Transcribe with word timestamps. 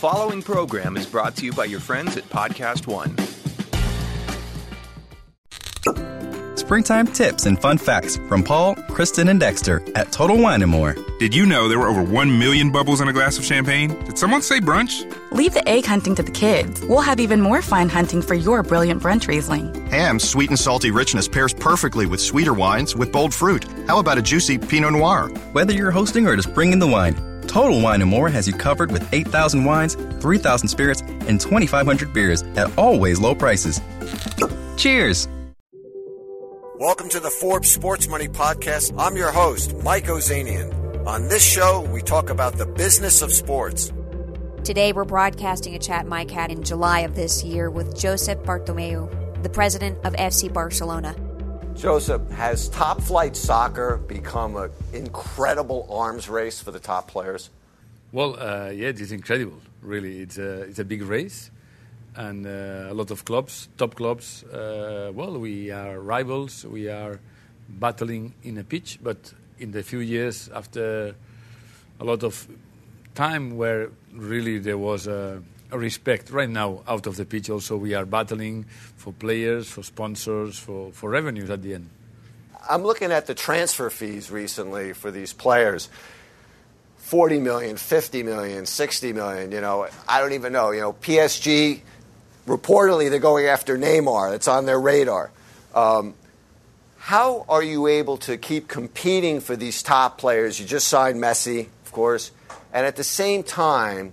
following 0.00 0.40
program 0.40 0.96
is 0.96 1.04
brought 1.04 1.36
to 1.36 1.44
you 1.44 1.52
by 1.52 1.66
your 1.66 1.78
friends 1.78 2.16
at 2.16 2.24
Podcast 2.30 2.86
One. 2.86 3.14
Springtime 6.56 7.06
tips 7.08 7.44
and 7.44 7.60
fun 7.60 7.76
facts 7.76 8.16
from 8.26 8.42
Paul, 8.42 8.76
Kristen, 8.88 9.28
and 9.28 9.38
Dexter 9.38 9.82
at 9.94 10.10
Total 10.10 10.38
Wine 10.38 10.62
and 10.62 10.70
More. 10.70 10.96
Did 11.18 11.34
you 11.34 11.44
know 11.44 11.68
there 11.68 11.78
were 11.78 11.86
over 11.86 12.02
1 12.02 12.38
million 12.38 12.72
bubbles 12.72 13.02
in 13.02 13.08
a 13.08 13.12
glass 13.12 13.36
of 13.36 13.44
champagne? 13.44 13.90
Did 14.06 14.16
someone 14.16 14.40
say 14.40 14.58
brunch? 14.58 15.04
Leave 15.32 15.52
the 15.52 15.68
egg 15.68 15.84
hunting 15.84 16.14
to 16.14 16.22
the 16.22 16.30
kids. 16.30 16.80
We'll 16.86 17.02
have 17.02 17.20
even 17.20 17.42
more 17.42 17.60
fine 17.60 17.90
hunting 17.90 18.22
for 18.22 18.32
your 18.32 18.62
brilliant 18.62 19.02
brunch 19.02 19.28
Riesling. 19.28 19.86
Ham's 19.90 20.26
sweet 20.26 20.48
and 20.48 20.58
salty 20.58 20.90
richness 20.90 21.28
pairs 21.28 21.52
perfectly 21.52 22.06
with 22.06 22.22
sweeter 22.22 22.54
wines 22.54 22.96
with 22.96 23.12
bold 23.12 23.34
fruit. 23.34 23.66
How 23.86 23.98
about 23.98 24.16
a 24.16 24.22
juicy 24.22 24.56
Pinot 24.56 24.92
Noir? 24.92 25.28
Whether 25.52 25.74
you're 25.74 25.90
hosting 25.90 26.26
or 26.26 26.36
just 26.36 26.54
bringing 26.54 26.78
the 26.78 26.86
wine, 26.86 27.16
Total 27.50 27.80
Wine 27.80 28.00
and 28.00 28.08
More 28.08 28.28
has 28.28 28.46
you 28.46 28.52
covered 28.54 28.92
with 28.92 29.12
8,000 29.12 29.64
wines, 29.64 29.96
3,000 30.20 30.68
spirits, 30.68 31.00
and 31.26 31.40
2,500 31.40 32.12
beers 32.12 32.42
at 32.54 32.70
always 32.78 33.18
low 33.18 33.34
prices. 33.34 33.80
Cheers! 34.76 35.26
Welcome 36.78 37.08
to 37.08 37.18
the 37.18 37.28
Forbes 37.28 37.68
Sports 37.68 38.06
Money 38.06 38.28
Podcast. 38.28 38.94
I'm 38.96 39.16
your 39.16 39.32
host, 39.32 39.74
Mike 39.82 40.04
Ozanian. 40.04 41.04
On 41.08 41.26
this 41.26 41.44
show, 41.44 41.80
we 41.92 42.02
talk 42.02 42.30
about 42.30 42.56
the 42.56 42.66
business 42.66 43.20
of 43.20 43.32
sports. 43.32 43.92
Today, 44.62 44.92
we're 44.92 45.04
broadcasting 45.04 45.74
a 45.74 45.80
chat 45.80 46.06
Mike 46.06 46.30
had 46.30 46.52
in 46.52 46.62
July 46.62 47.00
of 47.00 47.16
this 47.16 47.42
year 47.42 47.68
with 47.68 47.96
Josep 47.96 48.44
Bartomeu, 48.44 49.42
the 49.42 49.50
president 49.50 49.98
of 50.04 50.12
FC 50.12 50.52
Barcelona. 50.52 51.16
Joseph, 51.76 52.28
has 52.30 52.68
top 52.68 53.00
flight 53.00 53.36
soccer 53.36 53.96
become 53.96 54.56
an 54.56 54.70
incredible 54.92 55.86
arms 55.90 56.28
race 56.28 56.60
for 56.60 56.70
the 56.70 56.78
top 56.78 57.08
players? 57.08 57.50
Well, 58.12 58.38
uh, 58.38 58.70
yeah, 58.70 58.88
it 58.88 59.00
is 59.00 59.12
incredible. 59.12 59.60
Really, 59.82 60.20
it's 60.20 60.38
a, 60.38 60.62
it's 60.62 60.78
a 60.78 60.84
big 60.84 61.02
race 61.02 61.50
and 62.16 62.46
uh, 62.46 62.90
a 62.90 62.94
lot 62.94 63.10
of 63.10 63.24
clubs, 63.24 63.68
top 63.78 63.94
clubs. 63.94 64.44
Uh, 64.44 65.10
well, 65.14 65.38
we 65.38 65.70
are 65.70 66.00
rivals. 66.00 66.64
We 66.64 66.88
are 66.88 67.20
battling 67.68 68.34
in 68.42 68.58
a 68.58 68.64
pitch, 68.64 68.98
but 69.02 69.32
in 69.58 69.70
the 69.70 69.82
few 69.82 70.00
years 70.00 70.48
after 70.54 71.14
a 72.00 72.04
lot 72.04 72.24
of 72.24 72.48
time 73.14 73.56
where 73.56 73.90
really 74.12 74.58
there 74.58 74.78
was 74.78 75.06
a, 75.06 75.42
a, 75.70 75.78
respect 75.78 76.30
right 76.30 76.48
now 76.48 76.82
out 76.88 77.06
of 77.06 77.16
the 77.16 77.24
pitch 77.24 77.50
also 77.50 77.76
we 77.76 77.92
are 77.94 78.06
battling 78.06 78.64
for 79.00 79.12
players 79.12 79.68
for 79.68 79.82
sponsors 79.82 80.58
for, 80.58 80.92
for 80.92 81.08
revenues 81.10 81.48
at 81.50 81.62
the 81.62 81.74
end 81.74 81.88
i'm 82.68 82.82
looking 82.82 83.10
at 83.10 83.26
the 83.26 83.34
transfer 83.34 83.88
fees 83.88 84.30
recently 84.30 84.92
for 84.92 85.10
these 85.10 85.32
players 85.32 85.88
40 86.98 87.40
million 87.40 87.76
50 87.76 88.22
million 88.22 88.66
60 88.66 89.12
million 89.12 89.52
you 89.52 89.60
know 89.60 89.88
i 90.06 90.20
don't 90.20 90.32
even 90.32 90.52
know 90.52 90.70
you 90.70 90.80
know 90.80 90.92
psg 90.92 91.80
reportedly 92.46 93.10
they're 93.10 93.18
going 93.18 93.46
after 93.46 93.78
Neymar. 93.78 94.34
It's 94.34 94.48
on 94.48 94.66
their 94.66 94.80
radar. 94.80 95.30
Um, 95.74 96.14
how 96.98 97.46
are 97.48 97.62
you 97.62 97.86
able 97.86 98.18
to 98.18 98.36
keep 98.36 98.68
competing 98.68 99.40
for 99.40 99.56
these 99.56 99.82
top 99.82 100.18
players? 100.18 100.60
You 100.60 100.66
just 100.66 100.88
signed 100.88 101.20
Messi, 101.22 101.68
of 101.86 101.92
course, 101.92 102.30
and 102.72 102.84
at 102.84 102.96
the 102.96 103.04
same 103.04 103.42
time 103.42 104.12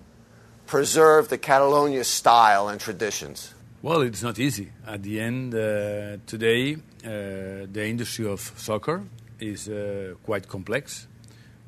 preserve 0.67 1.29
the 1.29 1.37
Catalonia 1.37 2.03
style 2.03 2.69
and 2.69 2.79
traditions. 2.79 3.53
Well, 3.83 4.01
it's 4.01 4.23
not 4.23 4.39
easy. 4.39 4.71
At 4.87 5.03
the 5.03 5.19
end, 5.19 5.53
uh, 5.53 6.17
today, 6.25 6.77
uh, 7.05 7.67
the 7.71 7.85
industry 7.85 8.25
of 8.25 8.39
soccer 8.39 9.03
is 9.39 9.69
uh, 9.69 10.15
quite 10.25 10.47
complex 10.47 11.07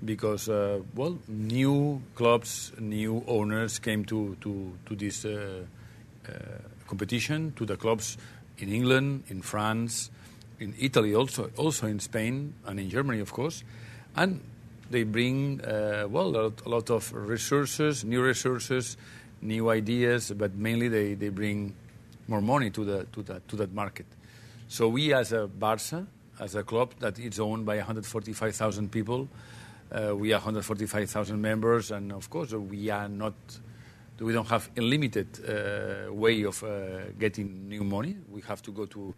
because, 0.04 0.50
uh, 0.50 0.80
well, 0.96 1.20
new 1.28 2.02
clubs, 2.16 2.72
new 2.80 3.24
owners 3.28 3.78
came 3.78 4.06
to, 4.06 4.36
to, 4.42 4.74
to 4.88 4.96
this 4.96 5.24
uh, 5.24 5.66
uh, 6.28 6.32
competition 6.88 7.54
to 7.58 7.66
the 7.68 7.78
clubs 7.78 8.18
in 8.58 8.70
England, 8.70 9.26
in 9.28 9.44
France, 9.44 10.10
in 10.60 10.74
Italy, 10.80 11.14
also 11.14 11.52
also 11.58 11.86
in 11.86 12.00
Spain 12.00 12.56
and 12.66 12.80
in 12.80 12.90
Germany, 12.90 13.20
of 13.20 13.32
course, 13.32 13.64
and 14.16 14.42
they 14.90 15.04
bring 15.04 15.62
well 16.10 16.26
a 16.26 16.42
lot, 16.42 16.66
a 16.66 16.70
lot, 16.70 16.90
of 16.90 17.14
resources, 17.14 18.04
new 18.04 18.24
resources, 18.24 18.98
new 19.44 19.70
ideas, 19.70 20.32
but 20.36 20.56
mainly 20.56 20.88
they, 20.88 21.14
they 21.14 21.30
bring 21.30 21.76
more 22.30 22.42
money 22.42 22.70
to 22.70 22.86
the 22.86 23.06
to 23.12 23.24
that 23.24 23.48
to 23.48 23.56
that 23.58 23.74
market. 23.74 24.06
So 24.68 24.88
we, 24.88 25.14
as 25.14 25.34
a 25.34 25.48
Barca, 25.48 26.06
as 26.40 26.56
a 26.56 26.64
club 26.64 26.94
that 27.00 27.18
is 27.18 27.40
owned 27.40 27.66
by 27.66 27.78
145,000 27.78 28.92
people, 28.92 29.28
uh, 29.92 30.16
we 30.16 30.32
are 30.32 30.38
145,000 30.38 31.42
members, 31.42 31.92
and 31.92 32.12
of 32.12 32.30
course 32.30 32.54
we 32.54 32.90
are 32.92 33.10
not 33.10 33.34
we 34.20 34.34
don't 34.34 34.48
have 34.48 34.70
a 34.78 34.82
limited 34.82 35.28
uh, 35.48 36.14
way 36.14 36.44
of 36.44 36.64
uh, 36.64 37.12
getting 37.18 37.70
new 37.70 37.84
money. 37.84 38.18
We 38.30 38.42
have 38.42 38.62
to 38.64 38.72
go 38.72 38.86
to 38.86 39.16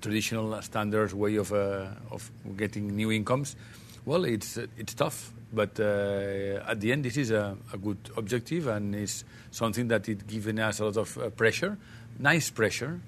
traditional 0.00 0.60
standards 0.62 1.14
way 1.14 1.36
of, 1.36 1.52
uh, 1.52 1.86
of 2.10 2.30
getting 2.56 2.94
new 2.94 3.10
incomes. 3.12 3.56
Well, 4.04 4.24
it's, 4.24 4.56
it's 4.56 4.94
tough, 4.94 5.32
but 5.52 5.80
uh, 5.80 6.62
at 6.68 6.80
the 6.80 6.92
end, 6.92 7.04
this 7.04 7.16
is 7.16 7.30
a, 7.32 7.56
a, 7.72 7.78
good 7.78 7.98
objective 8.16 8.68
and 8.68 8.94
it's 8.94 9.24
something 9.50 9.88
that 9.88 10.08
is 10.08 10.22
giving 10.22 10.60
us 10.60 10.78
a 10.78 10.84
lot 10.84 10.96
of 10.96 11.18
uh, 11.18 11.30
pressure, 11.30 11.76
nice 12.18 12.50
pressure, 12.50 13.00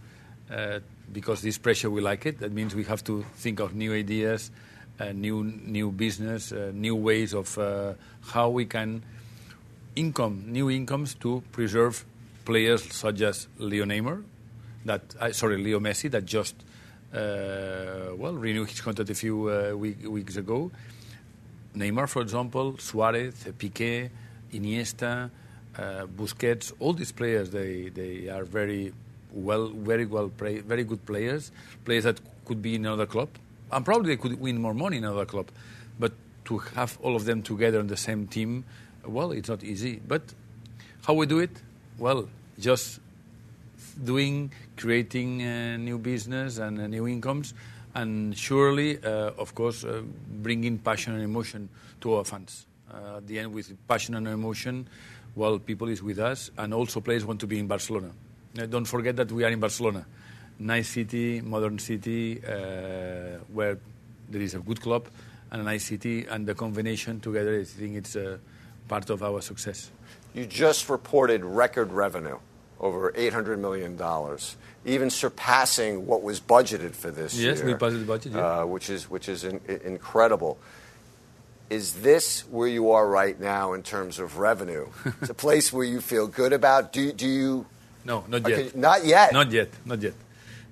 uh, 0.50 0.80
because 1.12 1.42
this 1.42 1.58
pressure 1.58 1.91
we 1.91 2.00
like 2.00 2.26
it. 2.26 2.41
That 2.41 2.52
means 2.52 2.74
we 2.74 2.84
have 2.84 3.02
to 3.04 3.24
think 3.36 3.60
of 3.60 3.74
new 3.74 3.92
ideas, 3.92 4.50
new, 5.14 5.44
new 5.44 5.91
business, 5.92 6.52
new 6.52 6.96
ways 6.96 7.34
of 7.34 7.56
how 8.32 8.50
we 8.50 8.66
can 8.66 9.02
income, 9.96 10.44
new 10.46 10.70
incomes 10.70 11.14
to 11.16 11.42
preserve 11.52 12.04
players 12.44 12.94
such 12.94 13.20
as 13.20 13.48
Leo 13.58 13.84
Neymar, 13.84 14.22
that 14.84 15.02
uh, 15.20 15.32
sorry 15.32 15.58
Leo 15.58 15.80
Messi, 15.80 16.10
that 16.10 16.25
just 16.25 16.54
uh, 17.12 18.14
well 18.16 18.34
renewed 18.34 18.70
his 18.70 18.80
contract 18.80 19.10
a 19.10 19.14
few 19.14 19.50
uh, 19.50 19.75
week, 19.75 19.98
weeks 20.08 20.36
ago. 20.36 20.70
Neymar, 21.76 22.08
for 22.08 22.22
example, 22.22 22.78
Suarez, 22.78 23.34
Piqué, 23.58 24.10
Iniesta, 24.52 25.30
uh, 25.78 26.06
Busquets, 26.06 26.72
all 26.80 26.92
these 26.92 27.12
players 27.12 27.50
they, 27.50 27.88
they 27.88 28.28
are 28.28 28.44
very 28.44 28.92
well, 29.32 29.68
very 29.68 30.06
well, 30.06 30.28
play, 30.28 30.60
very 30.60 30.84
good 30.84 31.04
players, 31.06 31.52
players 31.84 32.04
that 32.04 32.20
could 32.44 32.60
be 32.60 32.74
in 32.74 32.84
another 32.86 33.06
club, 33.06 33.28
and 33.70 33.84
probably 33.84 34.14
they 34.14 34.20
could 34.20 34.40
win 34.40 34.60
more 34.60 34.74
money 34.74 34.96
in 34.96 35.04
another 35.04 35.26
club, 35.26 35.50
but 35.98 36.12
to 36.46 36.58
have 36.58 36.98
all 37.02 37.14
of 37.14 37.24
them 37.24 37.42
together 37.42 37.78
in 37.78 37.86
the 37.86 37.96
same 37.96 38.26
team 38.26 38.64
well, 39.08 39.32
it's 39.32 39.48
not 39.48 39.64
easy. 39.64 40.00
But 40.06 40.22
how 41.06 41.14
we 41.14 41.26
do 41.26 41.38
it? 41.38 41.50
Well, 41.98 42.28
just 42.58 43.00
doing, 44.04 44.52
creating 44.76 45.42
uh, 45.42 45.76
new 45.76 45.98
business 45.98 46.58
and 46.58 46.80
uh, 46.80 46.86
new 46.86 47.08
incomes, 47.08 47.54
and 47.94 48.36
surely, 48.36 49.02
uh, 49.02 49.32
of 49.38 49.54
course, 49.54 49.84
bringing 50.42 50.78
passion 50.78 51.14
and 51.14 51.22
emotion 51.22 51.68
to 52.00 52.14
our 52.14 52.24
fans. 52.24 52.66
At 52.92 53.26
the 53.26 53.38
end, 53.38 53.52
with 53.52 53.76
passion 53.86 54.14
and 54.14 54.26
emotion, 54.26 54.88
well, 55.38 55.59
people 55.59 55.88
is 55.88 56.03
with 56.03 56.19
us, 56.19 56.50
and 56.59 56.75
also 56.75 57.00
players 57.00 57.25
want 57.25 57.41
to 57.41 57.47
be 57.47 57.59
in 57.59 57.66
Barcelona. 57.69 58.10
Uh, 58.59 58.66
don't 58.66 58.84
forget 58.87 59.15
that 59.16 59.31
we 59.31 59.44
are 59.44 59.50
in 59.50 59.60
Barcelona, 59.60 60.04
nice 60.59 60.88
city, 60.88 61.41
modern 61.41 61.78
city, 61.78 62.41
where 63.53 63.78
there 64.28 64.43
is 64.43 64.54
a 64.54 64.59
good 64.59 64.81
club 64.81 65.06
and 65.50 65.62
a 65.62 65.65
nice 65.65 65.84
city, 65.84 66.26
and 66.26 66.47
the 66.47 66.54
combination 66.54 67.21
together, 67.21 67.60
I 67.60 67.65
think 67.65 67.97
it's 67.97 68.16
part 68.88 69.09
of 69.10 69.22
our 69.22 69.41
success. 69.41 69.91
You 70.34 70.44
just 70.47 70.88
reported 70.88 71.44
record 71.44 71.93
revenue, 71.93 72.38
over 72.81 73.12
$800 73.12 73.59
million, 73.59 73.99
even 74.84 75.10
surpassing 75.10 76.06
what 76.06 76.22
was 76.22 76.41
budgeted 76.41 76.94
for 76.94 77.10
this 77.10 77.34
yes, 77.34 77.43
year. 77.43 77.55
Yes, 77.55 77.62
we 77.65 77.72
budgeted 77.75 78.06
budget, 78.06 78.32
yeah. 78.32 78.60
Uh, 78.60 78.66
which 78.66 78.91
is, 78.91 79.09
which 79.09 79.28
is 79.28 79.44
in, 79.44 79.60
incredible. 79.84 80.59
Is 81.70 81.94
this 82.00 82.48
where 82.48 82.68
you 82.68 82.92
are 82.92 83.06
right 83.06 83.38
now 83.38 83.74
in 83.74 83.82
terms 83.82 84.18
of 84.18 84.38
revenue? 84.38 84.88
it's 85.20 85.30
a 85.30 85.34
place 85.34 85.72
where 85.72 85.84
you 85.84 86.00
feel 86.00 86.26
good 86.26 86.52
about. 86.52 86.93
Do, 86.93 87.12
do 87.12 87.28
you? 87.28 87.66
No, 88.04 88.25
not 88.26 88.48
yet. 88.48 88.75
not 88.75 89.04
yet. 89.04 89.32
Not 89.32 89.52
yet. 89.52 89.69
Not 89.84 90.00
yet. 90.00 90.14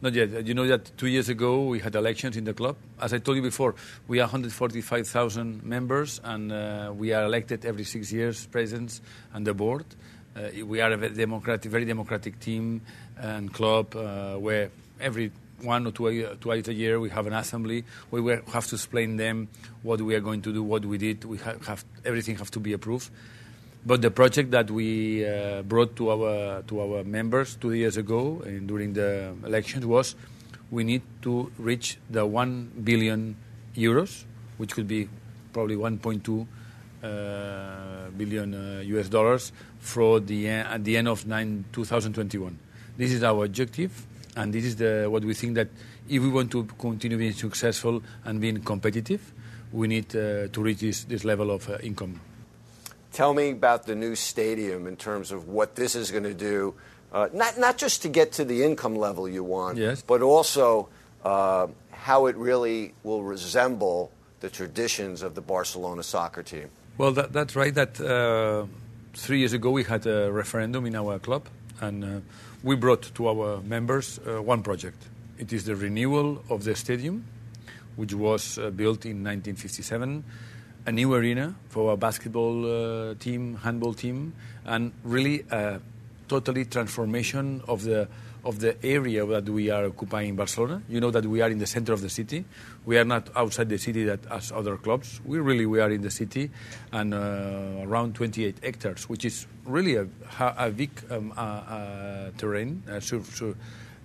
Not 0.00 0.14
yet. 0.14 0.46
You 0.46 0.54
know 0.54 0.66
that 0.66 0.96
two 0.96 1.06
years 1.06 1.28
ago 1.28 1.66
we 1.66 1.80
had 1.80 1.94
elections 1.94 2.36
in 2.36 2.44
the 2.44 2.54
club. 2.54 2.76
As 3.00 3.12
I 3.12 3.18
told 3.18 3.36
you 3.36 3.42
before, 3.42 3.74
we 4.08 4.20
are 4.20 4.24
145,000 4.24 5.64
members 5.64 6.20
and 6.24 6.52
uh, 6.52 6.92
we 6.96 7.12
are 7.12 7.24
elected 7.24 7.64
every 7.64 7.84
six 7.84 8.10
years, 8.10 8.46
presidents 8.46 9.00
and 9.34 9.46
the 9.46 9.52
board. 9.52 9.84
Uh, 10.34 10.64
we 10.64 10.80
are 10.80 10.92
a 10.92 10.96
very 10.96 11.14
democratic, 11.14 11.70
very 11.70 11.84
democratic 11.84 12.40
team 12.40 12.82
and 13.18 13.52
club 13.52 13.96
uh, 13.96 14.34
where 14.34 14.70
every 15.00 15.30
one 15.62 15.86
or 15.86 15.90
two 15.90 16.36
twice 16.40 16.68
a 16.68 16.74
year 16.74 17.00
we 17.00 17.08
have 17.08 17.26
an 17.26 17.32
assembly 17.32 17.84
we 18.10 18.30
have 18.30 18.66
to 18.66 18.74
explain 18.74 19.16
them 19.16 19.48
what 19.82 20.00
we 20.00 20.14
are 20.14 20.20
going 20.20 20.42
to 20.42 20.52
do, 20.52 20.62
what 20.62 20.84
we 20.84 20.98
did. 20.98 21.24
We 21.24 21.38
have, 21.38 21.66
have 21.66 21.84
everything 22.04 22.36
have 22.36 22.50
to 22.52 22.60
be 22.60 22.72
approved. 22.72 23.10
But 23.84 24.02
the 24.02 24.10
project 24.10 24.50
that 24.50 24.70
we 24.70 25.24
uh, 25.24 25.62
brought 25.62 25.94
to 25.96 26.10
our 26.10 26.62
to 26.62 26.80
our 26.80 27.04
members 27.04 27.56
two 27.56 27.72
years 27.72 27.96
ago 27.96 28.42
and 28.44 28.66
during 28.66 28.94
the 28.94 29.34
elections 29.44 29.86
was 29.86 30.16
we 30.70 30.82
need 30.82 31.02
to 31.22 31.52
reach 31.58 31.98
the 32.10 32.26
one 32.26 32.72
billion 32.82 33.36
euros, 33.76 34.24
which 34.58 34.72
could 34.74 34.88
be 34.88 35.08
probably 35.52 35.76
1.2 35.76 36.46
uh, 37.02 37.06
uh, 37.06 38.10
billion 38.10 38.54
uh, 38.54 38.80
US 38.98 39.08
dollars 39.08 39.52
for 39.78 40.18
the 40.18 40.48
at 40.48 40.82
the 40.82 40.96
end 40.96 41.06
of 41.06 41.26
nine, 41.26 41.64
2021. 41.72 42.58
This 42.96 43.12
is 43.12 43.22
our 43.22 43.44
objective, 43.44 44.06
and 44.36 44.52
this 44.52 44.64
is 44.64 44.76
the, 44.76 45.06
what 45.08 45.24
we 45.24 45.34
think 45.34 45.54
that 45.56 45.68
if 46.08 46.22
we 46.22 46.28
want 46.28 46.50
to 46.52 46.64
continue 46.78 47.18
being 47.18 47.32
successful 47.32 48.02
and 48.24 48.40
being 48.40 48.60
competitive, 48.62 49.32
we 49.72 49.88
need 49.88 50.14
uh, 50.14 50.46
to 50.48 50.62
reach 50.62 50.78
this, 50.80 51.04
this 51.04 51.24
level 51.24 51.50
of 51.50 51.68
uh, 51.68 51.78
income. 51.82 52.20
Tell 53.12 53.34
me 53.34 53.50
about 53.50 53.86
the 53.86 53.94
new 53.94 54.14
stadium 54.14 54.86
in 54.86 54.96
terms 54.96 55.32
of 55.32 55.48
what 55.48 55.74
this 55.74 55.94
is 55.96 56.10
going 56.10 56.24
to 56.24 56.34
do, 56.34 56.74
uh, 57.12 57.28
not, 57.32 57.58
not 57.58 57.78
just 57.78 58.02
to 58.02 58.08
get 58.08 58.32
to 58.32 58.44
the 58.44 58.62
income 58.62 58.94
level 58.94 59.26
you 59.28 59.42
want, 59.42 59.78
Yes. 59.78 60.02
but 60.02 60.20
also 60.22 60.88
uh, 61.24 61.66
how 61.90 62.26
it 62.26 62.36
really 62.36 62.92
will 63.02 63.22
resemble 63.22 64.12
the 64.40 64.50
traditions 64.50 65.22
of 65.22 65.34
the 65.34 65.40
Barcelona 65.40 66.02
soccer 66.02 66.42
team. 66.42 66.68
Well, 66.98 67.12
that, 67.12 67.32
that's 67.32 67.56
right. 67.56 67.74
That 67.74 67.98
uh, 68.00 68.66
three 69.14 69.38
years 69.38 69.54
ago 69.54 69.70
we 69.70 69.82
had 69.84 70.06
a 70.06 70.30
referendum 70.30 70.84
in 70.86 70.94
our 70.94 71.18
club, 71.18 71.46
and 71.80 72.04
uh, 72.04 72.20
we 72.66 72.74
brought 72.74 73.14
to 73.14 73.28
our 73.28 73.62
members 73.62 74.18
uh, 74.26 74.42
one 74.42 74.60
project. 74.60 75.00
It 75.38 75.52
is 75.52 75.66
the 75.66 75.76
renewal 75.76 76.42
of 76.50 76.64
the 76.64 76.74
stadium, 76.74 77.24
which 77.94 78.12
was 78.12 78.58
uh, 78.58 78.70
built 78.70 79.04
in 79.04 79.22
1957, 79.22 80.24
a 80.86 80.90
new 80.90 81.14
arena 81.14 81.54
for 81.68 81.92
our 81.92 81.96
basketball 81.96 82.66
uh, 82.66 83.14
team, 83.20 83.54
handball 83.62 83.94
team, 83.94 84.34
and 84.64 84.90
really 85.04 85.44
a 85.52 85.80
totally 86.26 86.64
transformation 86.64 87.62
of 87.68 87.84
the 87.84 88.08
of 88.46 88.60
the 88.60 88.76
area 88.86 89.26
that 89.26 89.48
we 89.48 89.70
are 89.70 89.86
occupying 89.86 90.30
in 90.30 90.36
Barcelona. 90.36 90.80
You 90.88 91.00
know 91.00 91.10
that 91.10 91.26
we 91.26 91.42
are 91.42 91.50
in 91.50 91.58
the 91.58 91.66
center 91.66 91.92
of 91.92 92.00
the 92.00 92.08
city. 92.08 92.44
We 92.84 92.96
are 92.96 93.04
not 93.04 93.28
outside 93.34 93.68
the 93.68 93.78
city 93.78 94.04
that 94.04 94.20
as 94.30 94.52
other 94.52 94.76
clubs. 94.76 95.20
We 95.24 95.40
really 95.40 95.66
we 95.66 95.80
are 95.80 95.90
in 95.90 96.02
the 96.02 96.10
city, 96.10 96.50
and 96.92 97.12
uh, 97.12 97.82
around 97.82 98.14
28 98.14 98.62
hectares, 98.62 99.08
which 99.08 99.24
is 99.24 99.46
really 99.64 99.96
a, 99.96 100.06
a 100.38 100.70
big 100.70 100.90
um, 101.10 101.32
uh, 101.36 101.40
uh, 101.40 102.30
terrain 102.38 102.82
sur, 103.00 103.22
sur, 103.24 103.54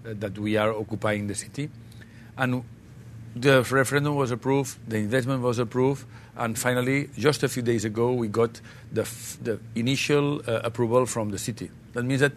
that 0.04 0.38
we 0.40 0.58
are 0.58 0.74
occupying 0.74 1.28
the 1.28 1.36
city, 1.36 1.70
and 2.38 2.64
the 3.36 3.64
referendum 3.70 4.16
was 4.16 4.32
approved, 4.32 4.78
the 4.90 4.98
investment 4.98 5.44
was 5.44 5.60
approved, 5.60 6.06
and 6.36 6.58
finally, 6.58 7.10
just 7.16 7.44
a 7.44 7.48
few 7.48 7.62
days 7.62 7.86
ago, 7.86 8.12
we 8.12 8.28
got 8.28 8.60
the, 8.92 9.08
the 9.44 9.60
initial 9.76 10.42
uh, 10.48 10.62
approval 10.64 11.06
from 11.06 11.30
the 11.30 11.38
city. 11.38 11.70
That 11.94 12.04
means 12.04 12.22
that 12.22 12.34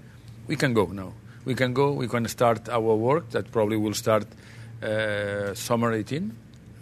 we 0.46 0.56
can 0.56 0.74
go 0.74 0.84
now. 0.86 1.14
We 1.44 1.54
can 1.54 1.74
go, 1.74 1.92
we 1.92 2.08
can 2.08 2.26
start 2.28 2.68
our 2.68 2.94
work 2.94 3.30
that 3.30 3.52
probably 3.52 3.76
will 3.76 3.94
start 3.94 4.26
uh, 4.82 5.54
summer 5.54 5.92
18. 5.92 6.34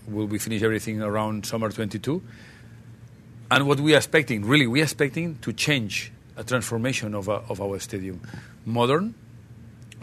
Will 0.09 0.27
we 0.27 0.39
finish 0.39 0.63
everything 0.63 1.03
around 1.03 1.47
summer 1.47 1.71
22? 1.71 2.23
And 3.51 3.67
what 3.67 3.81
we 3.81 3.95
are 3.95 3.99
expecting, 3.99 4.45
really, 4.45 4.67
we 4.67 4.81
are 4.81 4.85
expecting 4.85 5.39
to 5.43 5.53
change 5.53 6.13
a 6.37 6.45
transformation 6.45 7.15
of, 7.15 7.29
a, 7.29 7.43
of 7.49 7.61
our 7.61 7.79
stadium. 7.79 8.21
Modern, 8.65 9.15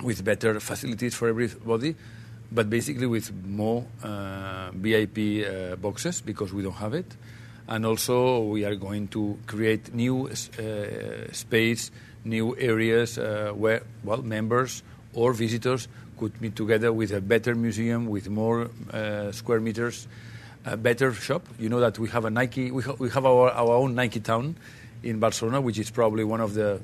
with 0.03 0.23
better 0.23 0.59
facilities 0.59 1.15
for 1.15 1.29
everybody, 1.29 1.95
but 2.51 2.69
basically 2.69 3.05
with 3.05 3.33
more 3.45 3.85
uh, 4.03 4.71
VIP 4.73 5.45
uh, 5.45 5.75
boxes 5.75 6.21
because 6.21 6.53
we 6.53 6.63
don't 6.63 6.73
have 6.73 6.93
it. 6.93 7.15
And 7.67 7.85
also, 7.85 8.41
we 8.41 8.65
are 8.65 8.75
going 8.75 9.07
to 9.09 9.37
create 9.45 9.93
new 9.93 10.27
uh, 10.27 11.31
space, 11.31 11.91
new 12.23 12.55
areas 12.57 13.17
uh, 13.17 13.51
where, 13.55 13.83
well, 14.03 14.21
members 14.21 14.83
or 15.13 15.33
visitors 15.33 15.87
could 16.17 16.39
meet 16.41 16.55
together 16.55 16.91
with 16.91 17.11
a 17.11 17.21
better 17.21 17.55
museum, 17.55 18.07
with 18.07 18.29
more 18.29 18.69
uh, 18.91 19.31
square 19.31 19.59
meters, 19.59 20.07
a 20.65 20.75
better 20.75 21.13
shop. 21.13 21.47
You 21.57 21.69
know 21.69 21.79
that 21.79 21.97
we 21.97 22.09
have 22.09 22.25
a 22.25 22.29
Nike, 22.29 22.71
we, 22.71 22.83
ha- 22.83 22.95
we 22.99 23.09
have 23.09 23.25
our, 23.25 23.49
our 23.51 23.71
own 23.71 23.95
Nike 23.95 24.19
town 24.19 24.55
in 25.01 25.19
Barcelona, 25.19 25.61
which 25.61 25.79
is 25.79 25.89
probably 25.89 26.23
one 26.23 26.41
of 26.41 26.53
the 26.53 26.81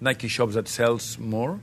Nike 0.00 0.28
shops 0.28 0.54
that 0.54 0.68
sells 0.68 1.18
more 1.18 1.60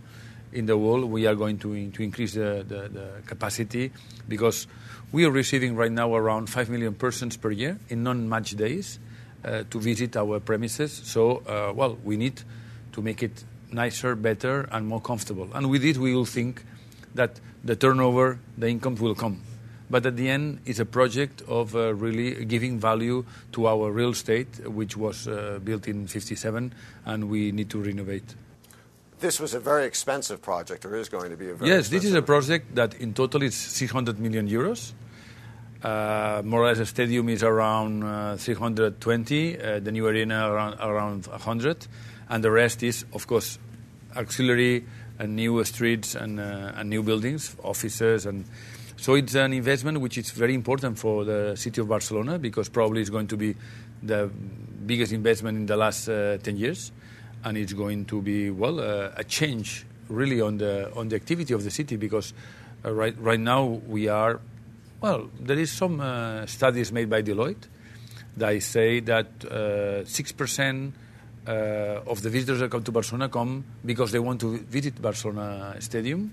in 0.54 0.68
the 0.68 0.78
world. 0.78 1.06
We 1.06 1.26
are 1.26 1.36
going 1.36 1.58
to, 1.60 1.90
to 1.92 2.04
increase 2.04 2.34
the, 2.34 2.64
the, 2.68 2.90
the 2.90 3.10
capacity 3.26 3.92
because 4.28 4.68
we 5.12 5.26
are 5.26 5.32
receiving 5.32 5.76
right 5.76 5.92
now 5.92 6.14
around 6.16 6.50
5 6.50 6.70
million 6.70 6.94
persons 6.94 7.38
per 7.38 7.52
year 7.52 7.80
in 7.90 8.04
non-match 8.04 8.52
days 8.52 9.00
uh, 9.44 9.64
to 9.70 9.80
visit 9.80 10.16
our 10.18 10.40
premises. 10.40 10.92
So, 10.92 11.38
uh, 11.48 11.74
well, 11.74 11.98
we 12.04 12.18
need 12.18 12.42
to 12.95 13.01
make 13.01 13.21
it 13.21 13.44
nicer, 13.71 14.15
better, 14.15 14.68
and 14.71 14.88
more 14.88 15.01
comfortable. 15.01 15.50
And 15.53 15.69
with 15.69 15.83
it, 15.83 15.97
we 15.97 16.15
will 16.15 16.25
think 16.25 16.63
that 17.13 17.39
the 17.63 17.75
turnover, 17.75 18.39
the 18.57 18.68
income 18.68 18.95
will 18.95 19.15
come. 19.15 19.42
But 19.89 20.06
at 20.06 20.15
the 20.15 20.30
end, 20.30 20.59
it's 20.65 20.80
a 20.80 20.86
project 20.86 21.44
of 21.47 21.75
uh, 21.75 21.94
really 21.94 22.45
giving 22.45 22.80
value 22.80 23.24
to 23.51 23.68
our 23.68 23.92
real 23.92 24.12
estate, 24.12 24.68
which 24.68 24.97
was 24.97 25.27
uh, 25.27 25.59
built 25.63 25.88
in 25.88 26.07
57, 26.07 26.74
and 27.06 27.30
we 27.30 27.51
need 27.51 27.69
to 27.69 27.81
renovate. 27.81 28.24
This 29.19 29.39
was 29.39 29.53
a 29.53 29.59
very 29.59 29.86
expensive 29.86 30.41
project, 30.41 30.86
or 30.86 30.95
is 30.95 31.09
going 31.09 31.30
to 31.30 31.38
be 31.38 31.50
a 31.50 31.53
very 31.53 31.69
Yes, 31.69 31.89
this 31.89 32.03
is 32.03 32.13
a 32.13 32.21
project 32.21 32.75
that 32.75 32.95
in 32.95 33.13
total 33.13 33.44
is 33.44 33.56
600 33.56 34.19
million 34.19 34.50
euros. 34.50 34.94
Uh, 35.83 36.41
more 36.44 36.63
or 36.63 36.68
less, 36.68 36.80
the 36.80 36.86
stadium 36.86 37.30
is 37.30 37.44
around 37.44 38.03
uh, 38.03 38.38
320, 38.38 39.59
uh, 39.59 39.80
the 39.80 39.91
new 39.91 40.07
arena 40.07 40.50
around, 40.50 40.74
around 40.80 41.27
100, 41.27 41.88
and 42.30 42.44
the 42.44 42.51
rest 42.51 42.83
is, 42.83 43.06
of 43.13 43.27
course, 43.27 43.60
auxiliary 44.16 44.86
and 45.19 45.36
new 45.36 45.63
streets 45.63 46.16
and, 46.16 46.39
uh, 46.39 46.74
and 46.75 46.89
new 46.89 47.04
buildings, 47.04 47.56
offices, 47.63 48.25
and 48.25 48.45
so 48.98 49.13
it's 49.16 49.36
an 49.36 49.54
investment 49.54 50.00
which 50.00 50.18
is 50.18 50.31
very 50.31 50.54
important 50.54 50.98
for 50.98 51.25
the 51.25 51.56
city 51.56 51.81
of 51.81 51.89
Barcelona 51.89 52.39
because 52.39 52.69
probably 52.69 53.01
it's 53.01 53.10
going 53.10 53.27
to 53.27 53.38
be 53.38 53.56
the 54.01 54.30
biggest 54.86 55.12
investment 55.12 55.57
in 55.57 55.66
the 55.66 55.75
last 55.75 56.07
uh, 56.07 56.38
10 56.38 56.57
years, 56.57 56.92
and 57.44 57.57
it's 57.57 57.74
going 57.74 58.06
to 58.06 58.22
be 58.22 58.50
well 58.50 58.80
uh, 58.80 59.12
a 59.16 59.24
change 59.24 59.86
really 60.07 60.39
on 60.39 60.57
the 60.57 60.92
on 60.95 61.10
the 61.10 61.16
activity 61.16 61.54
of 61.54 61.63
the 61.63 61.72
city 61.72 61.98
because 61.98 62.33
uh, 62.86 62.92
right 62.92 63.16
right 63.19 63.39
now 63.39 63.63
we 63.88 64.07
are 64.07 64.39
well 65.01 65.30
there 65.39 65.57
is 65.57 65.72
some 65.72 66.00
uh, 66.00 66.45
studies 66.45 66.92
made 66.92 67.10
by 67.10 67.22
Deloitte. 67.22 67.68
That 68.38 68.62
say 68.63 69.00
that 69.01 69.45
uh, 69.45 70.06
six 70.06 70.31
percent 70.31 70.94
uh, 71.47 72.01
of 72.07 72.21
the 72.21 72.30
visitors 72.30 72.59
that 72.59 72.71
come 72.71 72.83
to 72.83 72.92
Barcelona 72.92 73.30
come 73.30 73.63
because 73.86 74.12
they 74.12 74.19
want 74.19 74.39
to 74.42 74.57
visit 74.57 75.01
Barcelona 75.01 75.75
Stadium, 75.80 76.31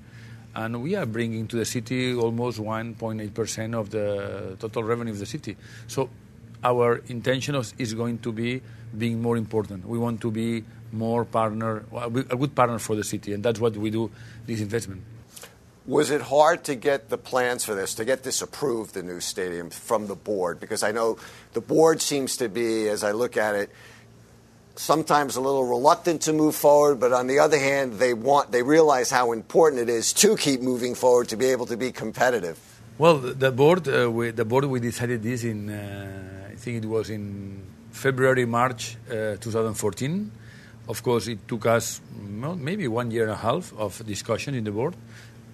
and 0.54 0.82
we 0.82 0.94
are 0.96 1.06
bringing 1.06 1.46
to 1.48 1.56
the 1.56 1.64
city 1.64 2.14
almost 2.14 2.58
1.8 2.58 3.34
percent 3.34 3.74
of 3.74 3.90
the 3.90 4.56
total 4.58 4.84
revenue 4.84 5.12
of 5.12 5.18
the 5.18 5.26
city. 5.26 5.56
So 5.86 6.08
our 6.64 7.02
intention 7.08 7.54
is 7.78 7.94
going 7.94 8.18
to 8.18 8.32
be 8.32 8.62
being 8.96 9.20
more 9.20 9.36
important. 9.36 9.86
We 9.86 9.98
want 9.98 10.20
to 10.20 10.30
be 10.30 10.64
more 10.92 11.24
partner, 11.24 11.84
a 11.94 12.10
good 12.10 12.54
partner 12.54 12.78
for 12.78 12.94
the 12.94 13.04
city, 13.04 13.32
and 13.32 13.42
that's 13.42 13.58
what 13.58 13.76
we 13.76 13.90
do 13.90 14.10
this 14.46 14.60
investment. 14.60 15.02
Was 15.84 16.10
it 16.10 16.22
hard 16.22 16.62
to 16.64 16.76
get 16.76 17.08
the 17.08 17.18
plans 17.18 17.64
for 17.64 17.74
this, 17.74 17.94
to 17.94 18.04
get 18.04 18.22
this 18.22 18.40
approved, 18.40 18.94
the 18.94 19.02
new 19.02 19.18
stadium, 19.18 19.68
from 19.70 20.06
the 20.06 20.14
board? 20.14 20.60
Because 20.60 20.84
I 20.84 20.92
know 20.92 21.18
the 21.54 21.60
board 21.60 22.00
seems 22.00 22.36
to 22.36 22.48
be, 22.48 22.88
as 22.88 23.02
I 23.02 23.10
look 23.10 23.36
at 23.36 23.56
it, 23.56 23.70
sometimes 24.76 25.36
a 25.36 25.40
little 25.40 25.64
reluctant 25.64 26.22
to 26.22 26.32
move 26.32 26.54
forward, 26.54 27.00
but 27.00 27.12
on 27.12 27.26
the 27.26 27.38
other 27.38 27.58
hand, 27.58 27.94
they 27.94 28.14
want, 28.14 28.52
they 28.52 28.62
realize 28.62 29.10
how 29.10 29.32
important 29.32 29.82
it 29.82 29.88
is 29.88 30.12
to 30.14 30.36
keep 30.36 30.60
moving 30.60 30.94
forward 30.94 31.28
to 31.28 31.36
be 31.36 31.46
able 31.46 31.66
to 31.66 31.76
be 31.76 31.92
competitive. 31.92 32.58
Well, 32.98 33.18
the 33.18 33.50
board, 33.50 33.88
uh, 33.88 34.10
we, 34.10 34.30
the 34.30 34.44
board, 34.44 34.64
we 34.64 34.80
decided 34.80 35.22
this 35.22 35.44
in, 35.44 35.70
uh, 35.70 36.48
I 36.50 36.54
think 36.56 36.84
it 36.84 36.88
was 36.88 37.10
in 37.10 37.62
February, 37.90 38.46
March 38.46 38.96
uh, 39.08 39.36
2014. 39.36 40.30
Of 40.88 41.02
course, 41.02 41.28
it 41.28 41.46
took 41.46 41.66
us 41.66 42.00
well, 42.40 42.56
maybe 42.56 42.88
one 42.88 43.10
year 43.10 43.22
and 43.22 43.32
a 43.32 43.36
half 43.36 43.72
of 43.78 44.04
discussion 44.06 44.54
in 44.54 44.64
the 44.64 44.72
board. 44.72 44.94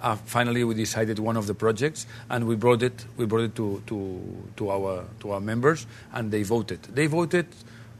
Uh, 0.01 0.17
finally, 0.17 0.63
we 0.65 0.75
decided 0.75 1.19
one 1.19 1.37
of 1.37 1.47
the 1.47 1.55
projects, 1.55 2.07
and 2.31 2.47
we 2.47 2.55
brought 2.55 2.83
it. 2.83 3.05
We 3.17 3.27
brought 3.27 3.43
it 3.43 3.55
to, 3.57 3.83
to, 3.89 4.21
to 4.57 4.71
our 4.71 5.05
to 5.21 5.33
our 5.33 5.41
members, 5.41 5.87
and 6.13 6.31
they 6.31 6.45
voted. 6.45 6.83
They 6.85 7.07
voted. 7.07 7.47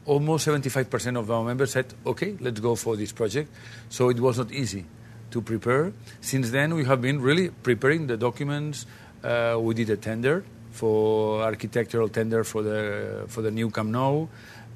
Almost 0.09 0.47
75% 0.47 1.17
of 1.21 1.29
our 1.29 1.43
members 1.45 1.77
said, 1.77 1.93
"Okay, 2.01 2.33
let's 2.41 2.59
go 2.59 2.73
for 2.73 2.97
this 2.97 3.13
project." 3.13 3.47
So 3.89 4.09
it 4.09 4.19
was 4.19 4.41
not 4.41 4.49
easy 4.51 4.85
to 5.29 5.41
prepare. 5.41 5.93
Since 6.19 6.49
then, 6.49 6.73
we 6.73 6.83
have 6.85 6.99
been 6.99 7.21
really 7.21 7.49
preparing 7.49 8.07
the 8.07 8.17
documents. 8.17 8.87
Uh, 9.23 9.57
we 9.61 9.75
did 9.75 9.89
a 9.93 9.97
tender 9.97 10.43
for 10.71 11.43
architectural 11.43 12.09
tender 12.09 12.43
for 12.43 12.63
the 12.63 13.25
for 13.27 13.41
the 13.45 13.51
new 13.51 13.69
Camp 13.69 13.89
Nou, 13.89 14.25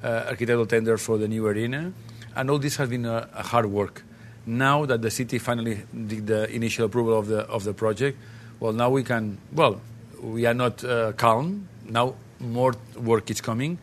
uh, 0.02 0.30
architectural 0.30 0.66
tender 0.66 0.96
for 0.98 1.18
the 1.18 1.26
new 1.26 1.46
arena, 1.46 1.92
and 2.36 2.50
all 2.50 2.58
this 2.58 2.76
has 2.76 2.88
been 2.88 3.04
a, 3.04 3.28
a 3.34 3.42
hard 3.42 3.66
work. 3.66 4.04
Now 4.46 4.86
that 4.86 5.02
the 5.02 5.10
city 5.10 5.38
finally 5.38 5.82
did 5.90 6.26
the 6.26 6.46
initial 6.54 6.86
approval 6.86 7.18
of 7.18 7.26
the 7.26 7.40
of 7.50 7.64
the 7.64 7.74
project, 7.74 8.18
well, 8.60 8.72
now 8.72 8.90
we 8.90 9.02
can. 9.02 9.38
Well, 9.52 9.80
we 10.22 10.46
are 10.46 10.54
not 10.54 10.84
uh, 10.84 11.12
calm. 11.12 11.68
Now 11.88 12.14
more 12.40 12.74
work 12.96 13.30
is 13.30 13.40
coming, 13.40 13.78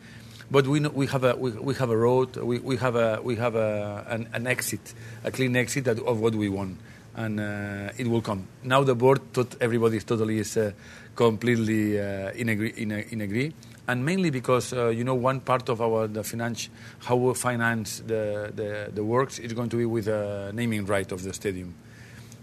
but 0.52 0.66
we, 0.68 0.78
we 0.80 1.06
have 1.08 1.24
a 1.24 1.34
we, 1.34 1.50
we 1.50 1.74
have 1.74 1.90
a 1.90 1.96
road. 1.96 2.36
We, 2.36 2.60
we 2.60 2.76
have 2.76 2.94
a 2.94 3.20
we 3.22 3.34
have 3.36 3.56
a, 3.56 4.06
an, 4.08 4.28
an 4.32 4.46
exit, 4.46 4.94
a 5.24 5.30
clean 5.32 5.56
exit 5.56 5.88
of 5.88 6.20
what 6.20 6.34
we 6.34 6.48
want. 6.48 6.78
and 7.14 7.40
uh, 7.40 7.92
it 7.98 8.06
will 8.06 8.22
come. 8.22 8.46
Now 8.62 8.82
the 8.84 8.94
board, 8.94 9.20
tot- 9.32 9.56
everybody 9.60 9.98
totally 10.00 10.38
is 10.38 10.56
uh, 10.56 10.72
completely 11.14 12.00
uh, 12.00 12.32
in, 12.32 12.48
agree, 12.48 12.72
in, 12.76 12.92
in 12.92 13.20
agree, 13.20 13.52
and 13.86 14.04
mainly 14.04 14.30
because 14.30 14.72
uh, 14.72 14.88
you 14.88 15.04
know 15.04 15.14
one 15.14 15.40
part 15.40 15.68
of 15.68 15.80
our 15.80 16.06
the 16.06 16.24
finance, 16.24 16.68
how 17.00 17.16
we 17.16 17.34
finance 17.34 18.00
the, 18.00 18.50
the, 18.54 18.90
the 18.94 19.04
works 19.04 19.38
is 19.38 19.52
going 19.52 19.68
to 19.68 19.76
be 19.76 19.84
with 19.84 20.06
the 20.06 20.50
naming 20.54 20.86
right 20.86 21.10
of 21.12 21.22
the 21.22 21.32
stadium. 21.32 21.74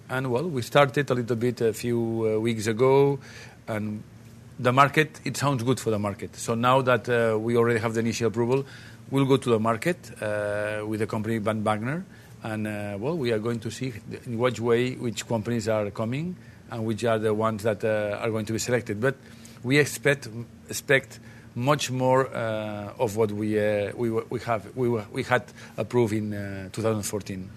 And 0.10 0.32
well, 0.32 0.48
we 0.48 0.62
started 0.62 1.10
a 1.12 1.14
little 1.14 1.36
bit 1.36 1.62
a 1.62 1.74
few 1.74 2.36
uh, 2.36 2.40
weeks 2.40 2.68
ago, 2.68 3.20
and 3.68 4.04
the 4.60 4.74
market, 4.74 5.22
it 5.24 5.38
sounds 5.38 5.64
good 5.64 5.80
for 5.80 5.90
the 5.90 5.98
market. 5.98 6.36
So 6.36 6.54
now 6.54 6.82
that 6.82 7.08
uh, 7.08 7.40
we 7.40 7.56
already 7.56 7.80
have 7.80 7.94
the 7.94 8.02
initial 8.02 8.28
approval, 8.28 8.66
we'll 9.10 9.26
go 9.26 9.38
to 9.38 9.50
the 9.50 9.60
market 9.60 9.98
uh, 10.22 10.84
with 10.86 11.00
the 11.00 11.08
company 11.08 11.38
Van 11.38 11.64
Wagner, 11.64 12.06
and 12.44 12.68
uh, 12.68 12.98
well, 13.00 13.18
we 13.18 13.32
are 13.32 13.40
going 13.40 13.60
to 13.62 13.72
see 13.72 13.94
in 14.26 14.38
which 14.38 14.60
way 14.60 14.96
which 14.96 15.26
companies 15.28 15.70
are 15.70 15.90
coming 15.92 16.36
and 16.72 16.86
which 16.86 17.06
are 17.06 17.18
the 17.18 17.34
ones 17.34 17.64
that 17.64 17.84
are 17.84 18.30
going 18.30 18.46
to 18.46 18.54
be 18.54 18.60
selected. 18.60 19.02
But 19.02 19.16
we 19.64 19.80
expect 19.80 20.30
much 21.56 21.90
more 21.90 22.28
of 22.28 23.18
what 23.18 23.32
we 23.32 23.54
had 23.54 25.44
approved 25.78 26.14
in 26.14 26.70
2014. 26.72 27.50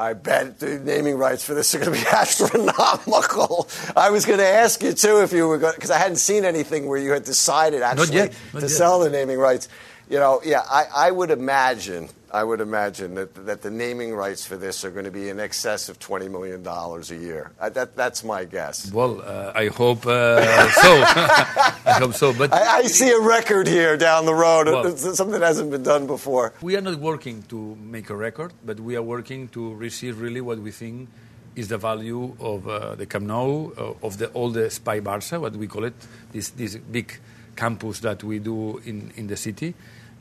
I 0.00 0.14
bet 0.14 0.58
the 0.58 0.78
naming 0.78 1.18
rights 1.18 1.44
for 1.44 1.52
this 1.52 1.74
are 1.74 1.78
going 1.78 1.92
to 1.92 2.00
be 2.00 2.06
astronomical. 2.12 3.68
I 3.94 4.08
was 4.08 4.24
going 4.24 4.38
to 4.38 4.46
ask 4.46 4.82
you 4.82 4.94
too 4.94 5.20
if 5.20 5.30
you 5.32 5.46
were 5.46 5.58
going 5.58 5.74
because 5.74 5.90
I 5.90 5.98
hadn't 5.98 6.16
seen 6.16 6.46
anything 6.46 6.88
where 6.88 6.98
you 6.98 7.10
had 7.12 7.24
decided 7.24 7.82
actually 7.82 8.16
Not. 8.16 8.32
Not 8.54 8.60
to 8.60 8.66
yet. 8.66 8.70
sell 8.70 9.00
the 9.00 9.10
naming 9.10 9.38
rights. 9.38 9.68
You 10.08 10.18
know, 10.18 10.40
yeah, 10.42 10.62
I, 10.68 10.86
I 10.96 11.10
would 11.10 11.30
imagine, 11.30 12.08
I 12.32 12.44
would 12.44 12.60
imagine 12.60 13.14
that 13.16 13.34
that 13.46 13.62
the 13.62 13.70
naming 13.70 14.14
rights 14.14 14.46
for 14.46 14.56
this 14.56 14.84
are 14.84 14.90
going 14.90 15.04
to 15.04 15.10
be 15.10 15.28
in 15.28 15.40
excess 15.40 15.88
of 15.88 15.98
twenty 15.98 16.28
million 16.28 16.62
dollars 16.62 17.10
a 17.10 17.16
year. 17.16 17.50
I, 17.60 17.68
that 17.70 17.96
that's 17.96 18.22
my 18.22 18.44
guess. 18.44 18.92
Well, 18.92 19.20
uh, 19.20 19.52
I 19.54 19.68
hope 19.68 20.06
uh, 20.06 20.70
so. 20.70 21.02
I 21.90 21.98
hope 21.98 22.14
so. 22.14 22.32
But 22.32 22.52
I, 22.52 22.78
I 22.78 22.82
see 22.84 23.10
a 23.10 23.20
record 23.20 23.66
here 23.66 23.96
down 23.96 24.26
the 24.26 24.34
road. 24.34 24.66
Well- 24.66 24.96
something 24.96 25.38
that 25.40 25.46
hasn't 25.46 25.70
been 25.70 25.82
done 25.82 26.06
before. 26.06 26.52
We 26.62 26.76
are 26.76 26.80
not 26.80 26.98
working 26.98 27.42
to 27.48 27.76
make 27.76 28.10
a 28.10 28.16
record, 28.16 28.52
but 28.64 28.78
we 28.78 28.96
are 28.96 29.02
working 29.02 29.48
to 29.48 29.74
receive 29.74 30.20
really 30.20 30.40
what 30.40 30.58
we 30.58 30.70
think 30.70 31.08
is 31.56 31.68
the 31.68 31.78
value 31.78 32.36
of 32.38 32.68
uh, 32.68 32.94
the 32.94 33.06
Camp 33.06 33.26
Nou, 33.26 33.72
uh, 33.76 34.06
of 34.06 34.18
the 34.18 34.28
all 34.28 34.50
the 34.50 34.66
Espai 34.66 35.00
Barça, 35.00 35.40
what 35.40 35.54
we 35.56 35.66
call 35.66 35.84
it, 35.84 35.94
this 36.32 36.50
this 36.50 36.76
big 36.76 37.18
campus 37.56 38.00
that 38.00 38.22
we 38.22 38.38
do 38.38 38.78
in 38.84 39.12
in 39.16 39.26
the 39.26 39.36
city. 39.36 39.74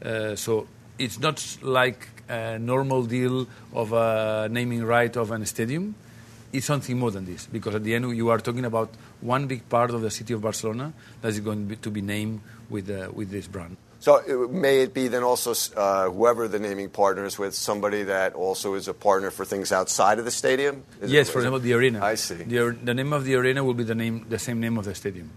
Uh, 0.03 0.35
so 0.35 0.67
it's 0.99 1.19
not 1.19 1.57
like 1.61 2.07
a 2.27 2.59
normal 2.59 3.03
deal 3.03 3.47
of 3.73 3.93
a 3.93 4.47
naming 4.51 4.83
right 4.83 5.15
of 5.15 5.31
a 5.31 5.45
stadium. 5.45 5.95
It's 6.51 6.65
something 6.65 6.97
more 6.97 7.11
than 7.11 7.25
this 7.25 7.45
because 7.45 7.75
at 7.75 7.83
the 7.83 7.93
end 7.95 8.15
you 8.15 8.29
are 8.29 8.39
talking 8.39 8.65
about 8.65 8.89
one 9.21 9.47
big 9.47 9.67
part 9.69 9.91
of 9.91 10.01
the 10.01 10.11
city 10.11 10.33
of 10.33 10.41
Barcelona 10.41 10.93
that 11.21 11.29
is 11.29 11.39
going 11.39 11.77
to 11.77 11.91
be, 11.91 12.01
named 12.01 12.41
with 12.69 12.89
uh, 12.89 13.09
with 13.13 13.29
this 13.29 13.47
brand. 13.47 13.77
So 13.99 14.17
it, 14.17 14.51
may 14.51 14.81
it 14.81 14.93
be 14.93 15.09
then 15.09 15.23
also 15.23 15.53
uh, 15.75 16.09
whoever 16.09 16.47
the 16.47 16.57
naming 16.57 16.89
partner 16.89 17.25
is 17.25 17.37
with, 17.37 17.53
somebody 17.53 18.03
that 18.03 18.33
also 18.33 18.73
is 18.75 18.87
a 18.87 18.93
partner 18.93 19.29
for 19.29 19.45
things 19.45 19.71
outside 19.71 20.19
of 20.19 20.25
the 20.25 20.31
stadium? 20.31 20.83
Is 21.01 21.11
yes, 21.11 21.27
is 21.27 21.33
for 21.33 21.39
it- 21.39 21.41
example, 21.41 21.59
the 21.59 21.73
arena. 21.73 22.03
I 22.03 22.15
see. 22.15 22.35
The, 22.35 22.77
the 22.83 22.93
name 22.93 23.13
of 23.13 23.25
the 23.25 23.35
arena 23.35 23.63
will 23.63 23.73
be 23.73 23.83
the 23.83 23.95
name, 23.95 24.25
the 24.29 24.39
same 24.39 24.59
name 24.59 24.77
of 24.77 24.85
the 24.85 24.95
stadium. 24.95 25.29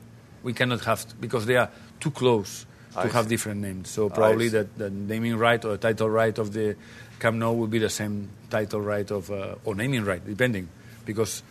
We 0.42 0.52
cannot 0.52 0.80
have 0.84 1.04
because 1.20 1.46
they 1.46 1.56
are 1.56 1.70
too 2.00 2.10
close 2.10 2.66
to 2.94 3.08
have 3.08 3.28
different 3.28 3.60
names. 3.60 3.90
So 3.90 4.08
probably 4.08 4.48
see. 4.48 4.64
the, 4.76 4.90
naming 4.90 5.36
right 5.36 5.64
or 5.64 5.76
title 5.76 6.10
right 6.10 6.36
of 6.38 6.52
the 6.52 6.76
Camp 7.18 7.36
Nou 7.36 7.52
will 7.52 7.68
be 7.68 7.78
the 7.78 7.90
same 7.90 8.28
title 8.50 8.80
right 8.80 9.08
of 9.10 9.30
uh, 9.30 9.54
or 9.64 9.74
naming 9.74 10.04
right, 10.04 10.24
depending, 10.24 10.68
because 11.06 11.42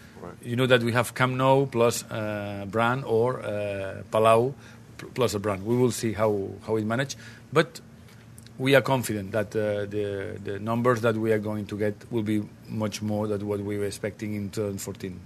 you 0.43 0.55
know 0.55 0.65
that 0.67 0.83
we 0.83 0.91
have 0.91 1.15
Camp 1.15 1.33
Nou 1.33 1.65
plus 1.65 2.03
uh, 2.12 2.65
brand 2.69 3.05
or 3.05 3.41
uh, 3.41 4.03
Palau 4.12 4.53
plus 5.15 5.33
a 5.33 5.39
brand. 5.39 5.65
We 5.65 5.75
will 5.75 5.91
see 5.91 6.13
how 6.13 6.50
how 6.67 6.75
it 6.75 6.86
managed, 6.86 7.17
but 7.53 7.79
we 8.57 8.75
are 8.75 8.81
confident 8.81 9.31
that 9.31 9.55
uh, 9.55 9.86
the 9.86 10.38
the 10.43 10.60
numbers 10.60 11.01
that 11.01 11.15
we 11.15 11.31
are 11.31 11.39
going 11.39 11.65
to 11.67 11.77
get 11.77 11.95
will 12.12 12.24
be 12.24 12.43
much 12.67 13.01
more 13.01 13.27
than 13.27 13.48
what 13.48 13.60
we 13.62 13.77
were 13.77 13.86
expecting 13.86 14.36
in 14.36 14.50
2014. 14.50 15.19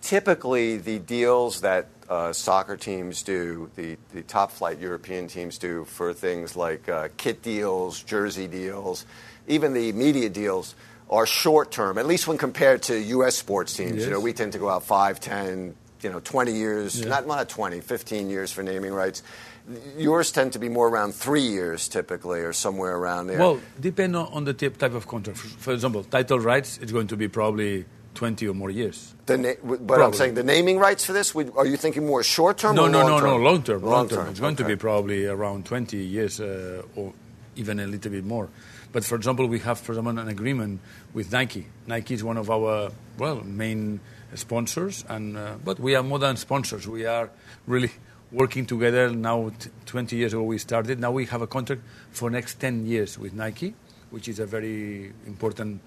Typically, 0.00 0.78
the 0.78 0.98
deals 1.00 1.60
that 1.60 1.86
uh, 2.08 2.32
soccer 2.32 2.76
teams 2.76 3.22
do, 3.22 3.70
the, 3.76 3.96
the 4.14 4.22
top 4.22 4.50
flight 4.50 4.78
European 4.78 5.28
teams 5.28 5.58
do 5.58 5.84
for 5.84 6.12
things 6.14 6.56
like 6.56 6.88
uh, 6.88 7.08
kit 7.16 7.42
deals, 7.42 8.02
jersey 8.02 8.46
deals, 8.46 9.04
even 9.46 9.72
the 9.74 9.92
media 9.92 10.28
deals 10.28 10.74
are 11.10 11.26
short 11.26 11.70
term, 11.70 11.98
at 11.98 12.06
least 12.06 12.26
when 12.26 12.38
compared 12.38 12.82
to 12.82 12.98
U.S. 12.98 13.36
sports 13.36 13.74
teams. 13.74 14.04
You 14.04 14.10
know, 14.10 14.20
we 14.20 14.32
tend 14.32 14.52
to 14.52 14.58
go 14.58 14.68
out 14.68 14.84
5, 14.84 15.20
10, 15.20 15.74
you 16.02 16.10
know, 16.10 16.20
20 16.20 16.52
years, 16.52 17.00
Yeah. 17.00 17.08
not, 17.08 17.26
not 17.26 17.48
20, 17.48 17.80
15 17.80 18.30
years 18.30 18.52
for 18.52 18.62
naming 18.62 18.92
rights. 18.92 19.22
Yours 19.98 20.32
tend 20.32 20.54
to 20.54 20.58
be 20.58 20.68
more 20.70 20.88
around 20.88 21.14
three 21.14 21.42
years 21.42 21.88
typically, 21.88 22.40
or 22.40 22.54
somewhere 22.54 22.96
around 22.96 23.26
there. 23.26 23.38
Well, 23.38 23.60
depend 23.78 24.16
on, 24.16 24.26
on 24.32 24.44
the 24.44 24.54
type 24.54 24.78
type 24.78 24.94
of 24.94 25.06
contract. 25.06 25.38
For, 25.38 25.48
for 25.48 25.72
example, 25.74 26.04
title 26.04 26.40
rights, 26.40 26.78
it's 26.80 26.92
going 26.92 27.08
to 27.08 27.16
be 27.18 27.28
probably 27.28 27.84
20 28.14 28.48
or 28.48 28.54
more 28.54 28.70
years. 28.70 29.14
The 29.26 29.38
na- 29.38 29.54
but 29.62 30.00
I'm 30.00 30.12
saying 30.12 30.34
the 30.34 30.42
naming 30.42 30.78
rights 30.78 31.04
for 31.04 31.12
this. 31.12 31.34
Are 31.34 31.66
you 31.66 31.76
thinking 31.76 32.06
more 32.06 32.22
short 32.22 32.58
term? 32.58 32.74
No, 32.74 32.86
or 32.86 32.88
no, 32.88 33.06
no, 33.06 33.20
no, 33.20 33.36
long 33.36 33.62
term, 33.62 33.82
long 33.82 34.08
term. 34.08 34.28
It's 34.28 34.40
going 34.40 34.56
to 34.56 34.64
be 34.64 34.76
probably 34.76 35.26
around 35.26 35.66
20 35.66 35.96
years 35.96 36.40
uh, 36.40 36.82
or 36.96 37.12
even 37.56 37.80
a 37.80 37.86
little 37.86 38.10
bit 38.10 38.24
more. 38.24 38.48
But 38.92 39.04
for 39.04 39.16
example, 39.16 39.46
we 39.46 39.58
have, 39.60 39.78
for 39.78 39.92
example, 39.92 40.18
an 40.18 40.28
agreement 40.28 40.80
with 41.12 41.30
Nike. 41.30 41.66
Nike 41.86 42.14
is 42.14 42.24
one 42.24 42.38
of 42.38 42.50
our 42.50 42.90
well 43.18 43.42
main 43.44 44.00
sponsors, 44.34 45.04
and 45.08 45.36
uh, 45.36 45.54
but 45.64 45.78
we 45.78 45.94
are 45.94 46.02
more 46.02 46.18
than 46.18 46.36
sponsors. 46.36 46.88
We 46.88 47.04
are 47.06 47.30
really 47.66 47.90
working 48.32 48.66
together 48.66 49.10
now. 49.10 49.50
T- 49.58 49.70
20 49.86 50.16
years 50.16 50.32
ago 50.32 50.42
we 50.42 50.58
started. 50.58 50.98
Now 51.00 51.12
we 51.12 51.26
have 51.26 51.42
a 51.42 51.46
contract 51.46 51.82
for 52.10 52.30
next 52.30 52.60
10 52.60 52.86
years 52.86 53.18
with 53.18 53.32
Nike, 53.34 53.74
which 54.10 54.28
is 54.28 54.38
a 54.38 54.46
very 54.46 55.12
important 55.26 55.80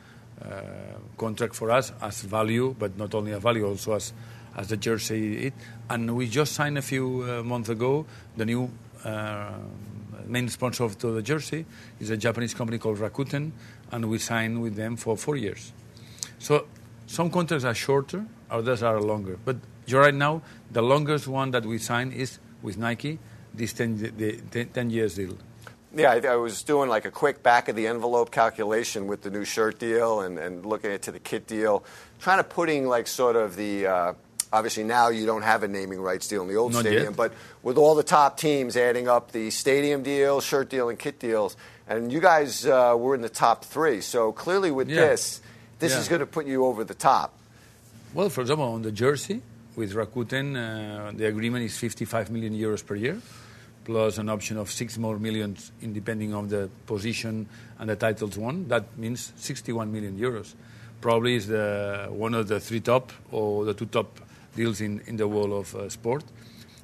contract 1.18 1.56
for 1.56 1.72
us 1.72 1.92
as 2.02 2.22
value, 2.22 2.76
but 2.78 2.98
not 2.98 3.14
only 3.14 3.32
a 3.32 3.40
value, 3.40 3.68
also 3.68 3.94
as 3.94 4.14
as 4.56 4.68
the 4.68 4.78
jersey. 4.78 5.48
It 5.48 5.54
and 5.90 6.16
we 6.16 6.28
just 6.28 6.54
signed 6.54 6.78
a 6.78 6.82
few 6.82 7.24
uh, 7.24 7.44
months 7.44 7.70
ago 7.70 8.06
the 8.38 8.46
new. 8.46 8.70
Uh, 9.04 9.54
main 10.28 10.48
sponsor 10.48 10.86
of 10.86 10.98
the 11.00 11.22
jersey 11.22 11.66
is 12.00 12.10
a 12.10 12.18
Japanese 12.18 12.54
company 12.54 12.78
called 12.78 12.98
Rakuten, 12.98 13.52
and 13.92 14.10
we 14.10 14.18
signed 14.18 14.62
with 14.62 14.76
them 14.76 14.96
for 14.96 15.18
four 15.18 15.36
years. 15.36 15.74
So 16.40 16.68
some 17.06 17.30
contracts 17.30 17.66
are 17.66 17.74
shorter, 17.74 18.26
others 18.50 18.82
are 18.84 19.02
longer. 19.02 19.38
But 19.44 19.58
right 19.92 20.14
now, 20.14 20.42
the 20.72 20.82
longest 20.82 21.28
one 21.28 21.52
that 21.52 21.66
we 21.66 21.78
signed 21.78 22.14
is 22.14 22.40
with 22.62 22.78
Nike, 22.78 23.20
this 23.54 23.74
10, 23.74 23.98
the, 24.18 24.40
the 24.52 24.66
10 24.66 24.90
years 24.90 25.16
deal. 25.16 25.38
Yeah, 25.96 26.12
I, 26.12 26.34
I 26.34 26.36
was 26.38 26.64
doing 26.64 26.90
like 26.90 27.06
a 27.06 27.12
quick 27.12 27.44
back 27.44 27.68
of 27.68 27.76
the 27.76 27.88
envelope 27.88 28.32
calculation 28.32 29.08
with 29.08 29.22
the 29.24 29.30
new 29.30 29.44
shirt 29.44 29.78
deal 29.80 30.22
and, 30.22 30.38
and 30.40 30.66
looking 30.66 30.92
into 30.92 31.12
the 31.12 31.20
kit 31.20 31.48
deal, 31.48 31.84
trying 32.20 32.38
to 32.40 32.44
putting 32.46 32.88
like 32.88 33.08
sort 33.08 33.36
of 33.36 33.56
the. 33.58 33.88
Uh, 33.88 34.14
obviously, 34.54 34.84
now 34.84 35.10
you 35.10 35.26
don't 35.26 35.42
have 35.44 35.64
a 35.64 35.68
naming 35.68 36.00
rights 36.02 36.28
deal 36.28 36.42
in 36.44 36.48
the 36.48 36.56
old 36.56 36.72
Not 36.74 36.82
stadium, 36.82 37.04
yet. 37.06 37.16
but 37.18 37.34
with 37.64 37.78
all 37.78 37.96
the 37.96 38.04
top 38.04 38.38
teams 38.38 38.78
adding 38.78 39.08
up 39.10 39.32
the 39.34 39.50
stadium 39.52 40.02
deal, 40.04 40.40
shirt 40.42 40.70
deal, 40.70 40.88
and 40.90 40.98
kit 40.98 41.20
deals, 41.20 41.58
and 41.88 42.12
you 42.12 42.22
guys 42.22 42.66
uh, 42.66 42.96
were 42.98 43.14
in 43.16 43.22
the 43.22 43.30
top 43.30 43.66
three. 43.66 44.00
So 44.02 44.32
clearly, 44.32 44.72
with 44.72 44.90
Yeah. 44.90 45.08
this, 45.08 45.42
this 45.80 45.92
Yeah. 45.94 46.00
is 46.00 46.08
going 46.08 46.20
to 46.22 46.26
put 46.26 46.46
you 46.46 46.66
over 46.66 46.84
the 46.86 46.94
top. 46.96 47.34
Well, 48.14 48.30
for 48.30 48.42
example, 48.42 48.66
on 48.74 48.82
the 48.82 48.92
jersey 48.94 49.42
with 49.76 49.94
Rakuten, 49.94 50.56
uh, 50.56 51.12
the 51.16 51.26
agreement 51.28 51.66
is 51.66 51.78
55 51.78 52.30
million 52.30 52.54
euros 52.54 52.86
per 52.86 52.96
year, 52.96 53.22
plus 53.84 54.18
an 54.18 54.30
option 54.30 54.58
of 54.58 54.72
six 54.72 54.98
more 54.98 55.18
millions, 55.18 55.72
in 55.82 55.94
depending 55.94 56.34
on 56.34 56.48
the 56.50 56.70
position 56.86 57.48
and 57.80 57.90
the 57.90 57.96
titles 57.96 58.38
won. 58.38 58.68
That 58.68 58.98
means 58.98 59.34
61 59.38 59.92
million 59.92 60.18
euros. 60.18 60.54
Probably 61.02 61.36
is 61.36 61.48
the 61.48 62.08
one 62.10 62.34
of 62.34 62.48
the 62.48 62.60
three 62.60 62.80
top 62.80 63.12
or 63.32 63.66
the 63.66 63.74
two 63.74 63.88
top 63.88 64.20
deals 64.56 64.82
in, 64.82 65.02
in 65.08 65.18
the 65.18 65.28
world 65.28 65.52
of 65.52 65.76
uh, 65.76 65.90
sport. 65.90 66.24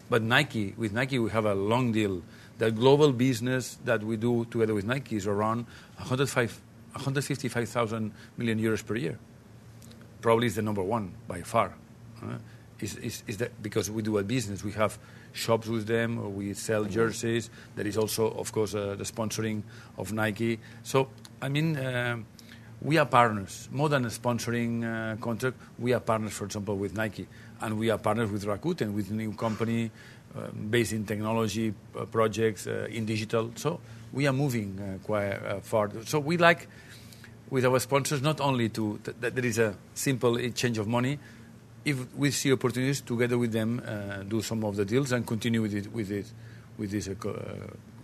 But 0.10 0.24
Nike, 0.24 0.74
with 0.77 0.94
Nike, 0.94 1.20
we 1.20 1.30
have 1.30 1.46
a 1.46 1.54
long 1.54 1.92
deal. 1.92 2.24
The 2.58 2.72
global 2.72 3.12
business 3.12 3.77
that 3.86 4.04
we 4.04 4.18
do 4.18 4.46
together 4.46 4.74
with 4.74 4.86
Nike 4.86 5.18
is 5.18 5.27
around 5.27 5.66
105 5.98 6.62
155,000 6.94 8.12
million 8.38 8.60
euros 8.60 8.84
per 8.84 8.96
year 8.96 9.20
probably 10.22 10.48
is 10.48 10.56
the 10.56 10.62
number 10.62 10.84
one 10.84 11.13
by 11.27 11.42
far. 11.42 11.74
Uh, 12.22 12.38
is, 12.80 12.96
is, 12.98 13.24
is 13.27 13.38
that 13.38 13.62
because 13.62 13.89
we 13.89 14.01
do 14.01 14.18
a 14.18 14.24
business, 14.24 14.63
we 14.63 14.72
have 14.74 14.98
shops 15.38 15.67
with 15.67 15.86
them, 15.86 16.36
we 16.36 16.53
sell 16.53 16.84
jerseys. 16.86 17.50
There 17.75 17.88
is 17.88 17.98
also, 17.98 18.32
of 18.32 18.51
course, 18.51 18.75
uh, 18.75 18.96
the 18.98 19.06
sponsoring 19.06 19.63
of 19.98 20.12
Nike. 20.12 20.60
So, 20.84 21.10
I 21.41 21.50
mean, 21.50 21.77
um 21.77 22.25
we 22.82 23.00
are 23.00 23.06
partners. 23.06 23.70
More 23.72 23.89
than 23.89 24.06
a 24.06 24.10
sponsoring 24.10 24.84
uh, 24.86 25.15
contract, 25.17 25.58
we 25.79 25.94
are 25.94 26.00
partners, 26.00 26.34
for 26.34 26.46
example, 26.46 26.77
with 26.77 26.96
Nike, 26.96 27.27
and 27.62 27.79
we 27.79 27.89
are 27.89 27.98
partners 27.98 28.29
with 28.29 28.46
Rakuten, 28.46 28.94
with 28.94 29.10
a 29.10 29.13
new 29.13 29.34
company 29.34 29.89
uh, 30.36 30.51
based 30.70 30.94
in 30.94 31.06
technology 31.06 31.74
uh, 31.96 32.06
projects, 32.06 32.67
uh, 32.67 32.88
in 32.91 33.06
digital. 33.06 33.51
So 33.56 33.79
we 34.13 34.27
are 34.27 34.34
moving 34.34 34.79
uh, 34.79 35.03
quite 35.03 35.32
uh, 35.32 35.60
far. 35.62 35.89
So 36.06 36.20
we 36.20 36.38
like 36.38 36.67
with 37.50 37.65
our 37.65 37.79
sponsors, 37.79 38.22
not 38.22 38.41
only 38.41 38.70
to 38.70 39.00
that 39.22 39.34
there 39.34 39.46
is 39.46 39.58
a 39.58 39.75
simple 39.96 40.38
exchange 40.38 40.77
of 40.77 40.88
money. 40.88 41.17
If 41.88 41.98
we 42.15 42.32
see 42.32 42.51
opportunities 42.51 43.00
together 43.00 43.38
with 43.38 43.53
them, 43.53 43.82
uh, 43.86 44.24
do 44.24 44.41
some 44.41 44.62
of 44.65 44.75
the 44.75 44.84
deals 44.84 45.13
and 45.13 45.25
continue 45.25 45.62
with 45.62 45.74
it 45.74 45.88
with 45.94 46.12
it 46.12 46.27
with 46.77 46.91
this 46.91 47.08
uh, 47.08 47.29
uh, 47.29 47.34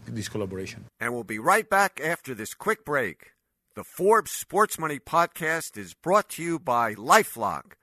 this 0.08 0.30
collaboration. 0.30 0.86
And 1.02 1.13
we'll 1.13 1.25
be 1.25 1.40
right 1.40 1.70
back 1.70 2.00
after 2.02 2.34
this 2.34 2.54
quick 2.54 2.86
break. 2.86 3.32
The 3.75 3.84
Forbes 3.84 4.32
Sports 4.32 4.80
Money 4.80 5.00
podcast 5.00 5.78
is 5.78 5.94
brought 5.94 6.30
to 6.32 6.44
you 6.44 6.60
by 6.60 6.94
LifeLock. 6.96 7.74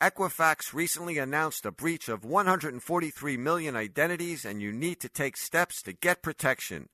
Equifax 0.00 0.72
recently 0.72 1.18
announced 1.18 1.66
a 1.66 1.70
breach 1.72 2.08
of 2.08 2.24
143 2.24 3.36
million 3.36 3.76
identities, 3.76 4.46
and 4.46 4.62
you 4.62 4.72
need 4.72 4.98
to 5.00 5.10
take 5.10 5.36
steps 5.36 5.82
to 5.82 5.92
get 5.92 6.22
protection. 6.22 6.88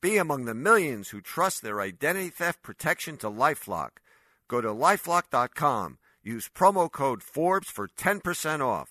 Be 0.00 0.16
among 0.16 0.46
the 0.46 0.54
millions 0.54 1.10
who 1.10 1.20
trust 1.20 1.62
their 1.62 1.82
identity 1.82 2.30
theft 2.30 2.62
protection 2.62 3.18
to 3.18 3.28
Lifelock. 3.28 3.98
Go 4.48 4.62
to 4.62 4.68
lifelock.com. 4.68 5.98
Use 6.22 6.50
promo 6.54 6.92
code 6.92 7.22
Forbes 7.22 7.70
for 7.70 7.88
10% 7.88 8.60
off. 8.60 8.90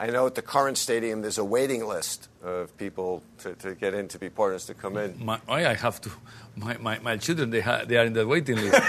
I 0.00 0.08
know 0.08 0.26
at 0.26 0.34
the 0.34 0.42
current 0.42 0.76
stadium 0.76 1.22
there's 1.22 1.38
a 1.38 1.44
waiting 1.44 1.86
list 1.86 2.28
of 2.42 2.76
people 2.76 3.22
to, 3.38 3.54
to 3.54 3.76
get 3.76 3.94
in 3.94 4.08
to 4.08 4.18
be 4.18 4.28
partners 4.28 4.66
to 4.66 4.74
come 4.74 4.96
in. 4.96 5.24
My, 5.24 5.40
I 5.48 5.74
have 5.74 6.00
to. 6.02 6.10
My, 6.56 6.76
my, 6.78 6.98
my 6.98 7.16
children 7.18 7.50
they 7.50 7.60
ha, 7.60 7.84
they 7.86 7.96
are 7.96 8.04
in 8.04 8.14
the 8.14 8.26
waiting 8.26 8.56
list. 8.56 8.82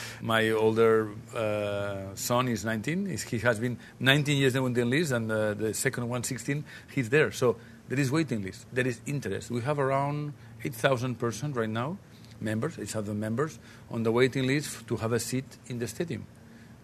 my 0.22 0.50
older 0.50 1.10
uh, 1.34 2.14
son 2.14 2.46
is 2.46 2.64
19. 2.64 3.06
He 3.06 3.38
has 3.38 3.58
been 3.58 3.76
19 3.98 4.38
years 4.38 4.54
in 4.54 4.62
the 4.62 4.68
waiting 4.70 4.90
list, 4.90 5.10
and 5.12 5.30
uh, 5.30 5.54
the 5.54 5.74
second 5.74 6.08
one 6.08 6.22
16. 6.22 6.64
He's 6.94 7.10
there. 7.10 7.32
So 7.32 7.56
there 7.88 7.98
is 7.98 8.10
waiting 8.10 8.40
list. 8.40 8.66
There 8.72 8.86
is 8.86 9.00
interest. 9.04 9.50
We 9.50 9.62
have 9.62 9.80
around 9.80 10.32
8,000 10.62 11.18
persons 11.18 11.56
right 11.56 11.68
now, 11.68 11.98
members, 12.40 12.78
8,000 12.78 13.18
members 13.18 13.58
on 13.90 14.04
the 14.04 14.12
waiting 14.12 14.46
list 14.46 14.86
to 14.86 14.96
have 14.96 15.12
a 15.12 15.18
seat 15.18 15.58
in 15.66 15.80
the 15.80 15.88
stadium. 15.88 16.26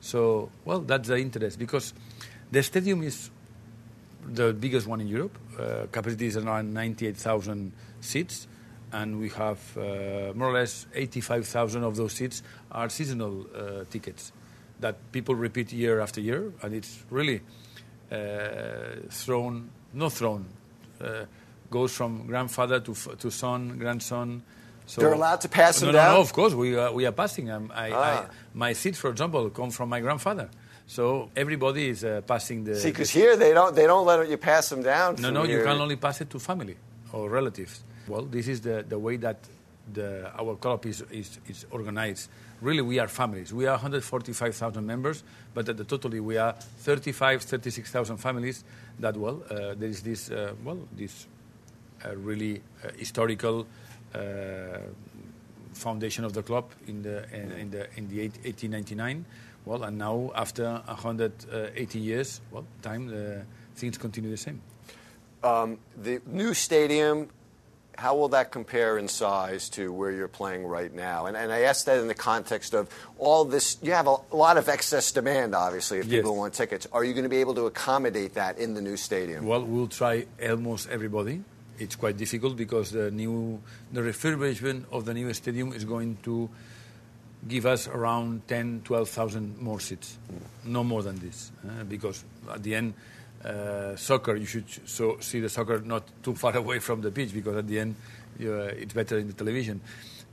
So, 0.00 0.50
well, 0.64 0.80
that's 0.80 1.08
the 1.08 1.18
interest 1.18 1.58
because 1.58 1.92
the 2.50 2.62
stadium 2.62 3.02
is 3.02 3.30
the 4.26 4.52
biggest 4.52 4.86
one 4.86 5.00
in 5.00 5.08
Europe. 5.08 5.36
Uh, 5.58 5.86
capacity 5.92 6.26
is 6.26 6.36
around 6.36 6.72
98,000 6.72 7.72
seats, 8.00 8.46
and 8.92 9.18
we 9.18 9.28
have 9.30 9.58
uh, 9.76 10.32
more 10.34 10.48
or 10.48 10.54
less 10.54 10.86
85,000 10.94 11.84
of 11.84 11.96
those 11.96 12.12
seats 12.12 12.42
are 12.72 12.88
seasonal 12.88 13.46
uh, 13.54 13.84
tickets 13.90 14.32
that 14.80 14.96
people 15.12 15.34
repeat 15.34 15.72
year 15.72 16.00
after 16.00 16.20
year, 16.20 16.52
and 16.62 16.74
it's 16.74 17.04
really 17.10 17.42
uh, 18.10 18.16
thrown, 19.10 19.70
not 19.92 20.12
thrown, 20.12 20.46
uh, 21.00 21.24
goes 21.70 21.92
from 21.94 22.26
grandfather 22.26 22.80
to, 22.80 22.94
to 22.94 23.30
son, 23.30 23.78
grandson. 23.78 24.42
So 24.90 25.00
They're 25.00 25.12
allowed 25.12 25.40
to 25.42 25.48
pass 25.48 25.78
them 25.78 25.86
no, 25.86 25.92
down? 25.92 26.08
No, 26.08 26.14
no, 26.16 26.20
of 26.20 26.32
course. 26.32 26.52
We, 26.52 26.76
uh, 26.76 26.90
we 26.90 27.06
are 27.06 27.12
passing 27.12 27.46
them. 27.46 27.70
I, 27.72 27.92
ah. 27.92 28.02
I, 28.02 28.26
my 28.54 28.72
seats, 28.72 28.98
for 28.98 29.08
example, 29.08 29.48
come 29.50 29.70
from 29.70 29.88
my 29.88 30.00
grandfather. 30.00 30.50
So 30.88 31.30
everybody 31.36 31.90
is 31.90 32.02
uh, 32.02 32.22
passing 32.26 32.64
the. 32.64 32.74
See, 32.74 32.90
because 32.90 33.10
here 33.10 33.36
they 33.36 33.54
don't 33.54 33.72
they 33.72 33.86
don't 33.86 34.04
let 34.04 34.28
you 34.28 34.36
pass 34.36 34.68
them 34.68 34.82
down. 34.82 35.14
No, 35.20 35.30
no, 35.30 35.44
you 35.44 35.62
can 35.62 35.80
only 35.80 35.94
pass 35.94 36.20
it 36.20 36.28
to 36.30 36.40
family 36.40 36.76
or 37.12 37.30
relatives. 37.30 37.84
Well, 38.08 38.22
this 38.22 38.48
is 38.48 38.60
the, 38.62 38.84
the 38.88 38.98
way 38.98 39.16
that 39.18 39.36
the, 39.92 40.32
our 40.36 40.56
club 40.56 40.84
is, 40.86 41.02
is, 41.12 41.38
is 41.46 41.66
organized. 41.70 42.28
Really, 42.60 42.82
we 42.82 42.98
are 42.98 43.06
families. 43.06 43.54
We 43.54 43.66
are 43.68 43.74
145,000 43.74 44.84
members, 44.84 45.22
but 45.54 45.68
at 45.68 45.76
the 45.76 45.84
totally 45.84 46.18
we 46.18 46.36
are 46.36 46.54
35, 46.78 47.42
36,000 47.42 48.16
families. 48.16 48.64
That 48.98 49.16
well, 49.16 49.44
uh, 49.48 49.74
there 49.74 49.88
is 49.88 50.02
this 50.02 50.32
uh, 50.32 50.54
well 50.64 50.80
this 50.96 51.28
uh, 52.04 52.16
really 52.16 52.62
uh, 52.82 52.88
historical 52.98 53.68
foundation 55.72 56.24
of 56.24 56.32
the 56.32 56.42
club 56.42 56.70
in 56.86 57.02
the 57.02 57.24
in, 57.32 57.52
in 57.52 57.70
the 57.70 57.86
in 57.96 58.08
the 58.08 58.20
1899 58.20 59.24
well, 59.64 59.84
and 59.84 59.98
now 59.98 60.32
after 60.34 60.82
180 60.86 61.98
years, 61.98 62.40
well, 62.50 62.64
time 62.82 63.08
uh, 63.08 63.42
things 63.74 63.98
continue 63.98 64.30
the 64.30 64.36
same. 64.36 64.60
Um, 65.42 65.78
the 65.96 66.20
new 66.26 66.54
stadium, 66.54 67.28
how 67.96 68.16
will 68.16 68.28
that 68.28 68.50
compare 68.50 68.98
in 68.98 69.08
size 69.08 69.68
to 69.70 69.92
where 69.92 70.10
you're 70.10 70.28
playing 70.28 70.66
right 70.66 70.92
now? 70.92 71.26
And, 71.26 71.36
and 71.36 71.52
I 71.52 71.60
ask 71.62 71.84
that 71.86 71.98
in 71.98 72.08
the 72.08 72.14
context 72.14 72.74
of 72.74 72.88
all 73.18 73.44
this. 73.44 73.76
You 73.82 73.92
have 73.92 74.06
a, 74.06 74.16
a 74.32 74.36
lot 74.36 74.56
of 74.56 74.68
excess 74.68 75.12
demand, 75.12 75.54
obviously, 75.54 75.98
if 75.98 76.08
people 76.08 76.36
want 76.36 76.54
tickets. 76.54 76.86
Are 76.92 77.04
you 77.04 77.12
going 77.12 77.24
to 77.24 77.30
be 77.30 77.38
able 77.38 77.54
to 77.54 77.66
accommodate 77.66 78.34
that 78.34 78.58
in 78.58 78.74
the 78.74 78.80
new 78.80 78.96
stadium? 78.96 79.46
Well, 79.46 79.62
we'll 79.62 79.88
try 79.88 80.26
almost 80.42 80.88
everybody. 80.88 81.42
It's 81.80 81.96
quite 81.96 82.16
difficult 82.16 82.56
because 82.56 82.90
the 82.90 83.10
new, 83.10 83.58
the 83.90 84.02
refurbishment 84.02 84.84
of 84.92 85.06
the 85.06 85.14
new 85.14 85.32
stadium 85.32 85.72
is 85.72 85.84
going 85.84 86.18
to 86.24 86.48
give 87.48 87.64
us 87.64 87.88
around 87.88 88.46
10, 88.46 88.82
12,000 88.84 89.58
more 89.58 89.80
seats. 89.80 90.18
No 90.64 90.84
more 90.84 91.02
than 91.02 91.18
this. 91.18 91.52
Uh, 91.64 91.84
because 91.84 92.24
at 92.52 92.62
the 92.62 92.74
end, 92.74 92.94
uh, 93.44 93.96
soccer, 93.96 94.36
you 94.36 94.44
should 94.44 94.66
so 94.86 95.16
see 95.20 95.40
the 95.40 95.48
soccer 95.48 95.80
not 95.80 96.04
too 96.22 96.34
far 96.34 96.54
away 96.64 96.80
from 96.80 97.00
the 97.00 97.10
pitch 97.10 97.32
because 97.32 97.56
at 97.56 97.66
the 97.66 97.78
end, 97.78 97.96
uh, 98.42 98.76
it's 98.76 98.92
better 98.92 99.18
in 99.18 99.26
the 99.26 99.32
television. 99.32 99.80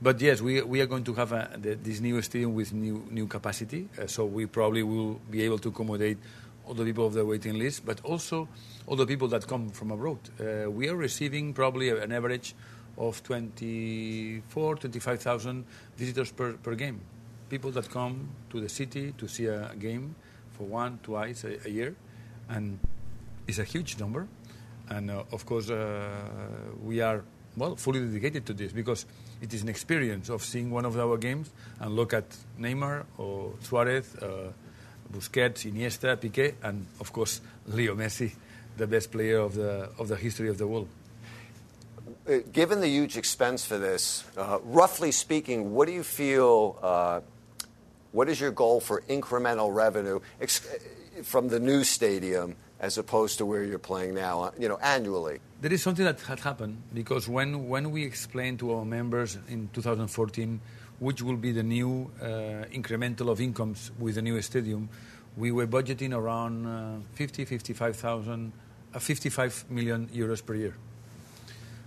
But 0.00 0.20
yes, 0.20 0.40
we, 0.40 0.62
we 0.62 0.80
are 0.80 0.86
going 0.86 1.04
to 1.04 1.14
have 1.14 1.32
a, 1.32 1.56
the, 1.56 1.74
this 1.74 2.00
new 2.00 2.20
stadium 2.22 2.54
with 2.54 2.72
new, 2.72 3.04
new 3.10 3.26
capacity. 3.26 3.88
Uh, 3.98 4.06
so 4.06 4.26
we 4.26 4.44
probably 4.46 4.82
will 4.82 5.14
be 5.30 5.42
able 5.42 5.58
to 5.58 5.70
accommodate 5.70 6.18
all 6.68 6.74
the 6.74 6.84
people 6.84 7.06
of 7.06 7.14
the 7.14 7.24
waiting 7.24 7.58
list, 7.58 7.86
but 7.86 8.00
also 8.04 8.46
all 8.86 8.94
the 8.94 9.06
people 9.06 9.26
that 9.28 9.46
come 9.46 9.70
from 9.70 9.90
abroad. 9.90 10.18
Uh, 10.38 10.70
we 10.70 10.88
are 10.88 10.96
receiving 10.96 11.54
probably 11.54 11.88
an 11.88 12.12
average 12.12 12.54
of 12.98 13.22
24, 13.22 14.76
25,000 14.76 15.64
visitors 15.96 16.30
per, 16.30 16.52
per 16.52 16.74
game. 16.74 17.00
People 17.48 17.70
that 17.70 17.90
come 17.90 18.28
to 18.50 18.60
the 18.60 18.68
city 18.68 19.12
to 19.16 19.26
see 19.26 19.46
a 19.46 19.74
game 19.78 20.14
for 20.52 20.64
one, 20.64 20.98
twice 21.02 21.44
a, 21.44 21.66
a 21.66 21.70
year, 21.70 21.96
and 22.50 22.78
it's 23.46 23.58
a 23.58 23.64
huge 23.64 23.98
number. 23.98 24.28
And 24.90 25.10
uh, 25.10 25.24
of 25.32 25.46
course, 25.46 25.70
uh, 25.70 26.08
we 26.84 27.00
are 27.00 27.24
well 27.56 27.76
fully 27.76 28.00
dedicated 28.00 28.44
to 28.46 28.52
this 28.52 28.72
because 28.72 29.06
it 29.40 29.54
is 29.54 29.62
an 29.62 29.68
experience 29.68 30.28
of 30.28 30.42
seeing 30.42 30.70
one 30.70 30.84
of 30.84 30.98
our 30.98 31.16
games 31.16 31.50
and 31.80 31.94
look 31.96 32.12
at 32.12 32.24
Neymar 32.58 33.04
or 33.16 33.54
Suarez, 33.60 34.14
uh, 34.16 34.52
Busquets, 35.12 35.64
Iniesta, 35.64 36.16
Piqué, 36.16 36.54
and 36.62 36.86
of 37.00 37.12
course 37.12 37.40
Leo 37.66 37.94
Messi, 37.94 38.32
the 38.76 38.86
best 38.86 39.10
player 39.10 39.38
of 39.38 39.54
the 39.54 39.90
of 39.98 40.08
the 40.08 40.16
history 40.16 40.48
of 40.48 40.58
the 40.58 40.66
world. 40.66 40.88
Uh, 42.28 42.38
given 42.52 42.80
the 42.80 42.88
huge 42.88 43.16
expense 43.16 43.64
for 43.64 43.78
this, 43.78 44.24
uh, 44.36 44.58
roughly 44.64 45.10
speaking, 45.12 45.72
what 45.74 45.86
do 45.88 45.94
you 45.94 46.02
feel? 46.02 46.78
Uh, 46.82 47.20
what 48.12 48.28
is 48.28 48.40
your 48.40 48.50
goal 48.50 48.80
for 48.80 49.02
incremental 49.08 49.74
revenue 49.74 50.20
ex- 50.40 50.66
uh, 50.66 51.22
from 51.22 51.48
the 51.48 51.60
new 51.60 51.84
stadium 51.84 52.56
as 52.80 52.96
opposed 52.96 53.38
to 53.38 53.46
where 53.46 53.64
you're 53.64 53.78
playing 53.78 54.14
now? 54.14 54.42
Uh, 54.42 54.50
you 54.58 54.68
know, 54.68 54.78
annually. 54.82 55.40
There 55.60 55.72
is 55.72 55.82
something 55.82 56.04
that 56.04 56.20
had 56.20 56.40
happened 56.40 56.82
because 56.94 57.28
when 57.28 57.68
when 57.68 57.90
we 57.90 58.04
explained 58.04 58.58
to 58.60 58.72
our 58.74 58.84
members 58.84 59.38
in 59.48 59.68
2014 59.72 60.60
which 60.98 61.22
will 61.22 61.36
be 61.36 61.52
the 61.52 61.62
new 61.62 62.10
uh, 62.20 62.24
incremental 62.72 63.28
of 63.28 63.40
incomes 63.40 63.90
with 63.98 64.16
the 64.16 64.22
new 64.22 64.40
stadium, 64.42 64.88
we 65.36 65.52
were 65.52 65.66
budgeting 65.66 66.12
around 66.12 67.04
50, 67.14 67.44
55,000, 67.44 68.52
55 68.98 69.64
million 69.70 70.08
euros 70.08 70.44
per 70.44 70.54
year. 70.54 70.74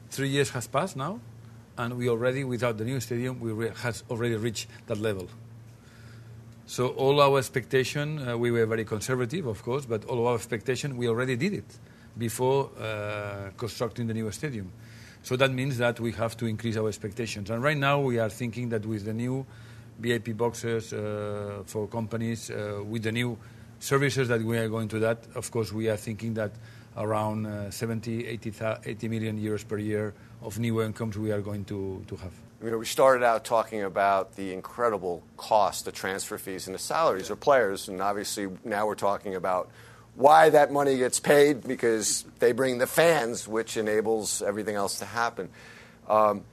Three 0.09 0.29
years 0.29 0.49
has 0.51 0.67
passed 0.67 0.95
now, 0.95 1.19
and 1.77 1.97
we 1.97 2.09
already, 2.09 2.43
without 2.43 2.77
the 2.77 2.85
new 2.85 2.99
stadium, 2.99 3.39
we 3.39 3.69
has 3.69 4.03
already 4.09 4.35
reached 4.35 4.67
that 4.87 4.97
level. 4.97 5.27
So 6.65 6.89
all 6.89 7.19
our 7.19 7.37
expectation, 7.39 8.25
uh, 8.25 8.37
we 8.37 8.51
were 8.51 8.65
very 8.65 8.85
conservative, 8.85 9.45
of 9.45 9.61
course, 9.61 9.85
but 9.85 10.05
all 10.05 10.27
our 10.27 10.35
expectation, 10.35 10.95
we 10.95 11.09
already 11.09 11.35
did 11.35 11.53
it 11.53 11.65
before 12.17 12.69
uh, 12.79 13.49
constructing 13.57 14.07
the 14.07 14.13
new 14.13 14.31
stadium. 14.31 14.71
So 15.23 15.35
that 15.37 15.51
means 15.51 15.77
that 15.77 15.99
we 15.99 16.11
have 16.13 16.35
to 16.37 16.45
increase 16.45 16.77
our 16.77 16.87
expectations. 16.87 17.49
And 17.49 17.61
right 17.61 17.77
now, 17.77 17.99
we 17.99 18.19
are 18.19 18.29
thinking 18.29 18.69
that 18.69 18.85
with 18.85 19.05
the 19.05 19.13
new 19.13 19.45
VIP 19.99 20.35
boxes 20.35 20.93
uh, 20.93 21.63
for 21.65 21.87
companies, 21.87 22.49
uh, 22.49 22.81
with 22.83 23.03
the 23.03 23.11
new 23.11 23.37
services 23.79 24.27
that 24.29 24.41
we 24.41 24.57
are 24.57 24.67
going 24.67 24.87
to 24.89 24.99
that, 24.99 25.19
of 25.35 25.51
course, 25.51 25.71
we 25.71 25.89
are 25.89 25.97
thinking 25.97 26.33
that 26.35 26.51
around 26.97 27.45
uh, 27.45 27.71
70, 27.71 28.27
80, 28.27 28.53
80 28.85 29.07
million 29.07 29.39
euros 29.39 29.67
per 29.67 29.77
year 29.77 30.13
of 30.41 30.59
new 30.59 30.81
incomes 30.81 31.17
we 31.17 31.31
are 31.31 31.41
going 31.41 31.65
to, 31.65 32.03
to 32.07 32.15
have. 32.17 32.33
You 32.63 32.71
know, 32.71 32.77
we 32.77 32.85
started 32.85 33.23
out 33.23 33.43
talking 33.43 33.83
about 33.83 34.35
the 34.35 34.53
incredible 34.53 35.23
cost, 35.37 35.85
the 35.85 35.91
transfer 35.91 36.37
fees, 36.37 36.67
and 36.67 36.75
the 36.75 36.79
salaries 36.79 37.29
of 37.29 37.39
players, 37.39 37.87
and 37.87 38.01
obviously 38.01 38.49
now 38.63 38.85
we're 38.85 38.95
talking 38.95 39.35
about 39.35 39.69
why 40.21 40.51
that 40.51 40.71
money 40.71 40.97
gets 40.97 41.19
paid 41.19 41.67
because 41.67 42.23
they 42.37 42.51
bring 42.51 42.77
the 42.77 42.85
fans, 42.85 43.47
which 43.47 43.75
enables 43.75 44.43
everything 44.43 44.75
else 44.75 44.99
to 44.99 45.05
happen. 45.05 45.49
Um, 46.07 46.43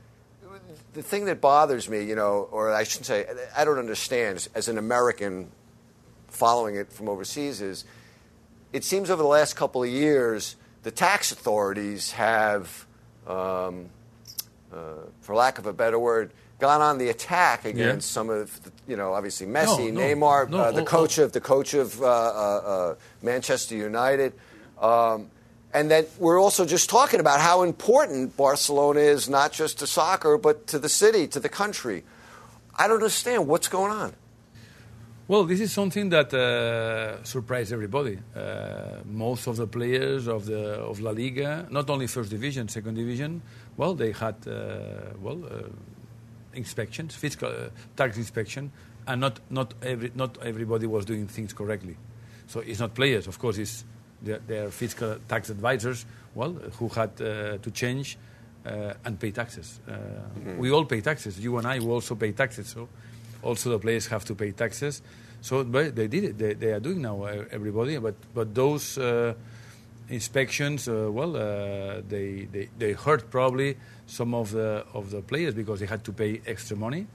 the 0.94 1.02
thing 1.02 1.26
that 1.26 1.42
bothers 1.42 1.88
me, 1.88 2.02
you 2.02 2.16
know, 2.16 2.48
or 2.50 2.72
I 2.72 2.85
shouldn't 2.85 3.07
say, 3.07 3.26
I 3.54 3.64
don't 3.64 3.78
understand 3.78 4.48
as 4.54 4.68
an 4.68 4.78
American 4.78 5.50
following 6.28 6.76
it 6.76 6.90
from 6.92 7.09
overseas 7.09 7.61
is 7.61 7.85
it 8.72 8.85
seems 8.85 9.11
over 9.11 9.22
the 9.22 9.28
last 9.28 9.54
couple 9.54 9.83
of 9.83 9.88
years, 9.90 10.57
the 10.83 10.90
tax 10.90 11.31
authorities 11.31 12.12
have, 12.12 12.87
um, 13.26 13.90
uh, 14.72 15.04
for 15.20 15.35
lack 15.35 15.59
of 15.59 15.66
a 15.66 15.72
better 15.72 15.98
word, 15.98 16.33
gone 16.59 16.81
on 16.81 16.99
the 16.99 17.09
attack 17.09 17.64
against 17.64 18.11
Yeah. 18.11 18.14
some 18.14 18.31
of, 18.31 18.62
the, 18.64 18.71
you 18.88 18.97
know, 18.97 19.12
obviously 19.14 19.47
Messi, 19.47 19.92
no, 19.92 20.01
Neymar, 20.01 20.49
no, 20.51 20.59
uh, 20.59 20.73
the 20.73 20.81
all- 20.81 20.87
coach 20.87 21.18
of 21.18 21.33
the 21.33 21.40
coach 21.40 21.75
of 21.75 22.01
uh, 22.03 22.07
uh, 22.07 22.09
uh, 22.11 22.94
Manchester 23.23 23.77
United, 23.77 24.33
um, 24.81 25.31
and 25.73 25.90
then 25.90 26.07
we're 26.18 26.40
also 26.40 26.64
just 26.64 26.88
talking 26.90 27.21
about 27.21 27.40
how 27.40 27.62
important 27.62 28.37
Barcelona 28.37 29.01
is, 29.01 29.29
not 29.29 29.53
just 29.53 29.79
to 29.81 29.87
soccer, 29.87 30.37
but 30.38 30.66
to 30.68 30.79
the 30.79 30.88
city, 30.88 31.27
to 31.29 31.38
the 31.40 31.49
country. 31.49 32.05
I 32.75 32.87
don't 32.88 32.97
understand 32.97 33.47
what's 33.47 33.68
going 33.68 33.92
on. 33.92 34.14
Well, 35.29 35.44
this 35.44 35.61
is 35.61 35.73
something 35.73 36.09
that 36.09 36.33
uh, 36.33 37.23
surprised 37.23 37.71
everybody. 37.71 38.18
Uh, 38.35 39.03
most 39.05 39.47
of 39.47 39.57
the 39.57 39.66
players 39.66 40.27
of 40.27 40.47
the 40.47 40.81
of 40.90 41.01
La 41.01 41.11
Liga, 41.11 41.66
not 41.71 41.90
only 41.90 42.07
first 42.07 42.31
division, 42.31 42.66
second 42.68 42.94
division, 42.94 43.42
well, 43.77 43.94
they 43.94 44.12
had 44.12 44.37
uh, 44.47 44.55
well 45.21 45.38
uh, 45.44 45.68
inspections, 46.59 47.14
fiscal 47.14 47.49
uh, 47.49 47.71
tax 47.97 48.16
inspection, 48.16 48.71
and 49.07 49.21
not 49.21 49.40
not 49.51 49.75
every 49.83 50.11
not 50.14 50.37
everybody 50.42 50.87
was 50.87 51.05
doing 51.05 51.27
things 51.29 51.55
correctly. 51.55 51.97
So 52.47 52.61
it's 52.61 52.81
not 52.81 52.94
players, 52.94 53.27
of 53.27 53.38
course, 53.38 53.59
it's 53.59 53.85
their, 54.23 54.38
their 54.47 54.71
fiscal 54.71 55.16
tax 55.29 55.51
advisors, 55.51 56.07
well, 56.35 56.53
who 56.79 56.88
had 56.88 57.11
uh, 57.21 57.59
to 57.59 57.71
change 57.71 58.16
uh, 58.66 58.94
and 59.05 59.18
pay 59.18 59.31
taxes. 59.31 59.81
Uh, 59.88 59.94
We 60.59 60.71
all 60.71 60.85
pay 60.85 61.01
taxes. 61.01 61.38
You 61.38 61.59
and 61.59 61.66
I 61.66 61.79
we 61.79 61.90
also 61.92 62.14
pay 62.16 62.33
taxes. 62.33 62.66
So 62.68 62.88
also 63.42 63.71
the 63.71 63.79
players 63.79 64.09
have 64.09 64.25
to 64.25 64.35
pay 64.35 64.53
taxes. 64.53 65.03
So 65.40 65.64
but 65.64 65.94
they 65.94 66.09
did 66.09 66.25
it. 66.25 66.38
They, 66.38 66.55
they 66.55 66.73
are 66.73 66.81
doing 66.81 67.01
now. 67.03 67.23
uh, 67.23 67.44
Everybody, 67.51 67.99
but 67.99 68.14
but 68.35 68.55
those 68.55 68.99
uh, 68.99 69.35
inspections, 70.09 70.88
uh, 70.88 71.09
well, 71.11 71.37
uh, 71.37 72.01
they, 72.09 72.49
they 72.51 72.68
they 72.79 72.92
hurt 72.92 73.31
probably 73.31 73.77
some 74.07 74.35
of 74.35 74.53
the 74.53 74.85
of 74.94 75.11
the 75.11 75.23
players 75.23 75.55
because 75.55 75.81
they 75.81 75.87
had 75.87 76.05
to 76.05 76.12
pay 76.12 76.40
extra 76.47 76.77
money. 76.77 77.07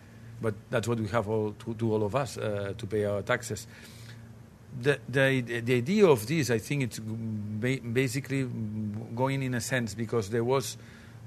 But 0.42 0.56
that's 0.70 0.88
what 0.88 1.00
we 1.00 1.08
have 1.08 1.30
all 1.30 1.54
to 1.54 1.74
do, 1.74 1.94
all 1.94 2.04
of 2.04 2.16
us, 2.16 2.38
uh, 2.38 2.74
to 2.78 2.86
pay 2.86 3.06
our 3.06 3.22
taxes 3.22 3.68
the, 4.82 5.00
the, 5.08 5.62
the 5.62 5.76
idea 5.76 6.08
of 6.08 6.26
this, 6.28 6.50
I 6.50 6.58
think 6.58 6.84
it's 6.84 7.00
ba- 7.00 7.80
basically 7.82 8.48
going 9.16 9.44
in 9.44 9.54
a 9.54 9.62
sense 9.62 9.94
because 9.94 10.30
there 10.30 10.44
was 10.44 10.78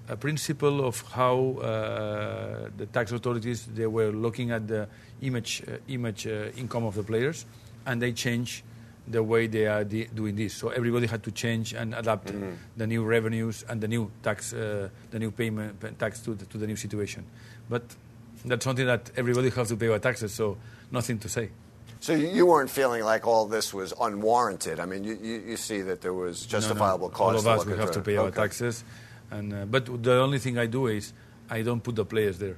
a 0.08 0.16
principle 0.16 0.84
of 0.84 1.00
how 1.12 1.58
uh, 1.60 2.68
the 2.76 2.86
tax 2.86 3.12
authorities 3.12 3.66
they 3.66 3.86
were 3.86 4.10
looking 4.10 4.50
at 4.50 4.68
the 4.68 4.88
image 5.20 5.62
uh, 5.66 5.78
image 5.88 6.26
uh, 6.26 6.50
income 6.56 6.84
of 6.84 6.94
the 6.94 7.02
players, 7.02 7.44
and 7.86 8.00
they 8.00 8.12
changed 8.12 8.62
the 9.08 9.22
way 9.22 9.46
they 9.46 9.66
are 9.66 9.84
de- 9.84 10.06
doing 10.06 10.36
this. 10.36 10.54
So 10.54 10.68
everybody 10.70 11.06
had 11.06 11.22
to 11.24 11.30
change 11.30 11.72
and 11.72 11.94
adapt 11.94 12.32
the 12.76 12.86
new 12.86 13.04
revenues 13.04 13.64
and 13.68 13.80
the 13.80 13.88
new 13.88 14.10
tax, 14.22 14.52
uh, 14.52 14.88
the 15.10 15.18
new 15.18 15.30
payment 15.30 15.98
tax 15.98 16.20
to 16.20 16.34
the, 16.34 16.44
to 16.46 16.58
the 16.58 16.66
new 16.66 16.76
situation. 16.76 17.24
But 17.68 17.82
that's 18.44 18.64
something 18.64 18.86
that 18.86 19.10
everybody 19.16 19.50
has 19.50 19.68
to 19.68 19.76
pay 19.76 19.88
our 19.88 19.98
taxes. 19.98 20.34
So 20.34 20.56
nothing 20.90 21.18
to 21.20 21.28
say. 21.28 21.50
So 22.00 22.12
you 22.14 22.46
weren't 22.46 22.70
feeling 22.70 23.04
like 23.04 23.26
all 23.26 23.46
this 23.46 23.72
was 23.72 23.92
unwarranted. 24.00 24.80
I 24.80 24.86
mean, 24.86 25.02
you, 25.02 25.18
you, 25.20 25.42
you 25.46 25.56
see 25.56 25.80
that 25.82 26.02
there 26.02 26.12
was 26.12 26.44
justifiable 26.46 27.08
no, 27.08 27.12
no. 27.12 27.16
cause. 27.16 27.46
All 27.46 27.52
of 27.52 27.60
us, 27.60 27.66
we 27.66 27.76
have 27.76 27.90
to 27.92 28.00
pay 28.00 28.16
our 28.16 28.30
taxes. 28.30 28.84
And, 29.30 29.52
uh, 29.52 29.64
but 29.64 30.02
the 30.02 30.20
only 30.20 30.38
thing 30.38 30.58
I 30.58 30.66
do 30.66 30.86
is 30.86 31.12
I 31.50 31.62
don't 31.62 31.82
put 31.82 31.96
the 31.96 32.04
players 32.04 32.38
there. 32.38 32.56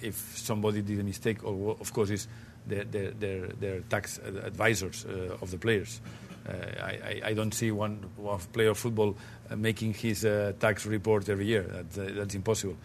If 0.00 0.36
somebody 0.36 0.82
did 0.82 0.98
a 0.98 1.04
mistake, 1.04 1.44
or 1.44 1.76
of 1.78 1.92
course, 1.92 2.10
is 2.10 2.26
their, 2.66 2.84
their, 2.84 3.10
their, 3.10 3.46
their 3.48 3.80
tax 3.80 4.18
advisors 4.18 5.04
uh, 5.04 5.36
of 5.40 5.50
the 5.50 5.58
players. 5.58 6.00
Uh, 6.48 6.52
I, 6.82 7.20
I, 7.26 7.34
don't 7.34 7.54
see 7.54 7.70
one, 7.70 8.04
one 8.16 8.40
player 8.52 8.70
of 8.70 8.78
football 8.78 9.16
uh, 9.48 9.54
making 9.54 9.94
his 9.94 10.22
tax 10.58 10.86
report 10.86 11.28
every 11.28 11.46
year. 11.46 11.62
That's, 11.62 11.98
uh, 11.98 12.10
that's 12.14 12.34
impossible. 12.34 12.76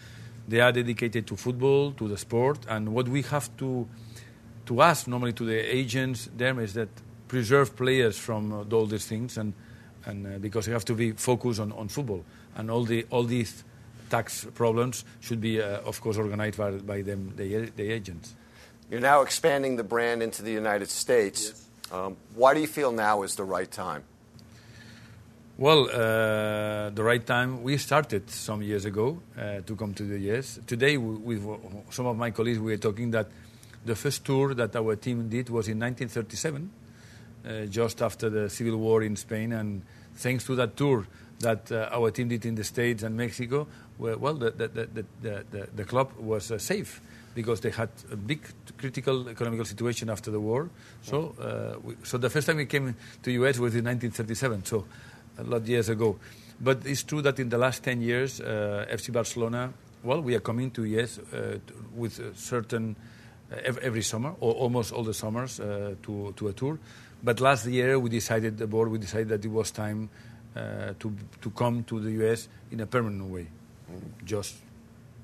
They 0.47 0.59
are 0.61 0.71
dedicated 0.71 1.25
to 1.27 1.35
football, 1.35 1.91
to 1.93 2.07
the 2.07 2.17
sport, 2.17 2.59
and 2.69 2.93
what 2.93 3.07
we 3.07 3.23
have 3.23 3.55
to 3.57 3.87
to 4.67 4.81
ask 4.81 5.07
normally 5.07 5.33
to 5.33 5.45
the 5.45 5.75
agents 5.75 6.29
there 6.35 6.59
is 6.59 6.73
that 6.73 6.89
preserve 7.27 7.75
players 7.75 8.17
from 8.17 8.51
uh, 8.51 8.75
all 8.75 8.85
these 8.85 9.05
things 9.05 9.37
and 9.37 9.53
and 10.05 10.27
uh, 10.27 10.37
because 10.39 10.67
you 10.67 10.73
have 10.73 10.85
to 10.85 10.93
be 10.93 11.11
focused 11.11 11.59
on, 11.59 11.71
on 11.71 11.87
football 11.87 12.23
and 12.55 12.69
all 12.69 12.83
the 12.83 13.05
all 13.09 13.23
these 13.23 13.63
tax 14.09 14.45
problems 14.53 15.05
should 15.19 15.41
be 15.41 15.61
uh, 15.61 15.79
of 15.81 15.99
course 16.01 16.17
organized 16.17 16.57
by, 16.57 16.71
by 16.71 17.01
them 17.01 17.33
the, 17.35 17.71
the 17.75 17.91
agents 17.91 18.35
You're 18.89 19.02
now 19.02 19.21
expanding 19.21 19.76
the 19.76 19.84
brand 19.84 20.23
into 20.23 20.41
the 20.41 20.52
United 20.52 20.89
States. 20.89 21.67
Um, 21.91 22.15
why 22.36 22.54
do 22.54 22.62
you 22.62 22.67
feel 22.67 22.93
now 22.93 23.23
is 23.23 23.36
the 23.36 23.43
right 23.43 23.69
time? 23.69 24.04
Well, 25.58 25.89
uh, 25.89 26.91
the 26.91 27.04
right 27.04 27.26
time. 27.26 27.63
We 27.63 27.78
started 27.80 28.30
some 28.30 28.62
years 28.62 28.86
ago 28.86 29.19
uh, 29.38 29.60
to 29.65 29.76
come 29.76 29.93
to 29.95 30.04
the 30.04 30.17
US. 30.32 30.60
Today, 30.65 30.95
we, 30.95 31.36
with 31.36 31.91
some 31.91 32.06
of 32.06 32.15
my 32.15 32.32
colleagues, 32.32 32.60
we 32.60 32.71
were 32.71 32.78
talking 32.78 33.12
that 33.12 33.28
the 33.86 33.95
first 33.95 34.23
tour 34.23 34.54
that 34.54 34.73
our 34.73 34.95
team 34.95 35.28
did 35.28 35.50
was 35.50 35.67
in 35.67 35.80
1937, 35.80 36.71
uh, 37.45 37.65
just 37.65 38.02
after 38.02 38.30
the 38.30 38.50
Civil 38.50 38.78
War 38.78 39.04
in 39.04 39.17
Spain. 39.17 39.52
And 39.52 39.82
thanks 40.15 40.45
to 40.45 40.56
that 40.56 40.78
tour 40.78 41.06
that 41.39 41.69
uh, 41.73 41.89
our 41.91 42.12
team 42.12 42.30
did 42.30 42.45
in 42.45 42.56
the 42.56 42.63
States 42.63 43.04
and 43.04 43.17
Mexico, 43.17 43.67
well, 43.97 44.17
well 44.17 44.36
the, 44.36 44.52
the, 44.52 44.67
the, 44.69 45.06
the, 45.21 45.45
the, 45.52 45.67
the 45.76 45.84
club 45.84 46.13
was 46.17 46.52
uh, 46.52 46.58
safe 46.58 47.02
because 47.38 47.62
they 47.62 47.69
had 47.69 47.89
a 48.12 48.15
big 48.15 48.41
critical 48.80 49.30
economical 49.30 49.63
situation 49.63 50.10
after 50.10 50.32
the 50.32 50.39
war. 50.39 50.71
So, 51.04 51.36
uh, 51.39 51.78
we, 51.84 51.95
so 52.02 52.17
the 52.17 52.32
first 52.32 52.47
time 52.47 52.58
we 52.58 52.65
came 52.65 52.95
to 53.21 53.32
US 53.32 53.60
was 53.60 53.76
in 53.76 53.86
1937. 53.86 54.65
So 54.65 54.86
a 55.38 55.43
lot 55.43 55.58
of 55.58 55.69
years 55.69 55.88
ago. 55.88 56.17
But 56.60 56.88
it's 56.88 57.04
true 57.04 57.21
that 57.21 57.39
in 57.39 57.50
the 57.50 57.60
last 57.60 57.84
10 57.84 58.02
years, 58.02 58.41
uh, 58.41 58.88
FC 58.89 59.13
Barcelona, 59.13 59.71
well, 60.04 60.19
we 60.19 60.34
are 60.34 60.39
coming 60.39 60.71
to 60.71 60.84
yes 60.84 61.19
uh, 61.19 61.60
with 61.95 62.17
a 62.17 62.36
certain 62.36 62.95
uh, 63.52 63.56
every 63.84 64.02
summer 64.02 64.34
or 64.39 64.54
almost 64.54 64.91
all 64.91 65.04
the 65.04 65.13
summers 65.13 65.60
uh, 65.60 65.93
to 66.02 66.34
to 66.38 66.47
a 66.47 66.54
tour. 66.54 66.80
But 67.23 67.39
last 67.39 67.67
year 67.67 68.00
we 68.00 68.10
decided 68.10 68.58
the 68.58 68.65
board 68.65 68.89
we 68.89 68.97
decided 68.97 69.30
that 69.30 69.45
it 69.45 69.52
was 69.52 69.69
time 69.69 70.10
uh, 70.56 70.93
to 70.97 71.13
to 71.41 71.50
come 71.52 71.84
to 71.84 72.00
the 72.00 72.12
US 72.23 72.50
in 72.71 72.80
a 72.80 72.88
permanent 72.88 73.30
way, 73.30 73.47
just 74.26 74.56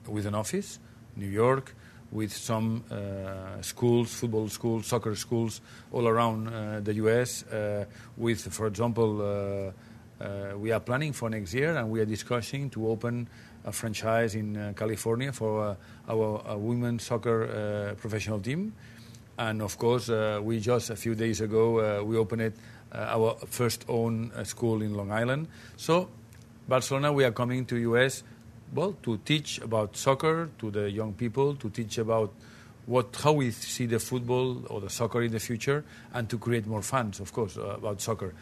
with 0.08 0.26
an 0.28 0.36
office, 0.36 0.80
New 1.16 1.30
York, 1.30 1.74
with 2.14 2.32
some 2.32 2.84
uh, 2.92 3.62
schools, 3.62 4.14
football 4.14 4.48
schools, 4.48 4.86
soccer 4.86 5.16
schools 5.16 5.62
all 5.92 6.08
around 6.08 6.48
uh, 6.48 6.80
the 6.82 6.94
US. 6.96 7.44
Uh, 7.44 7.86
with, 8.16 8.54
for 8.54 8.68
example, 8.68 9.74
we 10.58 10.72
are 10.72 10.80
planning 10.80 11.12
for 11.12 11.30
next 11.30 11.54
year 11.54 11.76
and 11.76 11.90
we 11.90 12.00
are 12.00 12.06
discussing 12.06 12.70
to 12.70 12.88
open 12.88 13.28
a 13.66 13.72
franchise 13.72 14.36
in 14.36 14.74
California 14.76 15.34
for 15.34 15.76
our 16.08 16.58
women's 16.58 17.04
soccer 17.04 17.96
professional 18.00 18.40
team. 18.40 18.74
And 19.38 19.62
of 19.62 19.78
course, 19.78 20.10
uh, 20.10 20.40
we 20.44 20.60
just 20.60 20.90
a 20.90 20.96
few 20.96 21.16
days 21.16 21.42
ago 21.42 21.80
uh, 21.80 22.04
we 22.04 22.18
opened 22.18 22.42
it, 22.42 22.56
uh, 22.92 22.98
our 23.10 23.36
first 23.48 23.86
own 23.88 24.32
school 24.46 24.82
in 24.82 24.94
Long 24.94 25.12
Island. 25.12 25.48
So, 25.76 26.10
Barcelona, 26.68 27.12
we 27.12 27.24
are 27.26 27.32
coming 27.32 27.66
to 27.66 27.78
US, 27.78 28.24
well, 28.74 28.96
to 29.04 29.18
teach 29.26 29.60
about 29.62 29.96
soccer 29.96 30.50
to 30.60 30.72
the 30.72 30.90
young 30.90 31.14
people, 31.14 31.56
to 31.56 31.70
teach 31.70 31.98
about 31.98 32.32
what 32.86 33.16
how 33.24 33.34
we 33.34 33.52
see 33.52 33.86
the 33.86 34.00
football 34.00 34.66
or 34.68 34.82
the 34.82 34.90
soccer 34.90 35.22
in 35.22 35.32
the 35.32 35.40
future, 35.40 35.84
and 36.14 36.30
to 36.30 36.38
create 36.38 36.68
more 36.68 36.82
fans, 36.82 37.20
of 37.20 37.32
course, 37.32 37.58
uh, 37.58 37.78
about 37.78 38.02
soccer. 38.02 38.34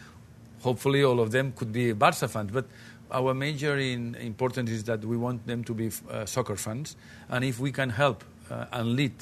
Hopefully, 0.62 1.04
all 1.04 1.20
of 1.20 1.32
them 1.32 1.54
could 1.54 1.72
be 1.72 1.92
Barca 1.94 2.28
fans, 2.28 2.52
but 2.52 2.66
our 3.12 3.34
major 3.34 3.78
in, 3.78 4.16
importance 4.16 4.72
is 4.72 4.84
that 4.86 5.04
we 5.04 5.18
want 5.18 5.46
them 5.46 5.64
to 5.64 5.74
be 5.74 5.92
uh, 6.10 6.26
soccer 6.26 6.56
fans, 6.56 6.96
and 7.30 7.44
if 7.44 7.60
we 7.60 7.72
can 7.72 7.90
help 7.90 8.24
uh, 8.50 8.66
and 8.72 8.96
lead 8.96 9.14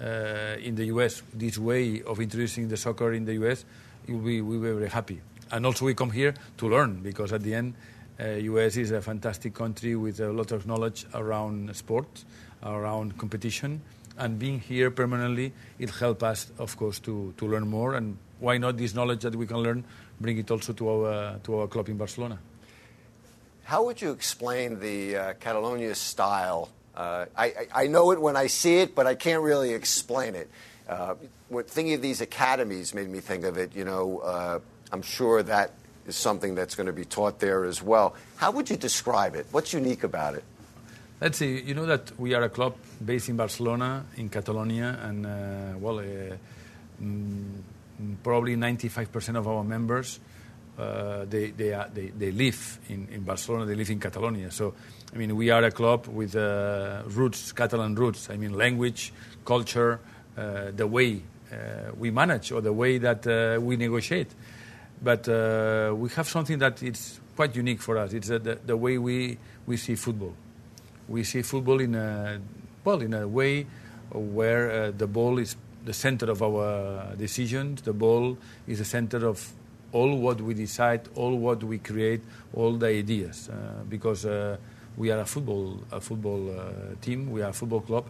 uh, 0.00 0.56
in 0.60 0.74
the 0.74 0.86
US 0.86 1.22
this 1.32 1.58
way 1.58 2.02
of 2.02 2.20
introducing 2.20 2.68
the 2.68 2.76
soccer 2.76 3.12
in 3.12 3.24
the 3.24 3.34
US, 3.34 3.64
be, 4.06 4.40
we'll 4.40 4.60
be 4.60 4.70
very 4.70 4.88
happy. 4.88 5.20
And 5.50 5.64
also, 5.64 5.86
we 5.86 5.94
come 5.94 6.10
here 6.10 6.34
to 6.58 6.68
learn 6.68 7.00
because 7.02 7.32
at 7.32 7.42
the 7.42 7.54
end, 7.54 7.74
US 8.20 8.76
is 8.76 8.90
a 8.90 9.00
fantastic 9.00 9.54
country 9.54 9.94
with 9.94 10.20
a 10.20 10.32
lot 10.32 10.50
of 10.52 10.66
knowledge 10.66 11.06
around 11.14 11.74
sport, 11.76 12.24
around 12.62 13.16
competition, 13.16 13.80
and 14.18 14.38
being 14.38 14.58
here 14.58 14.90
permanently, 14.90 15.52
it 15.78 15.90
helps 15.90 16.22
us, 16.22 16.52
of 16.58 16.76
course, 16.76 16.98
to, 17.00 17.32
to 17.36 17.46
learn 17.46 17.68
more. 17.68 17.94
And 17.94 18.18
why 18.40 18.58
not 18.58 18.76
this 18.76 18.94
knowledge 18.94 19.22
that 19.22 19.36
we 19.36 19.46
can 19.46 19.58
learn, 19.58 19.84
bring 20.20 20.38
it 20.38 20.50
also 20.50 20.72
to 20.72 20.88
our 20.88 21.38
to 21.44 21.60
our 21.60 21.66
club 21.68 21.88
in 21.88 21.96
Barcelona? 21.96 22.38
How 23.62 23.84
would 23.84 24.00
you 24.00 24.12
explain 24.12 24.80
the 24.80 25.16
uh, 25.16 25.32
Catalonia 25.34 25.94
style? 25.94 26.70
Uh, 26.96 27.26
I, 27.36 27.68
I 27.72 27.86
know 27.86 28.10
it 28.10 28.20
when 28.20 28.36
I 28.36 28.48
see 28.48 28.78
it, 28.78 28.94
but 28.94 29.06
I 29.06 29.14
can't 29.14 29.42
really 29.42 29.72
explain 29.72 30.34
it. 30.34 30.50
Uh, 30.88 31.14
thinking 31.66 31.94
of 31.94 32.02
these 32.02 32.20
academies 32.20 32.94
made 32.94 33.08
me 33.08 33.20
think 33.20 33.44
of 33.44 33.58
it. 33.58 33.76
You 33.76 33.84
know, 33.84 34.18
uh, 34.18 34.58
I'm 34.90 35.02
sure 35.02 35.42
that 35.42 35.72
is 36.08 36.16
something 36.16 36.54
that's 36.54 36.74
going 36.74 36.86
to 36.86 36.92
be 36.92 37.04
taught 37.04 37.38
there 37.38 37.64
as 37.64 37.82
well. 37.82 38.14
How 38.36 38.50
would 38.50 38.70
you 38.70 38.76
describe 38.76 39.34
it? 39.34 39.46
What's 39.50 39.72
unique 39.72 40.04
about 40.04 40.34
it? 40.34 40.44
Let's 41.20 41.38
see. 41.38 41.60
You 41.60 41.74
know 41.74 41.86
that 41.86 42.18
we 42.18 42.34
are 42.34 42.42
a 42.42 42.48
club 42.48 42.74
based 43.04 43.28
in 43.28 43.36
Barcelona, 43.36 44.04
in 44.16 44.28
Catalonia, 44.28 44.98
and 45.02 45.26
uh, 45.26 45.78
well, 45.78 45.98
uh, 45.98 46.36
mm, 47.02 47.60
probably 48.22 48.56
95% 48.56 49.36
of 49.36 49.48
our 49.48 49.64
members 49.64 50.20
uh, 50.78 51.24
they, 51.24 51.50
they, 51.50 51.74
are, 51.74 51.88
they, 51.92 52.06
they 52.06 52.30
live 52.30 52.78
in, 52.88 53.08
in 53.10 53.22
Barcelona, 53.22 53.66
they 53.66 53.74
live 53.74 53.90
in 53.90 53.98
Catalonia. 53.98 54.50
So, 54.50 54.74
I 55.12 55.16
mean, 55.16 55.34
we 55.36 55.50
are 55.50 55.64
a 55.64 55.70
club 55.70 56.06
with 56.06 56.36
uh, 56.36 57.02
roots, 57.06 57.52
Catalan 57.52 57.94
roots. 57.96 58.30
I 58.30 58.36
mean, 58.36 58.52
language, 58.52 59.12
culture, 59.44 59.98
uh, 60.36 60.70
the 60.74 60.86
way 60.86 61.22
uh, 61.52 61.56
we 61.96 62.10
manage 62.10 62.52
or 62.52 62.60
the 62.60 62.72
way 62.72 62.98
that 62.98 63.26
uh, 63.26 63.60
we 63.60 63.76
negotiate. 63.76 64.28
But 65.02 65.28
uh, 65.28 65.94
we 65.96 66.08
have 66.10 66.28
something 66.28 66.58
that 66.58 66.82
is 66.82 67.20
quite 67.36 67.54
unique 67.54 67.80
for 67.80 67.98
us. 67.98 68.12
It's 68.12 68.28
the, 68.28 68.58
the 68.64 68.76
way 68.76 68.98
we, 68.98 69.38
we 69.66 69.76
see 69.76 69.94
football. 69.94 70.34
We 71.08 71.24
see 71.24 71.42
football 71.42 71.80
in 71.80 71.94
a, 71.94 72.40
well, 72.84 73.00
in 73.00 73.14
a 73.14 73.26
way 73.26 73.66
where 74.10 74.90
the 74.90 75.06
ball 75.06 75.38
is 75.38 75.56
the 75.84 75.92
center 75.92 76.30
of 76.30 76.42
our 76.42 77.14
decisions. 77.16 77.82
The 77.82 77.92
ball 77.92 78.36
is 78.66 78.78
the 78.78 78.84
center 78.84 79.26
of 79.26 79.52
all 79.92 80.16
what 80.18 80.40
we 80.40 80.54
decide, 80.54 81.08
all 81.14 81.36
what 81.36 81.62
we 81.62 81.78
create, 81.78 82.20
all 82.52 82.72
the 82.72 82.88
ideas. 82.88 83.48
Uh, 83.48 83.84
because 83.88 84.26
uh, 84.26 84.56
we 84.96 85.10
are 85.10 85.20
a 85.20 85.24
football, 85.24 85.78
a 85.92 86.00
football 86.00 86.50
uh, 86.50 86.94
team, 87.00 87.30
we 87.30 87.42
are 87.42 87.50
a 87.50 87.52
football 87.52 87.80
club, 87.80 88.06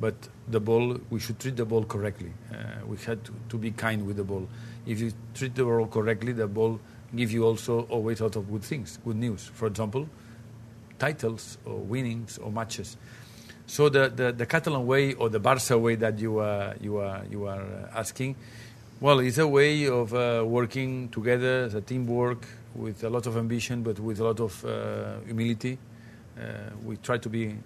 but 0.00 0.14
the 0.48 0.60
ball, 0.60 0.98
we 1.10 1.20
should 1.20 1.38
treat 1.38 1.56
the 1.56 1.64
ball 1.64 1.84
correctly. 1.84 2.32
Uh, 2.52 2.86
we 2.86 2.96
had 2.98 3.22
to, 3.24 3.32
to, 3.48 3.58
be 3.58 3.70
kind 3.70 4.06
with 4.06 4.16
the 4.16 4.24
ball. 4.24 4.48
If 4.86 5.00
you 5.00 5.12
treat 5.34 5.54
the 5.54 5.64
ball 5.64 5.86
correctly, 5.86 6.32
the 6.32 6.46
ball 6.46 6.80
gives 7.14 7.32
you 7.32 7.44
also 7.44 7.82
always 7.82 8.20
a 8.20 8.24
lot 8.24 8.36
of 8.36 8.50
good 8.50 8.62
things, 8.62 8.98
good 9.04 9.16
news. 9.16 9.50
For 9.54 9.66
example, 9.66 10.08
titles 10.98 11.58
or 11.64 11.76
winnings 11.76 12.38
or 12.38 12.50
matches. 12.50 12.96
So 13.66 13.88
the, 13.88 14.08
the, 14.08 14.32
the 14.32 14.46
Catalan 14.46 14.86
way 14.86 15.14
or 15.14 15.28
the 15.28 15.38
Barca 15.38 15.78
way 15.78 15.94
that 15.96 16.18
you 16.18 16.38
are, 16.38 16.74
you 16.80 16.98
are, 16.98 17.22
you 17.30 17.46
are 17.46 17.64
asking, 17.94 18.36
well, 19.00 19.20
it's 19.20 19.38
a 19.38 19.46
way 19.46 19.86
of 19.86 20.12
uh, 20.12 20.44
working 20.46 21.08
together 21.08 21.64
as 21.64 21.74
a 21.74 21.80
teamwork 21.80 22.46
with 22.74 23.02
a 23.04 23.10
lot 23.10 23.26
of 23.26 23.36
ambition, 23.36 23.82
but 23.82 23.98
with 23.98 24.20
a 24.20 24.24
lot 24.24 24.40
of 24.40 24.64
uh, 24.64 25.20
humility. 25.24 25.78
Uh, 26.38 26.42
we 26.84 26.96
try 26.96 27.18
to 27.18 27.28
be 27.28 27.56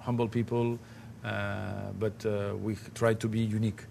humble 0.00 0.28
people, 0.28 0.78
uh, 1.24 1.92
but 1.98 2.26
uh, 2.26 2.54
we 2.62 2.76
try 2.94 3.14
to 3.14 3.28
be 3.28 3.40
unique. 3.40 3.82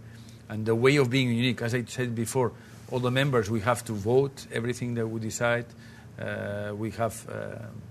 And 0.49 0.65
the 0.65 0.75
way 0.75 0.97
of 0.97 1.09
being 1.09 1.29
unique, 1.29 1.61
as 1.61 1.73
I 1.73 1.85
said 1.85 2.13
before, 2.13 2.51
all 2.91 2.99
the 2.99 3.11
members, 3.11 3.49
we 3.49 3.61
have 3.61 3.83
to 3.85 3.93
vote 3.93 4.45
everything 4.51 4.93
that 4.95 5.07
we 5.07 5.19
decide. 5.19 5.65
Uh, 6.19 6.73
we 6.75 6.91
have 6.91 7.25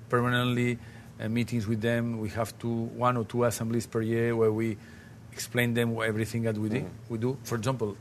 permanently 0.08 0.78
meetings 1.28 1.66
with 1.66 1.80
them. 1.80 2.18
We 2.18 2.28
have 2.30 2.56
two, 2.58 2.68
one 2.68 3.16
or 3.16 3.24
two 3.24 3.44
assemblies 3.44 3.86
per 3.86 4.02
year 4.02 4.36
where 4.36 4.52
we 4.52 4.76
explain 5.32 5.74
them 5.74 5.96
everything 6.02 6.42
that 6.42 6.56
we 6.56 6.68
do. 6.68 6.80
Mm-hmm. 6.80 7.12
We 7.12 7.18
do. 7.18 7.38
For 7.44 7.56
example, 7.56 7.96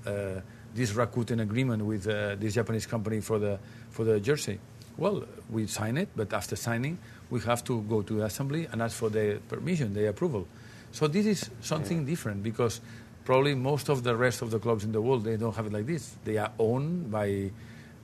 this 0.73 0.91
Rakuten 0.91 1.41
agreement 1.41 1.83
with 1.83 2.07
uh, 2.07 2.35
this 2.35 2.53
Japanese 2.53 2.85
company 2.85 3.21
for 3.21 3.39
the 3.39 3.59
for 3.89 4.03
the 4.03 4.19
jersey. 4.19 4.59
Well, 4.97 5.23
we 5.49 5.67
sign 5.67 5.97
it, 5.97 6.09
but 6.15 6.33
after 6.33 6.55
signing, 6.55 6.97
we 7.29 7.39
have 7.41 7.63
to 7.65 7.81
go 7.83 8.01
to 8.01 8.13
the 8.17 8.25
assembly 8.25 8.67
and 8.71 8.81
ask 8.81 8.97
for 8.97 9.09
their 9.09 9.39
permission, 9.39 9.93
their 9.93 10.09
approval. 10.09 10.45
So 10.91 11.07
this 11.07 11.25
is 11.25 11.49
something 11.61 12.05
different 12.05 12.43
because 12.43 12.81
probably 13.29 13.53
most 13.53 13.89
of 13.89 14.01
the 14.01 14.15
rest 14.15 14.41
of 14.41 14.49
the 14.49 14.57
clubs 14.57 14.83
in 14.83 14.91
the 14.91 14.99
world 14.99 15.23
they 15.23 15.37
don't 15.37 15.55
have 15.55 15.67
it 15.67 15.71
like 15.71 15.85
this. 15.85 16.15
They 16.23 16.37
are 16.37 16.51
owned 16.57 17.11
by 17.11 17.51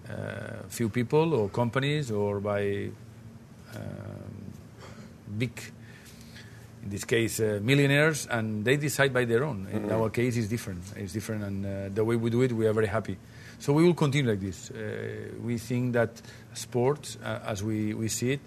uh, 0.07 0.13
few 0.69 0.87
people 0.87 1.33
or 1.33 1.49
companies 1.49 2.11
or 2.11 2.39
by 2.39 2.91
um, 3.73 4.53
big 5.35 5.59
in 6.83 6.91
this 6.91 7.05
case, 7.05 7.39
uh, 7.39 7.59
millionaires, 7.63 8.27
and 8.27 8.63
they 8.63 8.77
decide 8.77 9.11
by 9.11 9.25
their 9.25 9.43
own. 9.43 9.67
In 9.73 9.81
mm-hmm. 9.81 9.93
our 9.93 10.11
case, 10.11 10.37
it's 10.37 10.47
different. 10.47 10.83
It's 10.95 11.13
different, 11.13 11.43
and 11.43 11.65
uh, 11.65 11.89
the 11.91 12.05
way 12.05 12.15
we 12.15 12.29
do 12.29 12.43
it, 12.43 12.51
we 12.51 12.67
are 12.67 12.73
very 12.73 12.85
happy. 12.85 13.17
So 13.57 13.73
we 13.73 13.83
will 13.83 13.95
continue 13.95 14.29
like 14.29 14.41
this. 14.41 14.69
Uh, 14.69 15.33
we 15.41 15.57
think 15.57 15.93
that 15.93 16.21
sports, 16.53 17.17
uh, 17.23 17.39
as 17.47 17.63
we, 17.63 17.95
we 17.95 18.09
see 18.09 18.33
it, 18.33 18.39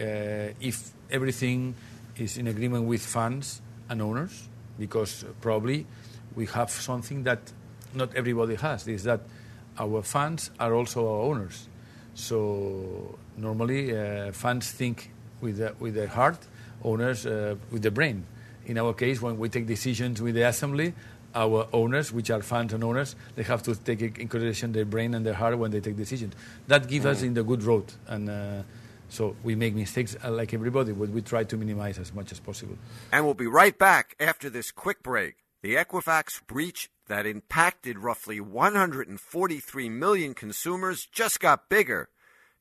uh, 0.00 0.52
if 0.60 0.90
everything 1.12 1.76
is 2.16 2.38
in 2.38 2.48
agreement 2.48 2.86
with 2.86 3.06
fans 3.06 3.62
and 3.88 4.02
owners, 4.02 4.48
because 4.76 5.24
probably 5.40 5.86
we 6.34 6.46
have 6.46 6.70
something 6.70 7.24
that 7.24 7.40
not 7.94 8.14
everybody 8.14 8.54
has, 8.56 8.86
is 8.88 9.04
that 9.04 9.20
our 9.78 10.02
fans 10.02 10.50
are 10.58 10.74
also 10.74 11.06
our 11.06 11.20
owners. 11.22 11.68
So 12.14 13.18
normally, 13.36 13.96
uh, 13.96 14.32
fans 14.32 14.70
think 14.70 15.10
with, 15.40 15.60
with 15.78 15.94
their 15.94 16.08
heart 16.08 16.38
owners 16.82 17.26
uh, 17.26 17.56
with 17.70 17.82
the 17.82 17.90
brain. 17.90 18.24
In 18.66 18.78
our 18.78 18.92
case, 18.92 19.20
when 19.22 19.38
we 19.38 19.48
take 19.48 19.66
decisions 19.66 20.20
with 20.20 20.34
the 20.34 20.42
assembly, 20.42 20.94
our 21.34 21.68
owners, 21.72 22.12
which 22.12 22.30
are 22.30 22.42
fans 22.42 22.72
and 22.72 22.82
owners, 22.82 23.14
they 23.36 23.42
have 23.42 23.62
to 23.62 23.74
take 23.74 24.00
in 24.00 24.28
consideration 24.28 24.72
their 24.72 24.84
brain 24.84 25.14
and 25.14 25.24
their 25.24 25.34
heart 25.34 25.56
when 25.58 25.70
they 25.70 25.80
take 25.80 25.96
decisions. 25.96 26.34
That 26.66 26.88
gives 26.88 27.04
mm. 27.04 27.10
us 27.10 27.22
in 27.22 27.34
the 27.34 27.44
good 27.44 27.62
road. 27.62 27.84
And 28.06 28.28
uh, 28.28 28.62
so 29.08 29.36
we 29.42 29.54
make 29.54 29.74
mistakes 29.74 30.16
uh, 30.22 30.30
like 30.30 30.52
everybody, 30.54 30.92
but 30.92 31.08
we 31.10 31.22
try 31.22 31.44
to 31.44 31.56
minimize 31.56 31.98
as 31.98 32.12
much 32.12 32.32
as 32.32 32.40
possible. 32.40 32.76
And 33.12 33.24
we'll 33.24 33.34
be 33.34 33.46
right 33.46 33.78
back 33.78 34.16
after 34.20 34.50
this 34.50 34.70
quick 34.70 35.02
break. 35.02 35.36
The 35.60 35.74
Equifax 35.74 36.46
breach 36.46 36.88
that 37.08 37.26
impacted 37.26 37.98
roughly 37.98 38.40
143 38.40 39.88
million 39.88 40.34
consumers 40.34 41.06
just 41.10 41.40
got 41.40 41.68
bigger. 41.68 42.10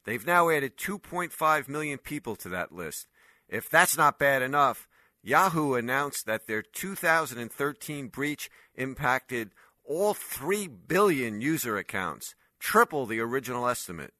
They've 0.05 0.25
now 0.25 0.49
added 0.49 0.77
2.5 0.77 1.67
million 1.67 1.99
people 1.99 2.35
to 2.37 2.49
that 2.49 2.71
list. 2.71 3.07
If 3.47 3.69
that's 3.69 3.97
not 3.97 4.17
bad 4.17 4.41
enough, 4.41 4.87
Yahoo 5.21 5.73
announced 5.73 6.25
that 6.25 6.47
their 6.47 6.61
2013 6.61 8.07
breach 8.07 8.49
impacted 8.75 9.51
all 9.83 10.13
3 10.13 10.67
billion 10.67 11.41
user 11.41 11.77
accounts, 11.77 12.35
triple 12.59 13.05
the 13.05 13.19
original 13.19 13.67
estimate. 13.67 14.13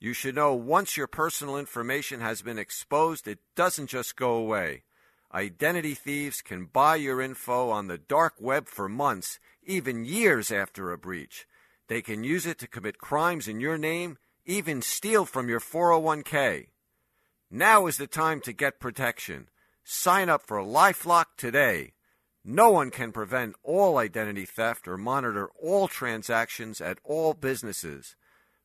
You 0.00 0.12
should 0.12 0.34
know 0.34 0.54
once 0.54 0.96
your 0.96 1.06
personal 1.06 1.56
information 1.56 2.20
has 2.20 2.42
been 2.42 2.58
exposed, 2.58 3.28
it 3.28 3.38
doesn't 3.54 3.86
just 3.86 4.16
go 4.16 4.34
away. 4.34 4.82
Identity 5.36 5.92
thieves 5.92 6.40
can 6.40 6.64
buy 6.64 6.96
your 6.96 7.20
info 7.20 7.68
on 7.68 7.88
the 7.88 7.98
dark 7.98 8.36
web 8.40 8.68
for 8.68 8.88
months, 8.88 9.38
even 9.62 10.06
years 10.06 10.50
after 10.50 10.90
a 10.90 10.96
breach. 10.96 11.46
They 11.88 12.00
can 12.00 12.24
use 12.24 12.46
it 12.46 12.58
to 12.60 12.66
commit 12.66 12.96
crimes 12.96 13.46
in 13.46 13.60
your 13.60 13.76
name, 13.76 14.16
even 14.46 14.80
steal 14.80 15.26
from 15.26 15.50
your 15.50 15.60
401k. 15.60 16.68
Now 17.50 17.86
is 17.86 17.98
the 17.98 18.06
time 18.06 18.40
to 18.40 18.54
get 18.54 18.80
protection. 18.80 19.50
Sign 19.84 20.30
up 20.30 20.40
for 20.40 20.56
Lifelock 20.60 21.26
today. 21.36 21.92
No 22.42 22.70
one 22.70 22.90
can 22.90 23.12
prevent 23.12 23.56
all 23.62 23.98
identity 23.98 24.46
theft 24.46 24.88
or 24.88 24.96
monitor 24.96 25.50
all 25.62 25.86
transactions 25.86 26.80
at 26.80 26.96
all 27.04 27.34
businesses. 27.34 28.16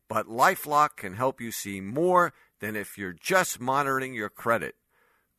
But 0.08 0.28
Lifelock 0.28 0.96
can 0.96 1.16
help 1.16 1.42
you 1.42 1.52
see 1.52 1.82
more 1.82 2.32
than 2.62 2.78
if 2.78 2.98
you're 2.98 3.12
just 3.12 3.60
monitoring 3.60 4.14
your 4.14 4.30
credit. 4.30 4.76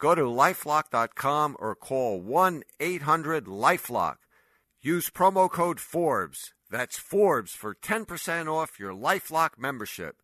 Go 0.02 0.16
to 0.16 0.22
lifelock.com 0.22 1.56
or 1.60 1.76
call 1.76 2.20
1 2.20 2.64
800 2.80 3.44
Lifelock. 3.44 4.16
Use 4.80 5.08
promo 5.08 5.48
code 5.48 5.78
Forbes. 5.78 6.52
That's 6.68 6.98
Forbes 6.98 7.52
for 7.52 7.76
10% 7.76 8.52
off 8.52 8.80
your 8.80 8.92
Lifelock 8.92 9.50
membership. 9.58 10.16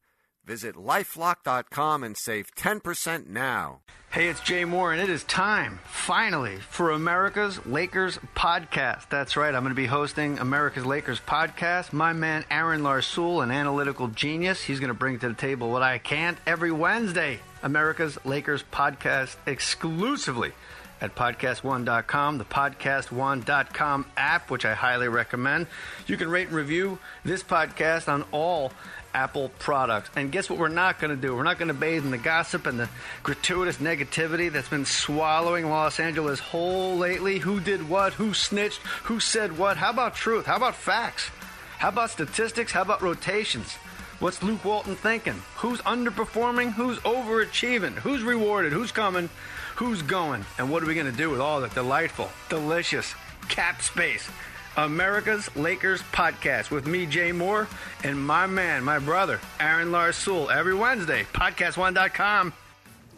Visit 0.45 0.75
lifelock.com 0.75 2.03
and 2.03 2.17
save 2.17 2.53
10% 2.57 3.29
now. 3.29 3.83
Hey, 4.11 4.27
it's 4.27 4.41
Jay 4.41 4.65
Mohr, 4.65 4.93
and 4.93 5.01
it 5.01 5.11
is 5.11 5.23
time, 5.25 5.79
finally, 5.85 6.57
for 6.57 6.91
America's 6.91 7.65
Lakers 7.65 8.19
podcast. 8.35 9.09
That's 9.11 9.37
right, 9.37 9.55
I'm 9.55 9.63
going 9.63 9.75
to 9.75 9.81
be 9.81 9.87
hosting 9.87 10.41
America's 10.41 10.87
Lakers 10.87 11.21
podcast. 11.21 11.93
My 11.93 12.13
man 12.15 12.45
Aaron 12.51 12.81
Larsuel, 12.81 13.45
an 13.45 13.53
analytical 13.53 14.09
genius, 14.09 14.63
he's 14.63 14.81
going 14.81 14.89
to 14.89 14.95
bring 14.95 15.21
to 15.21 15.29
the 15.29 15.35
table 15.35 15.71
what 15.71 15.83
I 15.83 15.99
can't 15.99 16.39
every 16.47 16.73
Wednesday. 16.73 17.39
America's 17.63 18.19
Lakers 18.25 18.65
podcast 18.73 19.37
exclusively 19.47 20.53
at 21.01 21.15
podcastone.com, 21.15 22.39
the 22.39 22.45
podcastone.com 22.45 24.07
app, 24.17 24.51
which 24.51 24.65
I 24.65 24.75
highly 24.75 25.09
recommend. 25.09 25.67
You 26.07 26.17
can 26.17 26.29
rate 26.29 26.49
and 26.49 26.57
review 26.57 26.99
this 27.25 27.43
podcast 27.43 28.13
on 28.13 28.25
all 28.33 28.73
Apple 29.15 29.51
products. 29.59 30.11
And 30.17 30.31
guess 30.31 30.51
what 30.51 30.59
we're 30.59 30.69
not 30.69 31.01
going 31.01 31.15
to 31.15 31.21
do? 31.21 31.35
We're 31.35 31.43
not 31.43 31.59
going 31.59 31.69
to 31.69 31.75
bathe 31.75 32.05
in 32.05 32.11
the 32.11 32.19
gossip 32.19 32.67
and 32.67 32.79
the 32.79 32.89
gratuitous 33.23 33.79
negativity 33.79 34.53
that's 34.53 34.69
been 34.69 34.85
swallowing 34.85 35.69
Los 35.71 35.99
Angeles 36.01 36.41
whole 36.41 36.97
lately. 36.97 37.39
Who 37.39 37.61
did 37.61 37.89
what? 37.89 38.15
Who 38.15 38.35
snitched? 38.35 38.81
Who 39.05 39.21
said 39.21 39.57
what? 39.57 39.77
How 39.77 39.91
about 39.91 40.15
truth? 40.15 40.47
How 40.47 40.57
about 40.57 40.75
facts? 40.75 41.31
How 41.79 41.89
about 41.89 42.11
statistics? 42.11 42.73
How 42.73 42.83
about 42.83 43.03
rotations? 43.03 43.77
What's 44.21 44.43
Luke 44.43 44.65
Walton 44.65 44.97
thinking? 44.97 45.41
Who's 45.59 45.81
underperforming? 45.83 46.73
Who's 46.73 46.99
overachieving? 46.99 47.95
Who's 47.95 48.25
rewarded? 48.25 48.73
Who's 48.73 48.91
coming? 48.91 49.31
Who's 49.77 50.03
going? 50.03 50.45
And 50.59 50.73
what 50.73 50.83
are 50.83 50.87
we 50.87 50.95
going 50.95 51.11
to 51.11 51.17
do 51.17 51.31
with 51.31 51.41
all 51.41 51.61
that 51.61 51.73
delightful, 51.73 52.29
delicious 52.49 53.15
cap 53.49 53.81
space? 53.81 54.29
America's 54.77 55.55
Lakers 55.55 56.03
podcast 56.13 56.73
with 56.73 56.85
me, 56.85 57.07
Jay 57.07 57.31
Mohr, 57.31 57.69
and 58.03 58.21
my 58.21 58.49
man, 58.49 58.83
my 58.83 58.99
brother, 58.99 59.39
Aaron 59.61 59.93
Larsuel, 59.93 60.53
every 60.53 60.75
Wednesday, 60.75 61.25
podcastone.com. 61.33 62.53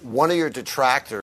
One 0.02 0.30
of 0.30 0.36
your 0.36 0.50
detractors 0.50 1.22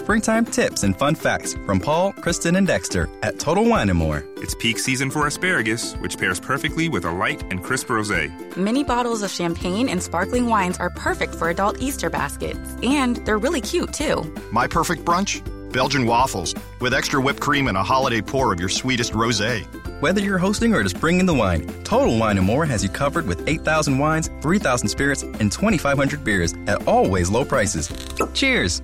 springtime 0.00 0.44
tips 0.44 0.82
and 0.82 0.98
fun 0.98 1.14
facts 1.14 1.54
from 1.66 1.78
Paul, 1.78 2.12
Kristen, 2.14 2.56
and 2.56 2.66
Dexter 2.66 3.08
at 3.22 3.38
Total 3.38 3.64
Wine 3.64 3.94
& 3.96 3.96
More. 3.96 4.24
It's 4.38 4.54
peak 4.54 4.78
season 4.78 5.10
for 5.10 5.26
asparagus, 5.26 5.94
which 6.00 6.18
pairs 6.18 6.40
perfectly 6.40 6.88
with 6.88 7.04
a 7.04 7.10
light 7.10 7.42
and 7.50 7.62
crisp 7.62 7.88
rosé. 7.88 8.30
Mini 8.56 8.82
bottles 8.82 9.22
of 9.22 9.30
champagne 9.30 9.88
and 9.88 10.02
sparkling 10.02 10.46
wines 10.46 10.78
are 10.78 10.90
perfect 10.90 11.34
for 11.34 11.50
adult 11.50 11.80
Easter 11.80 12.08
baskets. 12.10 12.76
And 12.82 13.16
they're 13.26 13.38
really 13.38 13.60
cute, 13.60 13.92
too. 13.92 14.24
My 14.50 14.66
perfect 14.66 15.04
brunch? 15.04 15.42
Belgian 15.70 16.04
waffles 16.06 16.54
with 16.80 16.94
extra 16.94 17.20
whipped 17.20 17.40
cream 17.40 17.68
and 17.68 17.76
a 17.76 17.82
holiday 17.82 18.20
pour 18.20 18.52
of 18.52 18.58
your 18.58 18.68
sweetest 18.70 19.12
rosé. 19.12 19.64
Whether 20.00 20.20
you're 20.20 20.38
hosting 20.38 20.74
or 20.74 20.82
just 20.82 20.98
bringing 20.98 21.26
the 21.26 21.34
wine, 21.34 21.66
Total 21.84 22.18
Wine 22.18 22.38
& 22.44 22.44
More 22.44 22.64
has 22.64 22.82
you 22.82 22.88
covered 22.88 23.26
with 23.26 23.46
8,000 23.46 23.98
wines, 23.98 24.30
3,000 24.40 24.88
spirits, 24.88 25.22
and 25.22 25.52
2,500 25.52 26.24
beers 26.24 26.54
at 26.66 26.88
always 26.88 27.30
low 27.30 27.44
prices. 27.44 27.88
Cheers! 28.34 28.82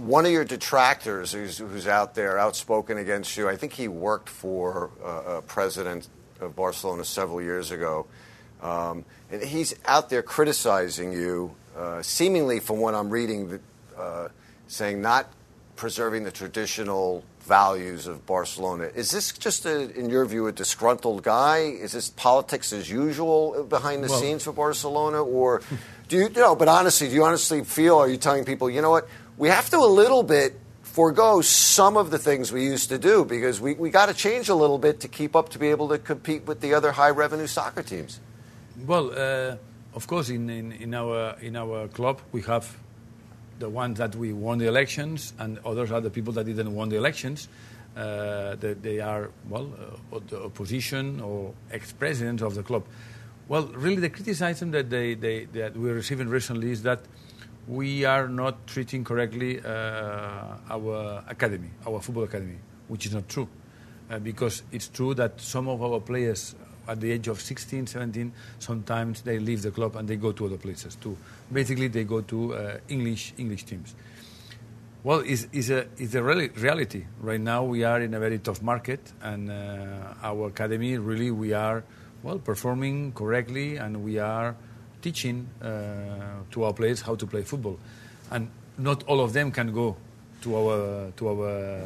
One 0.00 0.24
of 0.24 0.32
your 0.32 0.46
detractors 0.46 1.32
who's, 1.32 1.58
who's 1.58 1.86
out 1.86 2.14
there, 2.14 2.38
outspoken 2.38 2.96
against 2.96 3.36
you, 3.36 3.50
I 3.50 3.56
think 3.56 3.74
he 3.74 3.86
worked 3.86 4.30
for 4.30 4.90
uh, 5.04 5.36
a 5.36 5.42
president 5.42 6.08
of 6.40 6.56
Barcelona 6.56 7.04
several 7.04 7.42
years 7.42 7.70
ago. 7.70 8.06
Um, 8.62 9.04
and 9.30 9.42
he's 9.42 9.74
out 9.84 10.08
there 10.08 10.22
criticizing 10.22 11.12
you, 11.12 11.54
uh, 11.76 12.00
seemingly 12.00 12.60
from 12.60 12.78
what 12.78 12.94
I'm 12.94 13.10
reading, 13.10 13.60
uh, 13.94 14.28
saying 14.68 15.02
not 15.02 15.26
preserving 15.76 16.24
the 16.24 16.32
traditional 16.32 17.22
values 17.40 18.06
of 18.06 18.24
Barcelona. 18.24 18.84
Is 18.94 19.10
this 19.10 19.32
just, 19.32 19.66
a, 19.66 19.90
in 19.98 20.08
your 20.08 20.24
view, 20.24 20.46
a 20.46 20.52
disgruntled 20.52 21.22
guy? 21.22 21.58
Is 21.58 21.92
this 21.92 22.08
politics 22.08 22.72
as 22.72 22.88
usual 22.88 23.64
behind 23.64 24.02
the 24.02 24.08
well, 24.08 24.18
scenes 24.18 24.44
for 24.44 24.52
Barcelona, 24.52 25.22
or 25.22 25.60
do 26.08 26.16
you, 26.16 26.22
you 26.24 26.40
know? 26.40 26.56
But 26.56 26.68
honestly, 26.68 27.08
do 27.08 27.14
you 27.14 27.24
honestly 27.24 27.64
feel? 27.64 27.98
Are 27.98 28.08
you 28.08 28.16
telling 28.16 28.46
people, 28.46 28.70
you 28.70 28.80
know 28.80 28.90
what? 28.90 29.06
We 29.40 29.48
have 29.48 29.70
to 29.70 29.78
a 29.78 29.88
little 29.88 30.22
bit 30.22 30.60
forego 30.82 31.40
some 31.40 31.96
of 31.96 32.10
the 32.10 32.18
things 32.18 32.52
we 32.52 32.66
used 32.66 32.90
to 32.90 32.98
do 32.98 33.24
because 33.24 33.58
we, 33.58 33.72
we 33.72 33.88
got 33.88 34.10
to 34.10 34.14
change 34.14 34.50
a 34.50 34.54
little 34.54 34.76
bit 34.76 35.00
to 35.00 35.08
keep 35.08 35.34
up 35.34 35.48
to 35.50 35.58
be 35.58 35.68
able 35.68 35.88
to 35.88 35.98
compete 35.98 36.44
with 36.44 36.60
the 36.60 36.74
other 36.74 36.92
high 36.92 37.08
revenue 37.08 37.46
soccer 37.46 37.82
teams. 37.82 38.20
Well, 38.86 39.10
uh, 39.16 39.56
of 39.94 40.06
course, 40.06 40.28
in, 40.28 40.50
in, 40.50 40.72
in, 40.72 40.92
our 40.92 41.38
in 41.40 41.56
our 41.56 41.88
club 41.88 42.20
we 42.32 42.42
have 42.42 42.76
the 43.58 43.70
ones 43.70 43.96
that 43.96 44.14
we 44.14 44.34
won 44.34 44.58
the 44.58 44.66
elections, 44.66 45.32
and 45.38 45.58
others 45.64 45.90
are 45.90 46.02
the 46.02 46.10
people 46.10 46.34
that 46.34 46.44
didn't 46.44 46.74
won 46.74 46.90
the 46.90 46.96
elections. 46.96 47.48
Uh, 47.96 48.56
that 48.56 48.82
they 48.82 49.00
are 49.00 49.30
well, 49.48 49.72
uh, 50.12 50.20
the 50.28 50.44
opposition 50.44 51.18
or 51.18 51.54
ex-presidents 51.72 52.42
of 52.42 52.56
the 52.56 52.62
club. 52.62 52.84
Well, 53.48 53.68
really, 53.68 54.02
the 54.02 54.10
criticism 54.10 54.70
that 54.72 54.90
they, 54.90 55.14
they 55.14 55.46
that 55.54 55.78
we're 55.78 55.94
receiving 55.94 56.28
recently 56.28 56.72
is 56.72 56.82
that 56.82 57.00
we 57.70 58.04
are 58.04 58.26
not 58.26 58.66
treating 58.66 59.04
correctly 59.04 59.60
uh, 59.60 60.56
our 60.68 61.22
academy, 61.28 61.70
our 61.86 62.00
football 62.00 62.24
academy, 62.24 62.58
which 62.88 63.06
is 63.06 63.14
not 63.14 63.28
true. 63.28 63.48
Uh, 64.10 64.18
because 64.18 64.64
it's 64.72 64.88
true 64.88 65.14
that 65.14 65.40
some 65.40 65.68
of 65.68 65.80
our 65.80 66.00
players 66.00 66.56
at 66.88 67.00
the 67.00 67.12
age 67.12 67.28
of 67.28 67.40
16, 67.40 67.86
17, 67.86 68.32
sometimes 68.58 69.22
they 69.22 69.38
leave 69.38 69.62
the 69.62 69.70
club 69.70 69.94
and 69.94 70.08
they 70.08 70.16
go 70.16 70.32
to 70.32 70.46
other 70.46 70.56
places 70.56 70.96
too. 70.96 71.16
Basically, 71.52 71.86
they 71.86 72.02
go 72.02 72.20
to 72.22 72.54
uh, 72.54 72.78
English 72.88 73.34
English 73.38 73.64
teams. 73.64 73.94
Well, 75.04 75.20
it's, 75.20 75.46
it's 75.52 75.70
a, 75.70 75.86
it's 75.96 76.14
a 76.14 76.22
reality. 76.22 77.06
Right 77.20 77.40
now, 77.40 77.62
we 77.62 77.84
are 77.84 78.00
in 78.00 78.12
a 78.14 78.18
very 78.18 78.40
tough 78.40 78.60
market, 78.60 79.00
and 79.22 79.50
uh, 79.50 80.14
our 80.22 80.48
academy 80.48 80.98
really 80.98 81.30
we 81.30 81.52
are 81.52 81.84
well 82.24 82.38
performing 82.38 83.12
correctly, 83.12 83.76
and 83.76 84.02
we 84.02 84.18
are 84.18 84.56
teaching 85.02 85.48
uh, 85.62 86.42
to 86.50 86.64
our 86.64 86.72
players 86.72 87.00
how 87.02 87.14
to 87.14 87.26
play 87.26 87.42
football. 87.42 87.78
And 88.30 88.50
not 88.78 89.02
all 89.04 89.20
of 89.20 89.32
them 89.32 89.50
can 89.50 89.72
go 89.72 89.96
to 90.42 90.56
our 90.56 91.12
to 91.16 91.28
our 91.28 91.82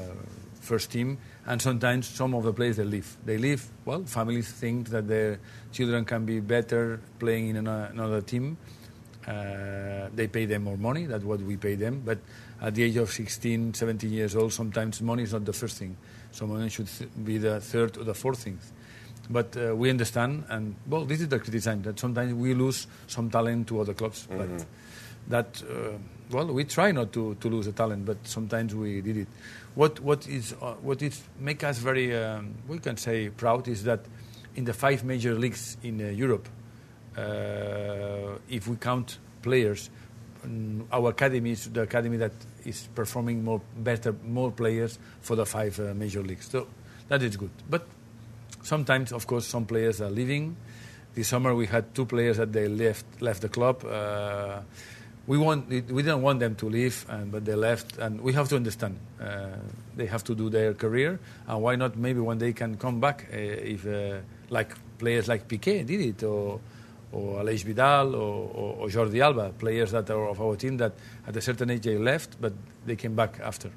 first 0.60 0.90
team 0.90 1.18
and 1.46 1.60
sometimes 1.60 2.06
some 2.06 2.34
of 2.34 2.44
the 2.44 2.52
players 2.52 2.76
they 2.76 2.84
leave. 2.84 3.16
They 3.24 3.36
leave. 3.36 3.66
Well, 3.84 4.04
families 4.04 4.50
think 4.50 4.88
that 4.88 5.06
their 5.06 5.38
children 5.72 6.04
can 6.04 6.24
be 6.24 6.40
better 6.40 7.00
playing 7.18 7.48
in 7.48 7.66
another 7.66 8.22
team. 8.22 8.56
Uh, 9.26 10.08
they 10.14 10.26
pay 10.26 10.46
them 10.46 10.64
more 10.64 10.76
money. 10.76 11.06
That's 11.06 11.24
what 11.24 11.40
we 11.40 11.56
pay 11.56 11.74
them. 11.74 12.02
But 12.04 12.18
at 12.60 12.74
the 12.74 12.84
age 12.84 12.96
of 12.96 13.10
16, 13.10 13.74
17 13.74 14.10
years 14.10 14.36
old, 14.36 14.52
sometimes 14.52 15.00
money 15.02 15.22
is 15.22 15.32
not 15.32 15.44
the 15.44 15.52
first 15.52 15.78
thing. 15.78 15.96
Someone 16.30 16.68
should 16.68 16.88
th- 16.88 17.10
be 17.24 17.38
the 17.38 17.60
third 17.60 17.96
or 17.96 18.04
the 18.04 18.14
fourth 18.14 18.42
thing. 18.42 18.58
But 19.30 19.56
uh, 19.56 19.74
we 19.74 19.90
understand, 19.90 20.44
and 20.48 20.74
well, 20.86 21.04
this 21.04 21.20
is 21.20 21.28
the 21.28 21.38
criticism 21.38 21.82
that 21.82 21.98
sometimes 21.98 22.34
we 22.34 22.54
lose 22.54 22.86
some 23.06 23.30
talent 23.30 23.68
to 23.68 23.80
other 23.80 23.94
clubs. 23.94 24.26
Mm-hmm. 24.26 24.38
But 24.38 24.66
that, 25.28 25.62
uh, 25.62 25.96
well, 26.30 26.46
we 26.46 26.64
try 26.64 26.92
not 26.92 27.12
to, 27.14 27.34
to 27.36 27.48
lose 27.48 27.66
a 27.66 27.72
talent, 27.72 28.04
but 28.04 28.18
sometimes 28.24 28.74
we 28.74 29.00
did 29.00 29.16
it. 29.16 29.28
What 29.74 30.00
what 30.00 30.28
is 30.28 30.54
uh, 30.60 30.74
what 30.82 31.02
is 31.02 31.22
make 31.40 31.64
us 31.64 31.78
very 31.78 32.14
um, 32.16 32.54
we 32.68 32.78
can 32.78 32.96
say 32.96 33.30
proud 33.30 33.66
is 33.66 33.84
that 33.84 34.00
in 34.54 34.64
the 34.64 34.72
five 34.72 35.04
major 35.04 35.34
leagues 35.34 35.76
in 35.82 36.00
uh, 36.00 36.10
Europe, 36.10 36.48
uh, 37.16 38.38
if 38.48 38.68
we 38.68 38.76
count 38.76 39.18
players, 39.42 39.90
um, 40.44 40.86
our 40.92 41.10
academy 41.10 41.50
is 41.50 41.68
the 41.70 41.82
academy 41.82 42.18
that 42.18 42.32
is 42.64 42.88
performing 42.94 43.42
more 43.42 43.60
better 43.78 44.14
more 44.24 44.52
players 44.52 44.98
for 45.20 45.34
the 45.34 45.46
five 45.46 45.78
uh, 45.80 45.94
major 45.94 46.22
leagues. 46.22 46.48
So 46.48 46.68
that 47.08 47.22
is 47.22 47.36
good, 47.36 47.50
but 47.68 47.86
sometimes, 48.64 49.12
of 49.12 49.26
course, 49.26 49.46
some 49.46 49.66
players 49.66 50.00
are 50.00 50.10
leaving. 50.10 50.56
This 51.14 51.28
summer 51.28 51.54
we 51.54 51.66
had 51.66 51.94
two 51.94 52.06
players 52.06 52.38
that 52.38 52.52
they 52.52 52.66
left 52.66 53.06
left 53.20 53.42
the 53.42 53.48
club. 53.48 53.84
Uh, 53.84 54.62
we 55.26 55.38
want 55.38 55.68
we 55.68 55.80
didn't 55.80 56.22
want 56.22 56.40
them 56.40 56.54
to 56.56 56.68
leave, 56.68 57.06
and, 57.08 57.30
but 57.30 57.44
they 57.44 57.54
left, 57.54 57.98
and 57.98 58.20
we 58.20 58.32
have 58.32 58.48
to 58.48 58.56
understand 58.56 58.98
uh, 59.20 59.46
they 59.96 60.06
have 60.06 60.24
to 60.24 60.34
do 60.34 60.50
their 60.50 60.74
career, 60.74 61.20
and 61.46 61.62
why 61.62 61.76
not? 61.76 61.96
Maybe 61.96 62.20
one 62.20 62.38
day 62.38 62.52
can 62.52 62.76
come 62.76 63.00
back 63.00 63.28
uh, 63.32 63.36
if 63.36 63.86
uh, 63.86 64.18
like 64.50 64.74
players 64.98 65.28
like 65.28 65.46
Piqué 65.46 65.86
did 65.86 66.00
it, 66.00 66.22
or 66.24 66.60
or 67.12 67.42
Aleix 67.42 67.62
Vidal, 67.62 68.16
or, 68.16 68.50
or, 68.54 68.76
or, 68.80 68.88
Jordi 68.88 69.20
Alba, 69.20 69.52
players 69.56 69.92
that 69.92 70.10
are 70.10 70.28
of 70.28 70.40
our 70.40 70.56
team 70.56 70.76
that 70.78 70.94
at 71.28 71.36
a 71.36 71.40
certain 71.40 71.70
age 71.70 71.82
they 71.82 71.96
left, 71.96 72.40
but 72.40 72.52
they 72.84 72.96
came 72.96 73.14
back 73.14 73.38
after. 73.40 73.70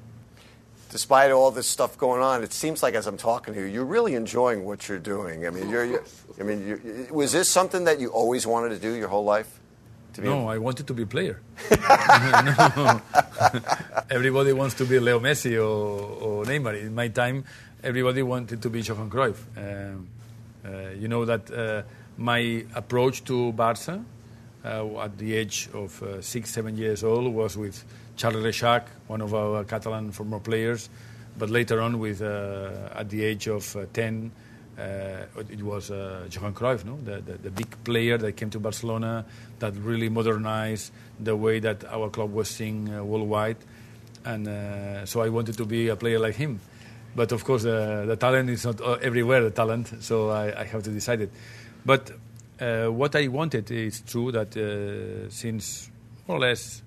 Despite 0.90 1.30
all 1.30 1.50
this 1.50 1.66
stuff 1.66 1.98
going 1.98 2.22
on, 2.22 2.42
it 2.42 2.52
seems 2.52 2.82
like 2.82 2.94
as 2.94 3.06
I'm 3.06 3.18
talking 3.18 3.54
to 3.54 3.60
you, 3.60 3.66
you're 3.66 3.84
really 3.84 4.14
enjoying 4.14 4.64
what 4.64 4.88
you're 4.88 4.98
doing. 4.98 5.46
I 5.46 5.50
mean, 5.50 5.68
you're, 5.68 5.84
you're 5.84 6.04
I 6.40 6.42
mean, 6.42 6.66
you're, 6.66 7.12
was 7.12 7.32
this 7.32 7.48
something 7.48 7.84
that 7.84 8.00
you 8.00 8.08
always 8.08 8.46
wanted 8.46 8.70
to 8.70 8.78
do 8.78 8.94
your 8.94 9.08
whole 9.08 9.24
life? 9.24 9.60
no, 10.18 10.48
I 10.48 10.58
wanted 10.58 10.86
to 10.86 10.94
be 10.94 11.02
a 11.02 11.06
player. 11.06 11.40
everybody 14.10 14.52
wants 14.52 14.74
to 14.76 14.84
be 14.84 14.98
Leo 14.98 15.20
Messi 15.20 15.56
or, 15.56 15.60
or, 15.60 16.44
Neymar. 16.44 16.80
In 16.80 16.94
my 16.94 17.08
time, 17.08 17.44
everybody 17.82 18.22
wanted 18.22 18.62
to 18.62 18.70
be 18.70 18.80
Johan 18.80 19.10
Cruyff. 19.10 19.36
Um, 19.56 20.08
uh, 20.64 20.90
you 20.98 21.08
know 21.08 21.24
that 21.24 21.50
uh, 21.50 21.82
my 22.16 22.64
approach 22.74 23.24
to 23.24 23.52
Barca 23.52 24.04
uh, 24.64 25.00
at 25.00 25.18
the 25.18 25.34
age 25.34 25.68
of 25.72 26.02
uh, 26.02 26.20
six, 26.20 26.50
seven 26.50 26.76
years 26.76 27.04
old 27.04 27.32
was 27.32 27.56
with 27.56 27.84
Charles 28.18 28.42
Rexach, 28.44 28.82
one 29.06 29.20
of 29.20 29.32
our 29.32 29.62
Catalan 29.62 30.10
former 30.10 30.40
players, 30.40 30.90
but 31.38 31.50
later 31.50 31.80
on 31.80 32.00
with 32.00 32.20
uh, 32.20 32.90
at 32.92 33.08
the 33.08 33.22
age 33.22 33.46
of 33.46 33.76
uh, 33.76 33.86
10, 33.92 34.32
uh, 34.76 34.82
it 35.48 35.62
was 35.62 35.92
uh, 35.92 36.26
Johan 36.28 36.52
Cruyff, 36.52 36.84
no? 36.84 36.98
The, 37.04 37.20
the, 37.20 37.38
the, 37.38 37.50
big 37.50 37.68
player 37.84 38.18
that 38.18 38.32
came 38.32 38.50
to 38.50 38.58
Barcelona 38.58 39.24
that 39.60 39.72
really 39.76 40.08
modernized 40.08 40.92
the 41.20 41.36
way 41.36 41.60
that 41.60 41.84
our 41.84 42.10
club 42.10 42.32
was 42.32 42.48
seen 42.48 42.92
uh, 42.92 43.04
worldwide. 43.04 43.56
And 44.24 44.48
uh, 44.48 45.06
so 45.06 45.20
I 45.20 45.28
wanted 45.28 45.56
to 45.56 45.64
be 45.64 45.86
a 45.86 45.94
player 45.94 46.18
like 46.18 46.34
him. 46.34 46.58
But 47.14 47.30
of 47.30 47.44
course, 47.44 47.62
the 47.62 48.16
talent 48.18 48.50
is 48.50 48.64
not 48.64 48.80
everywhere, 49.00 49.42
the 49.42 49.50
talent, 49.50 50.02
so 50.02 50.30
I, 50.30 50.60
I, 50.60 50.64
have 50.64 50.82
to 50.84 50.90
decide 50.90 51.22
it. 51.22 51.30
But 51.84 52.12
what 52.58 53.16
I 53.16 53.28
wanted 53.28 53.70
is 53.70 54.02
true 54.02 54.30
that 54.32 54.52
since 55.30 55.90
more 56.26 56.36
or 56.36 56.40
less 56.40 56.82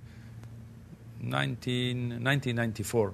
19, 1.21 2.23
1994, 2.23 3.13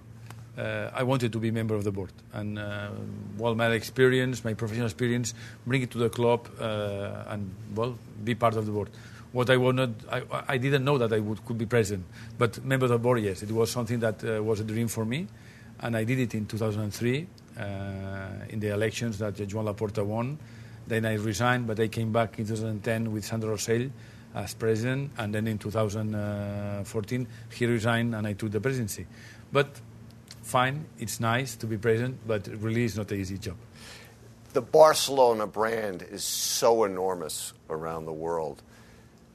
uh, 0.57 0.89
I 0.93 1.03
wanted 1.03 1.31
to 1.33 1.39
be 1.39 1.51
member 1.51 1.75
of 1.75 1.83
the 1.83 1.91
board. 1.91 2.11
And 2.33 2.57
uh, 2.57 2.89
well, 3.37 3.53
my 3.55 3.67
experience, 3.67 4.43
my 4.43 4.53
professional 4.53 4.87
experience, 4.87 5.33
bring 5.65 5.81
it 5.81 5.91
to 5.91 5.97
the 5.97 6.09
club 6.09 6.47
uh, 6.59 7.25
and 7.27 7.51
well, 7.75 7.97
be 8.23 8.35
part 8.35 8.55
of 8.55 8.65
the 8.65 8.71
board. 8.71 8.89
What 9.33 9.49
I 9.49 9.57
wanted, 9.57 9.93
I, 10.09 10.23
I 10.47 10.57
didn't 10.57 10.83
know 10.85 10.97
that 10.97 11.13
I 11.13 11.19
would 11.19 11.45
could 11.45 11.57
be 11.57 11.65
president, 11.65 12.05
but 12.37 12.63
member 12.63 12.85
of 12.85 12.91
the 12.91 12.97
board, 12.97 13.21
yes, 13.21 13.43
it 13.43 13.51
was 13.51 13.69
something 13.69 13.99
that 13.99 14.23
uh, 14.23 14.41
was 14.41 14.61
a 14.61 14.63
dream 14.63 14.87
for 14.87 15.05
me, 15.05 15.27
and 15.81 15.95
I 15.95 16.05
did 16.05 16.19
it 16.19 16.33
in 16.33 16.45
2003 16.47 17.27
uh, 17.59 17.63
in 18.49 18.59
the 18.59 18.69
elections 18.69 19.19
that 19.19 19.35
Joan 19.35 19.65
Laporta 19.65 20.03
won. 20.03 20.39
Then 20.87 21.05
I 21.05 21.15
resigned, 21.15 21.67
but 21.67 21.79
I 21.79 21.89
came 21.89 22.13
back 22.13 22.39
in 22.39 22.47
2010 22.47 23.11
with 23.11 23.25
Sandro 23.25 23.51
Rosell 23.51 23.91
as 24.37 24.53
president, 24.53 25.11
and 25.17 25.33
then 25.33 25.47
in 25.47 25.57
2014 25.57 27.27
he 27.53 27.65
resigned 27.65 28.15
and 28.15 28.27
I 28.27 28.33
took 28.33 28.51
the 28.51 28.61
presidency. 28.61 29.07
But 29.51 29.81
fine, 30.43 30.85
it's 30.99 31.19
nice 31.19 31.55
to 31.57 31.67
be 31.67 31.77
president, 31.77 32.19
but 32.25 32.47
really 32.47 32.85
it's 32.85 32.95
not 32.95 33.11
an 33.11 33.19
easy 33.19 33.37
job. 33.37 33.55
The 34.53 34.61
Barcelona 34.61 35.47
brand 35.47 36.03
is 36.03 36.23
so 36.23 36.83
enormous 36.83 37.53
around 37.69 38.05
the 38.05 38.13
world. 38.13 38.61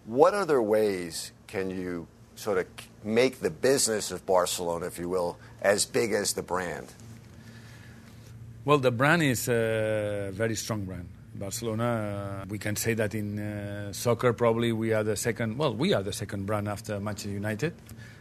What 0.06 0.34
other 0.34 0.60
ways 0.60 1.32
can 1.46 1.70
you 1.70 2.06
sort 2.34 2.58
of 2.58 2.66
make 3.04 3.40
the 3.40 3.50
business 3.50 4.10
of 4.10 4.24
Barcelona, 4.26 4.86
if 4.86 4.98
you 4.98 5.08
will, 5.08 5.36
as 5.60 5.84
big 5.86 6.12
as 6.12 6.32
the 6.32 6.42
brand? 6.42 6.92
Well, 8.64 8.78
the 8.78 8.90
brand 8.90 9.22
is 9.22 9.48
a 9.48 10.30
very 10.32 10.56
strong 10.56 10.84
brand. 10.84 11.08
Barcelona, 11.34 12.42
uh, 12.42 12.46
we 12.48 12.58
can 12.58 12.76
say 12.76 12.94
that 12.94 13.14
in 13.14 13.38
uh, 13.38 13.92
soccer, 13.92 14.32
probably 14.32 14.72
we 14.72 14.92
are 14.92 15.02
the 15.02 15.16
second. 15.16 15.56
Well, 15.56 15.74
we 15.74 15.94
are 15.94 16.02
the 16.02 16.12
second 16.12 16.44
brand 16.46 16.68
after 16.68 17.00
Manchester 17.00 17.30
United. 17.30 17.72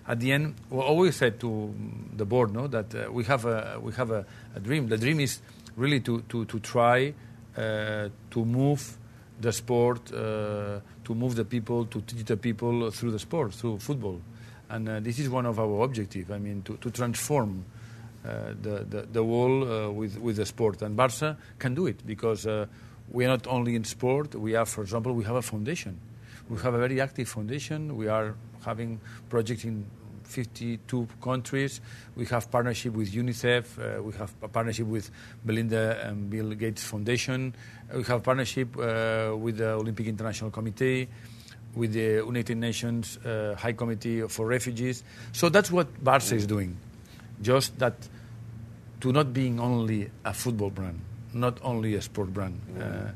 At 0.07 0.19
the 0.19 0.31
end, 0.31 0.55
we 0.69 0.79
always 0.79 1.17
said 1.17 1.39
to 1.41 1.73
the 2.15 2.25
board, 2.25 2.53
no, 2.53 2.67
that 2.67 2.95
uh, 2.95 3.11
we 3.11 3.23
have 3.25 3.45
a 3.45 3.79
we 3.81 3.91
have 3.93 4.11
a, 4.11 4.25
a, 4.55 4.59
dream. 4.59 4.87
The 4.87 4.97
dream 4.97 5.19
is 5.19 5.41
really 5.75 5.99
to 6.01 6.21
to 6.29 6.45
to 6.45 6.59
try 6.59 7.13
uh, 7.57 8.09
to 8.31 8.45
move 8.45 8.97
the 9.41 9.51
sport, 9.51 10.11
uh, 10.13 10.79
to 11.03 11.15
move 11.15 11.35
the 11.35 11.45
people, 11.45 11.85
to 11.87 12.01
teach 12.01 12.25
the 12.25 12.37
people 12.37 12.91
through 12.91 13.11
the 13.11 13.19
sport, 13.19 13.53
through 13.53 13.79
football, 13.79 14.21
and 14.69 14.87
uh, 14.87 14.99
this 15.01 15.19
is 15.19 15.29
one 15.29 15.45
of 15.45 15.59
our 15.59 15.83
objectives. 15.83 16.31
I 16.31 16.37
mean, 16.39 16.61
to, 16.63 16.77
to 16.77 16.89
transform. 16.89 17.65
The, 18.23 18.85
the, 18.87 19.07
the 19.11 19.23
uh, 19.23 19.89
with, 19.89 20.19
with 20.19 20.35
the 20.35 20.45
sport. 20.45 20.83
And 20.83 20.95
Barca 20.95 21.37
can 21.57 21.73
do 21.73 21.87
it 21.87 22.05
because 22.05 22.45
we 23.11 23.25
are 23.25 23.29
not 23.29 23.47
only 23.47 23.75
in 23.75 23.83
sport, 23.83 24.35
we 24.35 24.53
have, 24.53 24.69
for 24.69 24.81
example, 24.81 25.13
we 25.13 25.23
have 25.25 25.35
a 25.35 25.41
foundation. 25.41 25.99
We 26.49 26.57
have 26.59 26.73
a 26.73 26.79
very 26.79 26.99
active 26.99 27.29
foundation. 27.29 27.95
We 27.95 28.07
are 28.07 28.35
having 28.65 28.99
projects 29.29 29.63
in 29.63 29.85
52 30.23 31.07
countries. 31.21 31.81
We 32.15 32.25
have 32.27 32.49
partnership 32.49 32.93
with 32.93 33.11
UNICEF. 33.11 33.99
Uh, 33.99 34.03
we 34.03 34.13
have 34.13 34.33
a 34.41 34.47
partnership 34.47 34.87
with 34.87 35.11
Melinda 35.43 35.99
and 36.05 36.29
Bill 36.29 36.51
Gates 36.51 36.83
Foundation. 36.83 37.53
Uh, 37.93 37.97
we 37.97 38.03
have 38.03 38.23
partnership 38.23 38.77
uh, 38.77 39.35
with 39.37 39.57
the 39.57 39.71
Olympic 39.71 40.07
International 40.07 40.49
Committee, 40.49 41.09
with 41.75 41.93
the 41.93 42.23
United 42.25 42.57
Nations 42.57 43.17
High 43.23 43.73
Committee 43.73 44.21
for 44.27 44.45
Refugees. 44.45 45.03
So 45.33 45.49
that's 45.49 45.71
what 45.71 46.03
Barca 46.03 46.35
is 46.35 46.47
doing 46.47 46.77
just 47.41 47.77
that 47.79 47.95
to 49.01 49.11
not 49.11 49.33
being 49.33 49.59
only 49.59 50.09
a 50.23 50.33
football 50.33 50.69
brand, 50.69 51.01
not 51.33 51.59
only 51.61 51.95
a 51.95 52.01
sport 52.01 52.33
brand. 52.33 52.59
Mm-hmm. 52.69 52.81
Uh, 52.81 53.11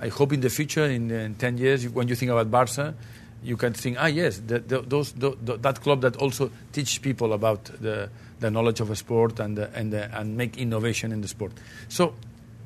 I 0.00 0.08
hope 0.08 0.32
in 0.32 0.40
the 0.40 0.48
future, 0.48 0.84
in, 0.84 1.10
in, 1.10 1.34
10 1.34 1.58
years, 1.58 1.88
when 1.88 2.08
you 2.08 2.14
think 2.14 2.30
about 2.30 2.50
Barca, 2.50 2.94
you 3.42 3.56
can 3.56 3.72
think, 3.72 3.96
ah, 4.00 4.06
yes, 4.06 4.40
the, 4.46 4.58
the, 4.60 4.80
those, 4.80 5.12
the, 5.12 5.30
that 5.58 5.80
club 5.80 6.00
that 6.02 6.16
also 6.16 6.50
teach 6.72 7.02
people 7.02 7.32
about 7.32 7.64
the, 7.64 8.10
knowledge 8.40 8.80
of 8.80 8.90
a 8.90 8.96
sport 8.96 9.38
and, 9.38 9.58
and, 9.58 9.92
and 9.92 10.36
make 10.36 10.56
innovation 10.56 11.12
in 11.12 11.20
the 11.20 11.28
sport. 11.28 11.52
So 11.90 12.14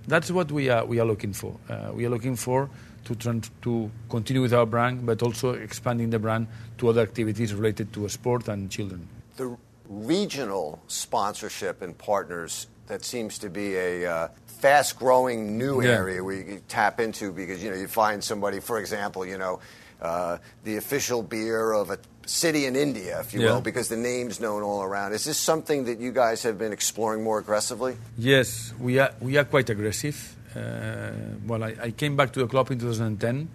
that's 0.07 0.31
what 0.31 0.53
we 0.53 0.69
are, 0.69 0.85
we 0.85 1.01
are 1.01 1.05
looking 1.05 1.33
for. 1.33 1.57
Uh, 1.69 1.91
we 1.93 2.07
are 2.07 2.11
looking 2.11 2.37
for 2.37 2.71
to, 3.05 3.41
to 3.63 3.91
continue 4.09 4.43
with 4.43 4.55
our 4.55 4.67
brand, 4.67 5.05
but 5.05 5.23
also 5.23 5.55
expanding 5.55 6.11
the 6.11 6.21
brand 6.21 6.47
to 6.79 6.89
other 6.89 7.03
activities 7.03 7.53
related 7.53 7.93
to 7.95 8.09
sport 8.09 8.47
and 8.47 8.71
children. 8.71 9.09
The 9.37 9.57
regional 9.89 10.81
sponsorship 10.87 11.83
and 11.83 11.97
partners 11.97 12.69
that 12.87 13.05
seems 13.05 13.39
to 13.39 13.51
be 13.51 13.75
a 13.77 14.07
uh, 14.07 14.29
fast 14.65 14.99
growing 14.99 15.59
new 15.59 15.83
yeah. 15.83 15.91
area 15.91 16.25
where 16.25 16.37
you 16.37 16.61
tap 16.69 16.99
into 16.99 17.33
because 17.33 17.63
you 17.63 17.71
know 17.71 17.77
you 17.77 17.87
find 17.87 18.25
somebody 18.25 18.61
for 18.61 18.79
example 18.79 19.27
you 19.27 19.37
know 19.37 19.61
uh, 20.01 20.39
the 20.65 20.77
official 20.77 21.23
beer 21.23 21.73
of 21.73 21.91
a 21.91 21.99
city 22.25 22.65
in 22.65 22.75
India 22.75 23.21
if 23.21 23.35
you 23.35 23.41
yeah. 23.41 23.53
will 23.53 23.61
because 23.61 23.89
the 23.89 23.97
name's 23.97 24.41
known 24.41 24.63
all 24.63 24.83
around 24.83 25.13
is 25.13 25.25
this 25.25 25.37
something 25.37 25.85
that 25.85 25.99
you 26.01 26.13
guys 26.13 26.43
have 26.43 26.57
been 26.57 26.73
exploring 26.73 27.23
more 27.23 27.39
aggressively 27.39 27.95
yes 28.17 28.73
we 28.81 28.99
are 28.99 29.13
we 29.21 29.37
are 29.37 29.45
quite 29.45 29.69
aggressive 29.69 30.17
uh, 30.57 31.11
well 31.47 31.63
I, 31.63 31.77
I 31.83 31.91
came 31.91 32.17
back 32.17 32.33
to 32.33 32.41
the 32.41 32.47
club 32.47 32.71
in 32.71 32.79
2010 32.79 33.49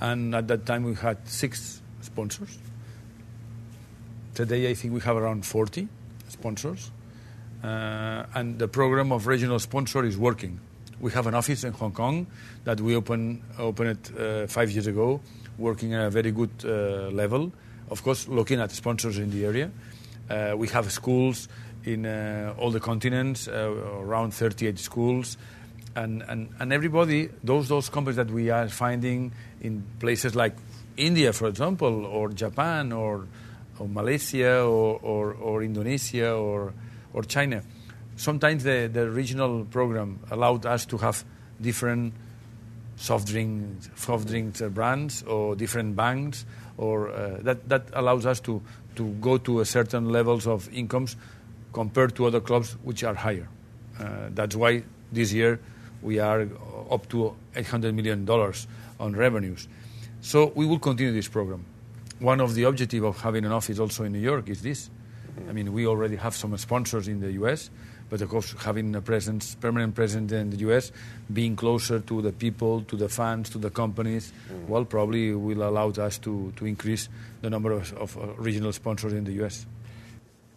and 0.00 0.34
at 0.34 0.48
that 0.48 0.66
time 0.66 0.82
we 0.82 0.94
had 0.94 1.18
six 1.28 1.80
sponsors 2.00 2.58
Today, 4.36 4.68
I 4.68 4.74
think 4.74 4.92
we 4.92 5.00
have 5.00 5.16
around 5.16 5.46
40 5.46 5.88
sponsors. 6.28 6.90
Uh, 7.66 8.24
and 8.36 8.60
the 8.60 8.68
program 8.68 9.10
of 9.10 9.26
regional 9.26 9.58
sponsor 9.58 10.04
is 10.04 10.16
working. 10.16 10.60
We 11.00 11.10
have 11.10 11.26
an 11.26 11.34
office 11.34 11.64
in 11.64 11.72
Hong 11.72 11.90
Kong 11.90 12.28
that 12.62 12.80
we 12.80 12.94
open, 12.94 13.42
opened 13.58 14.12
uh, 14.16 14.46
five 14.46 14.70
years 14.70 14.86
ago, 14.86 15.20
working 15.58 15.92
at 15.92 16.06
a 16.06 16.10
very 16.10 16.30
good 16.30 16.50
uh, 16.64 17.10
level. 17.10 17.52
Of 17.90 18.04
course, 18.04 18.28
looking 18.28 18.60
at 18.60 18.70
sponsors 18.70 19.18
in 19.18 19.30
the 19.30 19.44
area. 19.44 19.72
We 20.56 20.68
have 20.68 20.92
schools 20.92 21.48
in 21.84 22.06
all 22.56 22.70
the 22.70 22.80
continents, 22.80 23.48
around 23.48 24.32
38 24.32 24.78
schools. 24.78 25.36
And, 25.94 26.72
everybody, 26.72 27.30
those, 27.42 27.68
those 27.68 27.88
companies 27.88 28.16
that 28.16 28.30
we 28.30 28.50
are 28.50 28.68
finding 28.68 29.32
in 29.60 29.84
places 29.98 30.34
like 30.34 30.54
India, 30.96 31.32
for 31.32 31.48
example, 31.48 32.06
or 32.06 32.28
Japan, 32.30 32.92
or 32.92 33.26
Malaysia 33.80 34.62
or 34.62 35.62
Indonesia 35.62 36.32
or, 36.32 36.72
or 37.16 37.22
China. 37.24 37.62
Sometimes 38.16 38.62
the, 38.62 38.88
the 38.92 39.10
regional 39.10 39.64
program 39.64 40.20
allowed 40.30 40.64
us 40.66 40.86
to 40.86 40.98
have 40.98 41.24
different 41.60 42.14
soft 42.96 43.26
drinks, 43.26 43.90
soft 43.96 44.28
drinks 44.28 44.60
brands 44.60 45.22
or 45.24 45.56
different 45.56 45.96
banks, 45.96 46.46
or 46.78 47.10
uh, 47.10 47.38
that, 47.40 47.68
that 47.68 47.88
allows 47.94 48.24
us 48.26 48.38
to, 48.40 48.62
to 48.94 49.08
go 49.14 49.38
to 49.38 49.60
a 49.60 49.64
certain 49.64 50.10
levels 50.10 50.46
of 50.46 50.72
incomes 50.72 51.16
compared 51.72 52.14
to 52.14 52.26
other 52.26 52.40
clubs 52.40 52.76
which 52.84 53.02
are 53.02 53.14
higher. 53.14 53.48
Uh, 53.98 54.28
that's 54.30 54.54
why 54.54 54.82
this 55.10 55.32
year 55.32 55.58
we 56.02 56.20
are 56.20 56.46
up 56.90 57.08
to 57.08 57.34
$800 57.54 57.92
million 57.94 58.28
on 59.00 59.16
revenues. 59.16 59.68
So 60.20 60.52
we 60.54 60.66
will 60.66 60.78
continue 60.78 61.12
this 61.12 61.28
program 61.28 61.64
one 62.18 62.40
of 62.40 62.54
the 62.54 62.62
objectives 62.64 63.04
of 63.04 63.20
having 63.20 63.44
an 63.44 63.52
office 63.52 63.78
also 63.78 64.04
in 64.04 64.12
New 64.12 64.20
York 64.20 64.48
is 64.48 64.62
this. 64.62 64.90
I 65.48 65.52
mean, 65.52 65.72
we 65.72 65.86
already 65.86 66.16
have 66.16 66.34
some 66.34 66.56
sponsors 66.56 67.08
in 67.08 67.20
the 67.20 67.32
U.S., 67.32 67.70
but 68.08 68.22
of 68.22 68.28
course, 68.28 68.54
having 68.60 68.94
a 68.94 69.00
presence, 69.00 69.56
permanent 69.56 69.94
presence 69.94 70.32
in 70.32 70.50
the 70.50 70.56
U.S., 70.58 70.92
being 71.32 71.56
closer 71.56 71.98
to 72.00 72.22
the 72.22 72.32
people, 72.32 72.82
to 72.82 72.96
the 72.96 73.08
fans, 73.08 73.50
to 73.50 73.58
the 73.58 73.70
companies, 73.70 74.32
mm. 74.50 74.68
well, 74.68 74.84
probably 74.84 75.34
will 75.34 75.68
allow 75.68 75.90
us 75.90 76.18
to, 76.18 76.52
to 76.56 76.66
increase 76.66 77.08
the 77.42 77.50
number 77.50 77.72
of, 77.72 77.92
of 77.94 78.16
uh, 78.16 78.26
regional 78.34 78.72
sponsors 78.72 79.12
in 79.12 79.24
the 79.24 79.32
U.S. 79.32 79.66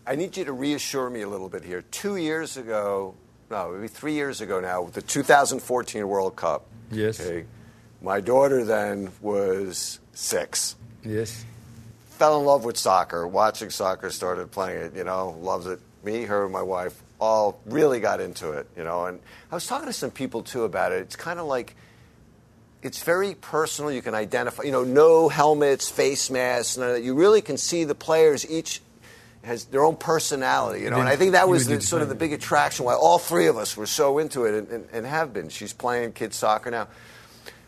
I 0.05 0.15
need 0.15 0.37
you 0.37 0.45
to 0.45 0.53
reassure 0.53 1.09
me 1.09 1.21
a 1.21 1.29
little 1.29 1.49
bit 1.49 1.63
here. 1.63 1.81
Two 1.91 2.17
years 2.17 2.57
ago, 2.57 3.15
no, 3.49 3.71
maybe 3.71 3.87
three 3.87 4.13
years 4.13 4.41
ago 4.41 4.59
now, 4.59 4.85
the 4.85 5.01
2014 5.01 6.07
World 6.07 6.35
Cup. 6.35 6.65
Yes. 6.91 7.19
Okay, 7.19 7.45
my 8.01 8.21
daughter 8.21 8.63
then 8.63 9.11
was 9.21 9.99
six. 10.13 10.75
Yes. 11.03 11.45
Fell 12.19 12.37
in 12.37 12.45
love 12.45 12.65
with 12.65 12.77
soccer, 12.77 13.25
watching 13.25 13.69
soccer, 13.69 14.09
started 14.09 14.51
playing 14.51 14.83
it, 14.83 14.95
you 14.95 15.05
know, 15.05 15.37
loves 15.39 15.65
it. 15.65 15.79
Me, 16.03 16.23
her, 16.23 16.49
my 16.49 16.61
wife, 16.61 17.01
all 17.19 17.61
really 17.65 18.01
got 18.01 18.19
into 18.19 18.51
it, 18.51 18.67
you 18.75 18.83
know. 18.83 19.05
And 19.05 19.19
I 19.51 19.55
was 19.55 19.65
talking 19.65 19.87
to 19.87 19.93
some 19.93 20.11
people 20.11 20.43
too 20.43 20.65
about 20.65 20.91
it. 20.91 21.01
It's 21.01 21.15
kind 21.15 21.39
of 21.39 21.45
like, 21.45 21.75
it's 22.83 23.01
very 23.03 23.35
personal. 23.35 23.89
You 23.91 24.01
can 24.01 24.15
identify, 24.15 24.63
you 24.63 24.71
know, 24.73 24.83
no 24.83 25.29
helmets, 25.29 25.89
face 25.89 26.29
masks, 26.29 26.77
none 26.77 26.89
of 26.89 26.95
that. 26.95 27.03
You 27.03 27.15
really 27.15 27.41
can 27.41 27.55
see 27.55 27.85
the 27.85 27.95
players 27.95 28.49
each 28.49 28.81
has 29.43 29.65
their 29.65 29.85
own 29.85 29.95
personality, 29.95 30.83
you 30.83 30.89
know. 30.89 30.99
And 30.99 31.07
I 31.07 31.15
think 31.15 31.31
that 31.31 31.47
was 31.47 31.67
the, 31.67 31.79
sort 31.81 32.01
of 32.01 32.09
the 32.09 32.15
big 32.15 32.33
attraction 32.33 32.83
why 32.83 32.95
all 32.95 33.17
three 33.17 33.47
of 33.47 33.57
us 33.57 33.77
were 33.77 33.85
so 33.85 34.17
into 34.17 34.43
it 34.43 34.55
and, 34.55 34.67
and, 34.67 34.87
and 34.91 35.05
have 35.05 35.31
been. 35.31 35.47
She's 35.47 35.71
playing 35.71 36.11
kids 36.11 36.35
soccer 36.35 36.69
now. 36.69 36.89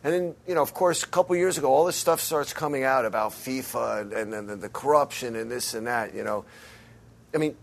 And 0.03 0.13
then, 0.13 0.35
you 0.47 0.55
know, 0.55 0.61
of 0.61 0.73
course, 0.73 1.03
a 1.03 1.07
couple 1.07 1.35
years 1.35 1.57
ago, 1.57 1.71
all 1.71 1.85
this 1.85 1.95
stuff 1.95 2.21
starts 2.21 2.53
coming 2.53 2.83
out 2.83 3.05
about 3.05 3.31
FIFA 3.31 4.01
and, 4.01 4.33
and, 4.33 4.49
and 4.49 4.61
the 4.61 4.69
corruption 4.69 5.35
and 5.35 5.51
this 5.51 5.73
and 5.75 5.85
that, 5.85 6.15
you 6.15 6.23
know. 6.23 6.43
I 7.35 7.37
mean, 7.37 7.55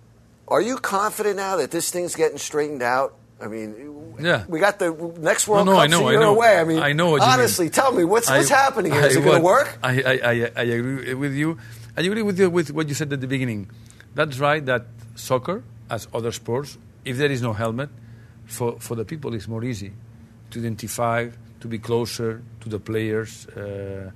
are 0.47 0.63
you 0.63 0.77
confident 0.77 1.37
now 1.37 1.57
that 1.57 1.71
this 1.71 1.91
thing's 1.91 2.15
getting 2.15 2.39
straightened 2.39 2.83
out? 2.83 3.15
I 3.41 3.47
mean, 3.47 4.17
yeah. 4.21 4.45
we 4.49 4.59
got 4.59 4.79
the 4.79 4.91
next 5.19 5.47
World 5.47 5.67
no, 5.67 5.73
no, 5.73 5.79
Cup's 5.79 5.85
I 5.85 5.97
know, 5.97 6.09
I 6.09 6.15
know. 6.15 6.35
away. 6.35 6.59
I 6.59 6.65
mean, 6.65 6.79
I 6.81 6.93
know 6.93 7.19
honestly, 7.21 7.71
tell 7.71 7.93
me 7.93 8.05
what's 8.05 8.29
what's 8.29 8.51
I, 8.51 8.57
happening 8.57 8.93
here. 8.93 9.03
Is 9.03 9.17
I, 9.17 9.21
it 9.21 9.25
going 9.25 9.39
to 9.39 9.45
work? 9.45 9.79
I, 9.83 10.03
I, 10.03 10.51
I, 10.57 10.63
agree 10.63 11.15
with 11.15 11.35
you. 11.35 11.59
I 11.97 12.01
agree 12.01 12.23
with 12.23 12.39
you 12.39 12.51
with 12.51 12.73
what 12.73 12.89
you 12.89 12.95
said 12.95 13.13
at 13.13 13.21
the 13.21 13.29
beginning. 13.29 13.71
That's 14.15 14.41
right. 14.41 14.65
That 14.65 14.87
soccer, 15.15 15.63
as 15.89 16.09
other 16.13 16.33
sports, 16.33 16.79
if 17.05 17.17
there 17.17 17.31
is 17.31 17.41
no 17.41 17.53
helmet, 17.53 17.91
for 18.47 18.81
for 18.81 18.97
the 18.97 19.05
people, 19.05 19.35
it's 19.35 19.47
more 19.47 19.63
easy 19.63 19.93
to 20.51 20.59
identify 20.59 21.29
to 21.61 21.69
be 21.69 21.79
closer 21.79 22.43
to 22.61 22.69
the 22.69 22.79
players. 22.79 23.47
Uh, 23.49 24.11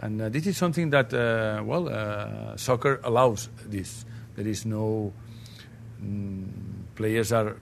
and 0.00 0.20
uh, 0.20 0.28
this 0.28 0.46
is 0.46 0.56
something 0.56 0.90
that, 0.90 1.12
uh, 1.12 1.62
well, 1.64 2.56
soccer 2.56 3.00
allows 3.02 3.48
this. 3.64 4.04
There 4.36 4.46
is 4.46 4.66
no 4.66 5.12
mm, 6.02 6.46
players 6.94 7.32
are 7.32 7.56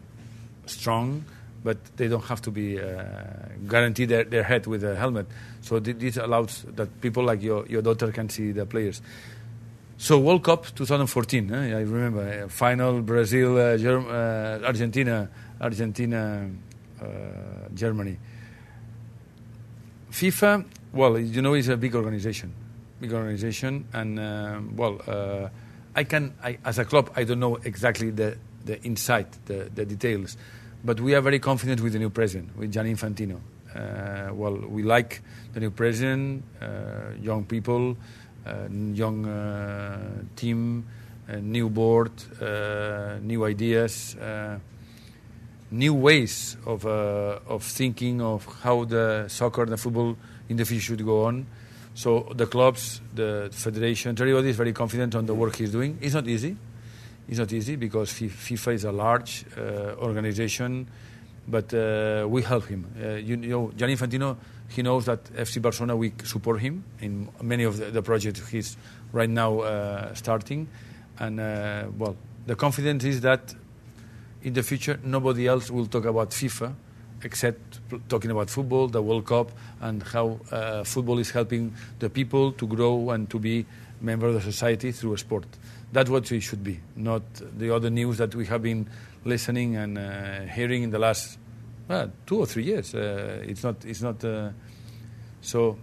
strong, 0.67 1.25
but 1.63 1.79
they 1.97 2.09
don't 2.09 2.25
have 2.25 2.43
to 2.43 2.51
be 2.51 2.81
uh, 2.81 3.03
guaranteed 3.69 4.09
their, 4.09 4.25
their, 4.25 4.43
head 4.43 4.67
with 4.67 4.83
a 4.83 4.97
helmet. 4.97 5.27
So 5.61 5.79
th- 5.79 5.97
this 5.97 6.17
allows 6.17 6.65
that 6.75 7.01
people 7.01 7.25
like 7.25 7.43
your, 7.43 7.67
your 7.67 7.83
daughter 7.83 8.11
can 8.11 8.29
see 8.29 8.51
the 8.53 8.67
players. 8.67 9.01
So 9.97 10.19
World 10.19 10.43
Cup 10.43 10.67
2014, 10.75 11.55
eh? 11.55 11.77
I 11.77 11.81
remember 11.83 12.45
uh, 12.45 12.49
final 12.49 13.01
Brazil, 13.01 13.57
uh, 13.57 13.79
Germ- 13.79 14.09
Argentina, 14.09 15.31
Argentina, 15.61 16.51
Germany. 17.73 18.19
FIFA, 20.15 20.65
well, 20.93 21.19
you 21.19 21.43
know, 21.43 21.55
it's 21.55 21.67
a 21.67 21.77
big 21.77 21.97
organization. 21.97 22.55
big 23.01 23.13
organization, 23.13 23.85
and 23.93 24.19
uh, 24.19 24.61
well, 24.77 25.01
uh, 25.09 25.49
I 25.97 26.05
can, 26.05 26.33
I, 26.43 26.57
as 26.65 26.79
a 26.79 26.85
club, 26.85 27.11
I 27.17 27.25
don't 27.25 27.41
know 27.41 27.57
exactly 27.65 28.11
the, 28.11 28.39
the 28.65 28.81
insight, 28.83 29.27
the, 29.47 29.69
the 29.75 29.85
details, 29.85 30.37
but 30.85 31.01
we 31.01 31.17
are 31.17 31.21
very 31.21 31.41
confident 31.41 31.81
with 31.81 31.95
the 31.95 31.99
new 31.99 32.11
president, 32.11 32.57
with 32.57 32.73
Gianni 32.73 32.95
Infantino. 32.95 33.41
Uh, 33.75 34.33
well, 34.33 34.57
we 34.57 34.85
like 34.85 35.21
the 35.53 35.59
new 35.59 35.71
president, 35.71 36.45
uh, 36.63 36.67
young 37.21 37.45
people, 37.45 37.97
uh, 38.47 38.69
young 38.71 39.27
uh, 39.27 39.99
team, 40.37 40.87
new 41.41 41.69
board, 41.69 42.13
new 43.23 43.45
ideas, 43.45 44.15
new 45.71 45.95
ways 45.95 46.57
of, 46.67 46.87
uh, 46.87 47.39
of 47.49 47.63
thinking 47.63 48.21
of 48.21 48.47
how 48.63 48.85
the 48.85 49.27
soccer 49.29 49.63
and 49.63 49.73
the 49.73 49.77
football 49.77 50.17
in 50.49 50.57
the 50.57 50.65
future 50.65 50.97
should 50.97 51.05
go 51.05 51.25
on. 51.25 51.47
So 51.95 52.33
the 52.35 52.47
clubs, 52.47 53.01
the 53.15 53.49
federation, 53.53 54.17
everybody 54.19 54.51
is 54.51 54.57
very 54.57 54.73
confident 54.73 55.15
on 55.15 55.27
the 55.27 55.35
work 55.35 55.57
he's 55.57 55.71
doing. 55.71 55.99
It's 56.01 56.15
not 56.15 56.27
easy. 56.27 56.57
It's 57.29 57.39
not 57.39 57.53
easy 57.53 57.77
because 57.77 58.11
FIFA 58.13 58.75
is 58.75 58.85
a 58.85 58.93
large 58.93 59.45
uh, 59.57 59.95
organization, 59.99 60.89
but 61.47 61.73
uh, 61.73 62.27
we 62.29 62.43
help 62.43 62.67
him. 62.67 62.87
Uh, 63.01 63.11
you, 63.11 63.37
know, 63.37 63.73
Gianni 63.77 63.97
Infantino, 63.97 64.37
he 64.69 64.83
knows 64.83 65.07
that 65.07 65.25
FC 65.35 65.63
Barcelona, 65.63 65.97
we 65.97 66.13
support 66.25 66.61
him 66.61 66.85
in 67.01 67.29
many 67.41 67.65
of 67.65 67.79
the, 67.79 67.87
the 67.87 68.03
projects 68.03 68.47
he's 68.49 68.77
right 69.13 69.31
now 69.31 69.61
uh, 69.61 70.15
starting. 70.15 70.69
And, 71.19 71.41
uh, 71.41 71.85
well, 71.97 72.17
the 72.47 72.57
confidence 72.57 73.05
is 73.05 73.21
that 73.23 73.55
in 74.45 74.53
the 74.53 74.63
future, 74.63 75.01
nobody 75.03 75.47
else 75.47 75.71
will 75.71 75.87
talk 75.87 76.05
about 76.05 76.31
FIFA 76.31 76.75
except 77.23 77.81
talking 78.09 78.31
about 78.31 78.51
football, 78.51 78.87
the 78.87 79.03
World 79.03 79.25
Cup, 79.27 79.51
and 79.81 80.03
how 80.03 80.39
uh, 80.53 80.85
football 80.85 81.19
is 81.19 81.31
helping 81.31 81.75
the 81.99 82.11
people 82.11 82.53
to 82.53 82.67
grow 82.67 83.11
and 83.11 83.31
to 83.31 83.39
be 83.39 83.65
member 84.01 84.27
of 84.27 84.35
the 84.35 84.41
society 84.41 84.93
through 84.93 85.15
a 85.15 85.19
sport. 85.19 85.47
That's 85.91 86.11
what 86.11 86.31
it 86.31 86.41
should 86.43 86.63
be, 86.63 86.81
not 86.97 87.23
the 87.57 87.75
other 87.75 87.89
news 87.89 88.19
that 88.19 88.35
we 88.35 88.45
have 88.47 88.63
been 88.63 88.87
listening 89.25 89.77
and 89.77 89.97
uh, 89.97 90.41
hearing 90.43 90.83
in 90.83 90.91
the 90.91 90.99
last 90.99 91.39
well, 91.89 92.11
two 92.27 92.39
or 92.39 92.47
three 92.47 92.65
years. 92.65 92.95
Uh, 92.95 93.43
it's 93.47 93.63
not. 93.63 93.85
It's 93.85 94.03
not. 94.03 94.23
Uh, 94.25 94.51
so 95.41 95.79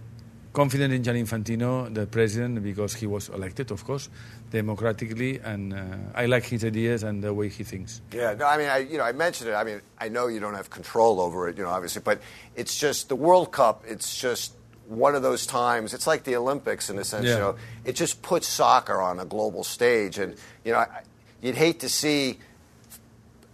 confident 0.52 0.92
in 0.92 1.02
Gianni 1.02 1.22
Infantino, 1.22 1.92
the 1.92 2.06
president, 2.06 2.62
because 2.62 2.94
he 2.94 3.06
was 3.06 3.28
elected, 3.28 3.70
of 3.70 3.84
course, 3.84 4.08
democratically, 4.52 5.38
and 5.40 5.72
uh, 5.74 5.82
I 6.14 6.26
like 6.26 6.44
his 6.44 6.64
ideas 6.64 7.02
and 7.02 7.22
the 7.24 7.32
way 7.34 7.48
he 7.48 7.64
thinks. 7.64 8.00
Yeah, 8.12 8.34
no, 8.34 8.46
I 8.46 8.56
mean, 8.58 8.68
I, 8.68 8.78
you 8.78 8.98
know, 8.98 9.04
I 9.04 9.12
mentioned 9.12 9.50
it. 9.50 9.54
I 9.54 9.64
mean, 9.64 9.80
I 9.98 10.08
know 10.08 10.28
you 10.28 10.38
don't 10.40 10.54
have 10.54 10.70
control 10.70 11.20
over 11.20 11.48
it, 11.48 11.56
you 11.56 11.64
know, 11.64 11.70
obviously, 11.70 12.02
but 12.04 12.20
it's 12.54 12.78
just 12.78 13.08
the 13.08 13.16
World 13.16 13.50
Cup. 13.50 13.82
It's 13.88 14.16
just 14.16 14.52
one 14.86 15.14
of 15.14 15.22
those 15.22 15.46
times. 15.46 15.94
It's 15.94 16.06
like 16.06 16.24
the 16.24 16.36
Olympics 16.36 16.90
in 16.90 16.98
a 16.98 17.04
sense. 17.04 17.24
Yeah. 17.26 17.32
You 17.32 17.38
know, 17.40 17.56
it 17.84 17.96
just 17.96 18.22
puts 18.22 18.46
soccer 18.46 19.00
on 19.00 19.18
a 19.18 19.24
global 19.24 19.64
stage, 19.64 20.18
and 20.18 20.36
you 20.64 20.72
know, 20.72 20.78
I- 20.78 21.02
you'd 21.40 21.56
hate 21.56 21.80
to 21.80 21.88
see. 21.88 22.38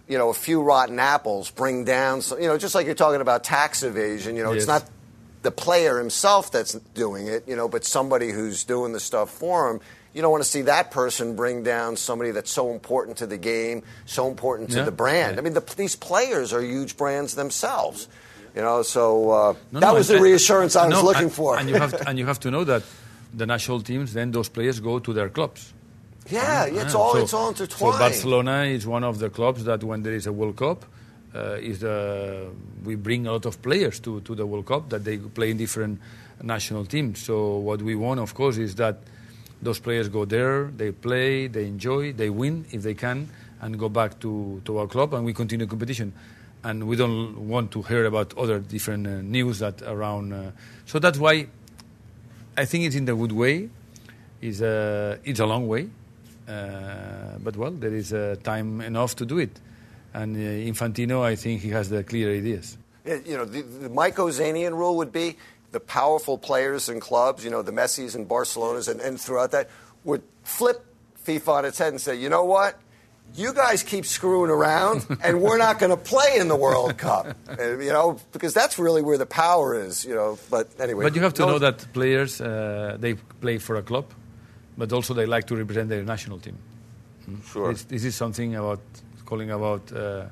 You 0.07 0.17
know, 0.17 0.29
a 0.29 0.33
few 0.33 0.59
rotten 0.63 0.97
apples 0.99 1.51
bring 1.51 1.85
down. 1.85 2.23
Some, 2.23 2.41
you 2.41 2.47
know, 2.47 2.57
just 2.57 2.73
like 2.73 2.87
you're 2.87 2.95
talking 2.95 3.21
about 3.21 3.43
tax 3.43 3.83
evasion. 3.83 4.35
You 4.35 4.43
know, 4.43 4.53
it's 4.53 4.65
not 4.65 4.83
the 5.41 5.51
player 5.51 5.97
himself 5.99 6.51
that's 6.51 6.73
doing 6.93 7.27
it, 7.27 7.47
you 7.47 7.55
know, 7.55 7.67
but 7.69 7.85
somebody 7.85 8.31
who's 8.31 8.63
doing 8.63 8.91
the 8.93 8.99
stuff 8.99 9.29
for 9.31 9.69
him. 9.71 9.79
You 10.13 10.21
don't 10.23 10.31
want 10.31 10.43
to 10.43 10.49
see 10.49 10.63
that 10.63 10.89
person 10.91 11.35
bring 11.35 11.61
down 11.63 11.95
somebody 11.95 12.31
that's 12.31 12.51
so 12.51 12.71
important 12.71 13.17
to 13.17 13.27
the 13.27 13.37
game, 13.37 13.83
so 14.05 14.27
important 14.27 14.71
to 14.71 14.77
Yeah. 14.77 14.83
the 14.85 14.91
brand. 14.91 15.37
I 15.37 15.41
mean, 15.41 15.53
the, 15.53 15.63
these 15.77 15.95
players 15.95 16.51
are 16.51 16.61
huge 16.61 16.97
brands 16.97 17.35
themselves. 17.35 18.07
You 18.55 18.63
know, 18.63 18.81
so 18.81 19.29
uh, 19.29 19.53
No, 19.71 19.79
that 19.79 19.87
no, 19.87 19.93
was 19.93 20.07
the 20.07 20.19
reassurance 20.19 20.75
I 20.75 20.87
was 20.87 20.95
no, 20.95 21.03
looking 21.03 21.23
and, 21.25 21.31
for. 21.31 21.57
And 21.59 21.69
you, 21.69 21.75
have 21.75 21.91
to, 21.97 22.09
and 22.09 22.17
you 22.17 22.25
have 22.25 22.39
to 22.41 22.49
know 22.51 22.63
that 22.63 22.81
the 23.33 23.45
national 23.45 23.81
teams, 23.81 24.11
then 24.13 24.31
those 24.31 24.49
players 24.49 24.79
go 24.79 24.97
to 24.97 25.13
their 25.13 25.29
clubs. 25.29 25.71
yeah, 26.31 26.65
it's 26.65 26.75
Yeah, 26.93 26.99
all 26.99 27.13
so- 27.13 27.19
it's 27.23 27.33
all 27.33 27.49
intertwined. 27.49 27.93
So 27.93 27.99
Barcelona 27.99 28.63
is 28.63 28.87
one 28.87 29.03
of 29.03 29.19
the 29.19 29.29
clubs 29.29 29.63
that 29.65 29.83
when 29.83 30.01
there 30.01 30.13
is 30.15 30.25
a 30.25 30.33
World 30.33 30.57
Cup, 30.57 30.83
is 31.33 31.79
the, 31.79 32.49
we 32.83 32.95
bring 32.95 33.27
a 33.27 33.31
lot 33.31 33.45
of 33.45 33.61
players 33.61 33.99
to, 33.99 34.21
to 34.21 34.35
the 34.35 34.45
World 34.45 34.65
Cup 34.65 34.89
that 34.89 35.03
they 35.03 35.17
play 35.17 35.51
in 35.51 35.57
different 35.57 35.99
national 36.41 36.85
teams. 36.85 37.19
So 37.19 37.57
what 37.57 37.81
we 37.81 37.95
want, 37.95 38.19
of 38.19 38.33
course, 38.33 38.57
is 38.57 38.75
that 38.75 38.97
those 39.61 39.79
players 39.79 40.09
go 40.09 40.25
there, 40.25 40.65
they 40.65 40.91
play, 40.91 41.47
they 41.47 41.65
enjoy, 41.65 42.13
they 42.13 42.29
win 42.29 42.65
if 42.71 42.81
they 42.81 42.93
can, 42.93 43.29
and 43.61 43.77
go 43.77 43.89
back 43.89 44.19
to, 44.21 44.61
to 44.65 44.77
our 44.77 44.87
club, 44.87 45.13
and 45.13 45.25
we 45.25 45.33
continue 45.33 45.67
competition. 45.67 46.13
And 46.63 46.87
we 46.87 46.95
don't 46.95 47.47
want 47.47 47.71
to 47.71 47.81
hear 47.83 48.05
about 48.05 48.37
other 48.37 48.59
different 48.59 49.07
uh, 49.07 49.21
news 49.21 49.59
that 49.59 49.81
around. 49.81 50.33
Uh, 50.33 50.51
so 50.85 50.99
that's 50.99 51.17
why 51.17 51.47
I 52.57 52.65
think 52.65 52.85
it's 52.85 52.95
in 52.95 53.05
the 53.05 53.15
good 53.15 53.31
way. 53.31 53.69
It's 54.41 54.61
a, 54.61 55.19
it's 55.23 55.39
a 55.39 55.45
long 55.45 55.67
way, 55.67 55.89
uh, 56.47 57.37
but 57.43 57.57
well, 57.57 57.71
there 57.71 57.93
is 57.93 58.13
uh, 58.13 58.37
time 58.43 58.79
enough 58.81 59.15
to 59.17 59.25
do 59.25 59.37
it. 59.37 59.59
And 60.13 60.35
uh, 60.35 60.39
Infantino, 60.39 61.21
I 61.21 61.35
think 61.35 61.61
he 61.61 61.69
has 61.69 61.89
the 61.89 62.03
clear 62.03 62.33
ideas. 62.35 62.77
You 63.05 63.37
know, 63.37 63.45
the, 63.45 63.61
the 63.61 63.89
Mike 63.89 64.15
Ozanian 64.15 64.73
rule 64.73 64.97
would 64.97 65.11
be 65.11 65.37
the 65.71 65.79
powerful 65.79 66.37
players 66.37 66.89
and 66.89 67.01
clubs, 67.01 67.43
you 67.43 67.49
know, 67.49 67.61
the 67.61 67.71
Messis 67.71 68.15
and 68.15 68.27
Barcelonas 68.27 68.87
and, 68.87 68.99
and 69.01 69.19
throughout 69.19 69.51
that, 69.51 69.69
would 70.03 70.23
flip 70.43 70.85
FIFA 71.25 71.47
on 71.49 71.65
its 71.65 71.77
head 71.77 71.89
and 71.89 72.01
say, 72.01 72.15
you 72.15 72.29
know 72.29 72.45
what? 72.45 72.79
You 73.35 73.53
guys 73.53 73.83
keep 73.83 74.05
screwing 74.05 74.49
around, 74.49 75.05
and 75.23 75.39
we're 75.41 75.59
not 75.59 75.77
going 75.77 75.91
to 75.91 75.97
play 75.97 76.37
in 76.39 76.47
the 76.47 76.55
World 76.55 76.97
Cup. 76.97 77.37
You 77.59 77.93
know, 77.93 78.17
because 78.31 78.55
that's 78.55 78.79
really 78.79 79.03
where 79.03 79.19
the 79.19 79.27
power 79.27 79.75
is, 79.75 80.03
you 80.03 80.15
know. 80.15 80.39
But 80.49 80.67
anyway. 80.79 81.03
But 81.03 81.15
you 81.15 81.21
have 81.21 81.35
to 81.35 81.43
no- 81.43 81.51
know 81.51 81.59
that 81.59 81.93
players, 81.93 82.41
uh, 82.41 82.97
they 82.99 83.13
play 83.13 83.59
for 83.59 83.75
a 83.75 83.83
club, 83.83 84.05
but 84.75 84.91
also 84.91 85.13
they 85.13 85.27
like 85.27 85.45
to 85.45 85.55
represent 85.55 85.89
their 85.89 86.03
national 86.03 86.39
team. 86.39 86.57
Sure. 87.51 87.71
This, 87.71 87.83
this 87.83 88.03
is 88.05 88.15
something 88.15 88.55
about 88.55 88.81
calling 89.29 89.51
about. 89.51 89.91
Uh, 89.91 90.25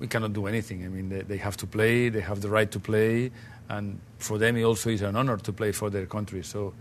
we 0.00 0.06
cannot 0.08 0.32
do 0.32 0.46
anything. 0.46 0.84
I 0.84 0.88
mean, 0.88 1.08
they, 1.10 1.20
they 1.22 1.36
have 1.36 1.56
to 1.58 1.66
play. 1.66 2.08
They 2.10 2.22
have 2.22 2.40
the 2.40 2.48
right 2.48 2.70
to 2.70 2.80
play, 2.80 3.30
and 3.68 3.98
for 4.18 4.38
them, 4.38 4.56
it 4.56 4.62
also 4.64 4.88
is 4.90 5.02
an 5.02 5.14
honor 5.14 5.36
to 5.36 5.52
play 5.52 5.72
for 5.72 5.90
their 5.90 6.06
country. 6.06 6.42
So, 6.42 6.72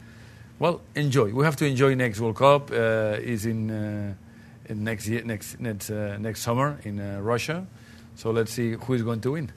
well, 0.58 0.80
enjoy. 0.96 1.34
We 1.34 1.44
have 1.44 1.58
to 1.58 1.66
enjoy 1.66 1.96
next 1.96 2.20
World 2.22 2.38
Cup. 2.38 2.72
Uh, 2.72 3.18
is 3.34 3.46
in, 3.46 3.70
uh, 3.70 4.14
in 4.72 4.84
next 4.86 5.08
year, 5.08 5.22
next 5.26 5.60
next 5.60 5.90
uh, 5.92 6.18
next 6.20 6.42
summer 6.42 6.78
in 6.84 7.00
uh, 7.00 7.20
Russia. 7.22 7.66
So 8.16 8.32
let's 8.32 8.52
see 8.54 8.78
who 8.86 8.94
is 8.94 9.02
going 9.04 9.22
to 9.22 9.32
win. 9.32 9.52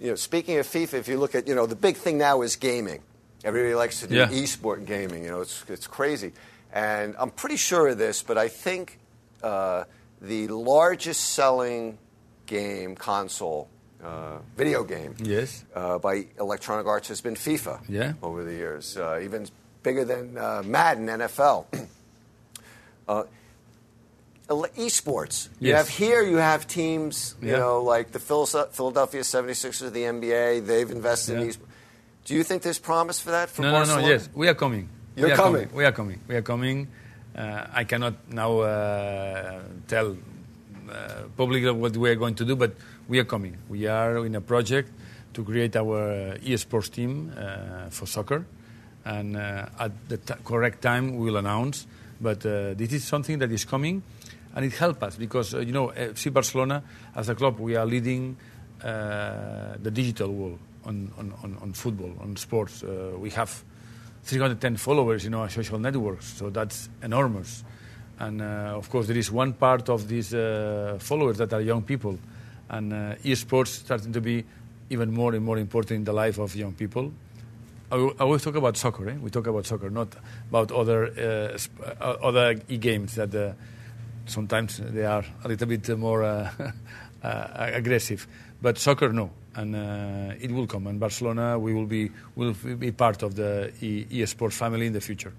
you 0.00 0.10
know, 0.10 0.16
speaking 0.16 0.58
of 0.58 0.66
FIFA, 0.66 0.94
if 1.00 1.08
you 1.08 1.18
look 1.18 1.34
at, 1.34 1.48
you 1.48 1.54
know, 1.54 1.66
the 1.66 1.76
big 1.76 1.96
thing 1.96 2.18
now 2.18 2.42
is 2.42 2.56
gaming. 2.56 3.00
Everybody 3.44 3.74
likes 3.74 4.00
to 4.00 4.06
do 4.06 4.14
Yeah. 4.16 4.30
e-sport 4.42 4.84
gaming. 4.86 5.24
You 5.24 5.30
know, 5.30 5.40
it's 5.42 5.64
it's 5.68 5.86
crazy, 5.86 6.32
and 6.74 7.14
I'm 7.18 7.30
pretty 7.30 7.56
sure 7.56 7.88
of 7.92 7.96
this, 7.98 8.22
but 8.22 8.36
I 8.36 8.48
think 8.48 8.98
uh, 9.42 9.84
the 10.20 10.48
largest 10.48 11.30
selling 11.34 11.98
game 12.46 12.94
console, 12.96 13.68
uh, 14.02 14.38
video 14.56 14.84
game, 14.84 15.14
Yes. 15.22 15.64
uh, 15.74 15.98
by 15.98 16.26
Electronic 16.38 16.86
Arts 16.86 17.08
has 17.08 17.20
been 17.20 17.34
FIFA. 17.34 17.80
Yeah. 17.88 18.12
over 18.22 18.44
the 18.44 18.52
years, 18.52 18.96
uh, 18.96 19.20
even 19.22 19.46
bigger 19.82 20.04
than 20.04 20.36
uh, 20.38 20.62
Madden 20.64 21.06
NFL. 21.06 21.66
uh, 23.08 23.24
esports. 24.48 25.48
You 25.60 25.74
have 25.74 25.88
here, 25.88 26.22
you 26.22 26.36
have 26.36 26.66
teams, 26.66 27.34
you 27.42 27.50
Yeah. 27.50 27.58
know, 27.58 27.82
like 27.82 28.12
the 28.12 28.18
Philadelphia 28.18 29.20
76ers 29.22 29.86
of 29.86 29.92
the 29.92 30.04
NBA. 30.04 30.60
They've 30.60 30.90
invested 30.90 31.34
in 31.34 31.38
Yeah. 31.40 31.44
these. 31.46 31.58
Do 32.24 32.34
you 32.34 32.42
think 32.44 32.62
there's 32.62 32.78
promise 32.78 33.20
for 33.20 33.30
that 33.30 33.50
for 33.50 33.62
no, 33.62 33.68
no, 33.70 33.76
Barcelona? 33.78 34.02
no. 34.02 34.08
Yes, 34.08 34.28
we 34.34 34.48
are 34.48 34.54
coming. 34.54 34.88
You're 35.16 35.26
we 35.28 35.32
are 35.32 35.36
coming. 35.36 35.68
We 35.74 35.84
are 35.84 35.92
coming. 35.92 36.20
We 36.28 36.36
are 36.36 36.42
coming. 36.42 36.88
Uh, 37.38 37.64
I 37.72 37.84
cannot 37.84 38.14
now 38.32 38.58
uh, 38.58 39.60
tell 39.86 40.16
uh, 40.90 41.22
publicly 41.36 41.70
what 41.70 41.96
we 41.96 42.10
are 42.10 42.16
going 42.16 42.34
to 42.34 42.44
do, 42.44 42.56
but 42.56 42.72
we 43.06 43.20
are 43.20 43.24
coming. 43.24 43.56
We 43.68 43.86
are 43.86 44.26
in 44.26 44.34
a 44.34 44.40
project 44.40 44.90
to 45.34 45.44
create 45.44 45.76
our 45.76 46.10
uh, 46.10 46.38
esports 46.38 46.90
team 46.90 47.32
uh, 47.36 47.90
for 47.90 48.06
soccer, 48.06 48.44
and 49.04 49.36
uh, 49.36 49.66
at 49.78 49.92
the 50.08 50.18
correct 50.44 50.82
time 50.82 51.16
we 51.16 51.26
will 51.26 51.36
announce. 51.36 51.86
But 52.20 52.40
this 52.40 52.92
is 52.92 53.04
something 53.04 53.38
that 53.38 53.52
is 53.52 53.64
coming, 53.64 54.02
and 54.56 54.64
it 54.64 54.72
helps 54.72 55.00
us 55.04 55.14
because 55.14 55.52
you 55.52 55.70
know 55.70 55.92
FC 55.94 56.32
Barcelona 56.32 56.82
as 57.14 57.28
a 57.28 57.36
club 57.36 57.60
we 57.60 57.76
are 57.76 57.86
leading 57.86 58.36
the 58.80 59.90
digital 59.92 60.32
world 60.32 60.58
on, 60.84 61.72
football, 61.74 62.12
on 62.20 62.34
sports. 62.34 62.82
We 62.82 63.30
have 63.30 63.62
310 64.24 64.76
followers 64.76 65.24
in 65.24 65.34
our 65.34 65.48
social 65.48 65.78
networks, 65.78 66.26
so 66.26 66.50
that's 66.50 66.88
enormous. 67.02 67.64
And 68.18 68.42
uh, 68.42 68.76
of 68.76 68.90
course, 68.90 69.06
there 69.06 69.16
is 69.16 69.30
one 69.30 69.52
part 69.52 69.88
of 69.88 70.08
these 70.08 70.34
uh, 70.34 70.98
followers 71.00 71.38
that 71.38 71.52
are 71.52 71.60
young 71.60 71.82
people, 71.82 72.18
and 72.68 72.92
uh, 72.92 73.14
esports 73.24 73.68
starting 73.68 74.12
to 74.12 74.20
be 74.20 74.44
even 74.90 75.12
more 75.12 75.34
and 75.34 75.44
more 75.44 75.58
important 75.58 75.98
in 75.98 76.04
the 76.04 76.12
life 76.12 76.38
of 76.38 76.54
young 76.56 76.72
people. 76.72 77.12
I 77.90 77.96
always 78.20 78.42
talk 78.42 78.54
about 78.54 78.76
soccer. 78.76 79.08
Eh? 79.08 79.16
We 79.16 79.30
talk 79.30 79.46
about 79.46 79.64
soccer, 79.64 79.88
not 79.88 80.08
about 80.50 80.72
other 80.72 81.06
uh, 81.06 82.04
uh, 82.04 82.16
other 82.22 82.60
e-games 82.68 83.14
that 83.14 83.34
uh, 83.34 83.52
sometimes 84.26 84.76
they 84.78 85.06
are 85.06 85.24
a 85.44 85.48
little 85.48 85.66
bit 85.66 85.88
more 85.96 86.22
uh, 87.22 87.70
aggressive. 87.74 88.26
But 88.60 88.78
soccer, 88.78 89.12
no, 89.12 89.30
and 89.54 89.74
uh, 89.76 90.34
it 90.40 90.50
will 90.50 90.66
come. 90.66 90.86
And 90.88 90.98
Barcelona, 90.98 91.58
we 91.58 91.72
will 91.72 91.86
be 91.86 92.10
will 92.34 92.54
be 92.54 92.92
part 92.92 93.22
of 93.22 93.34
the 93.34 93.72
e- 93.80 94.06
esports 94.10 94.54
family 94.54 94.86
in 94.86 94.92
the 94.92 95.00
future. 95.00 95.32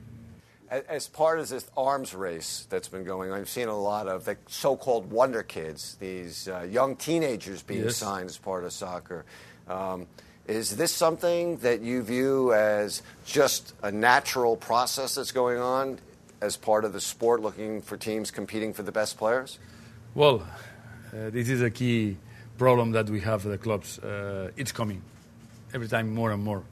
As 0.72 1.08
part 1.08 1.40
of 1.40 1.50
this 1.50 1.68
arms 1.76 2.14
race 2.14 2.68
that's 2.70 2.88
been 2.88 3.04
going 3.04 3.32
on, 3.32 3.40
I've 3.40 3.50
seen 3.50 3.70
a 3.70 3.78
lot 3.78 4.08
of 4.08 4.26
the 4.26 4.38
so-called 4.48 5.10
wonder 5.12 5.42
kids, 5.42 5.98
these 6.00 6.48
uh, 6.48 6.62
young 6.70 6.96
teenagers 6.96 7.64
being 7.64 7.86
Yes. 7.86 7.98
signed 7.98 8.30
as 8.30 8.38
part 8.38 8.64
of 8.64 8.72
soccer. 8.72 9.26
Um, 9.68 10.06
is 10.48 10.78
this 10.78 10.92
something 10.92 11.58
that 11.58 11.82
you 11.82 12.04
view 12.04 12.54
as 12.54 13.02
just 13.26 13.74
a 13.82 13.92
natural 13.92 14.56
process 14.58 15.16
that's 15.16 15.32
going 15.32 15.58
on 15.58 15.98
as 16.40 16.56
part 16.56 16.86
of 16.86 16.94
the 16.94 17.02
sport, 17.02 17.42
looking 17.42 17.82
for 17.82 17.98
teams 17.98 18.30
competing 18.30 18.72
for 18.72 18.84
the 18.84 18.92
best 18.92 19.18
players? 19.18 19.58
Well, 20.14 20.46
this 21.12 21.50
is 21.50 21.62
a 21.62 21.70
key 21.70 22.18
problem 22.58 22.92
that 22.92 23.10
we 23.10 23.22
have 23.22 23.46
at 23.46 23.52
the 23.52 23.58
clubs. 23.58 24.00
Uh, 24.00 24.52
it's 24.58 24.72
coming 24.72 25.02
every 25.74 25.88
time 25.88 26.14
more 26.14 26.32
and 26.32 26.44
more. 26.44 26.64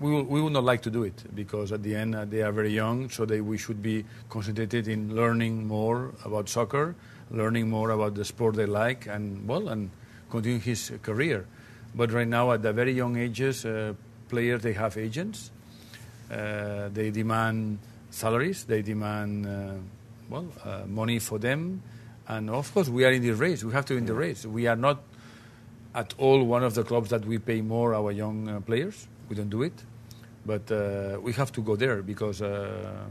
We, 0.00 0.10
will, 0.10 0.24
we 0.24 0.40
would 0.40 0.52
not 0.52 0.64
like 0.64 0.82
to 0.82 0.90
do 0.90 1.04
it 1.04 1.22
because 1.34 1.70
at 1.70 1.82
the 1.82 1.94
end 1.94 2.14
uh, 2.14 2.24
they 2.24 2.42
are 2.42 2.52
very 2.52 2.72
young, 2.72 3.08
so 3.10 3.24
they, 3.24 3.40
we 3.40 3.58
should 3.58 3.82
be 3.82 4.04
concentrated 4.28 4.88
in 4.88 5.14
learning 5.14 5.66
more 5.66 6.12
about 6.24 6.48
soccer, 6.48 6.94
learning 7.30 7.68
more 7.68 7.90
about 7.90 8.14
the 8.14 8.24
sport 8.24 8.56
they 8.56 8.66
like, 8.66 9.06
and 9.06 9.46
well, 9.46 9.68
and 9.68 9.90
continue 10.30 10.58
his 10.58 10.92
career. 11.02 11.46
But 11.94 12.10
right 12.10 12.26
now, 12.26 12.52
at 12.52 12.62
the 12.62 12.72
very 12.72 12.92
young 12.92 13.16
ages, 13.16 13.64
uh, 13.64 13.94
players 14.28 14.62
they 14.62 14.72
have 14.72 14.96
agents. 14.96 15.50
Uh, 16.30 16.88
they 16.88 17.10
demand 17.10 17.78
salaries. 18.10 18.64
They 18.64 18.82
demand 18.82 19.46
uh, 19.46 19.74
well 20.30 20.46
uh, 20.64 20.82
money 20.86 21.18
for 21.18 21.38
them, 21.38 21.82
and 22.28 22.50
of 22.50 22.72
course 22.74 22.88
we 22.88 23.04
are 23.04 23.12
in 23.12 23.22
the 23.22 23.32
race. 23.32 23.64
We 23.64 23.72
have 23.72 23.84
to 23.86 23.96
in 23.96 24.06
the 24.06 24.14
race. 24.14 24.46
We 24.46 24.66
are 24.66 24.76
not 24.76 25.02
at 25.94 26.14
all 26.18 26.44
one 26.44 26.64
of 26.64 26.74
the 26.74 26.84
clubs 26.84 27.10
that 27.10 27.24
we 27.24 27.38
pay 27.38 27.60
more 27.60 27.94
our 27.94 28.12
young 28.12 28.48
uh, 28.48 28.60
players. 28.60 29.08
We 29.28 29.36
don't 29.36 29.50
do 29.50 29.62
it, 29.62 29.84
but 30.46 30.70
uh, 30.70 31.18
we 31.20 31.32
have 31.34 31.52
to 31.52 31.62
go 31.62 31.76
there 31.76 32.02
because 32.02 32.42
uh, 32.42 33.04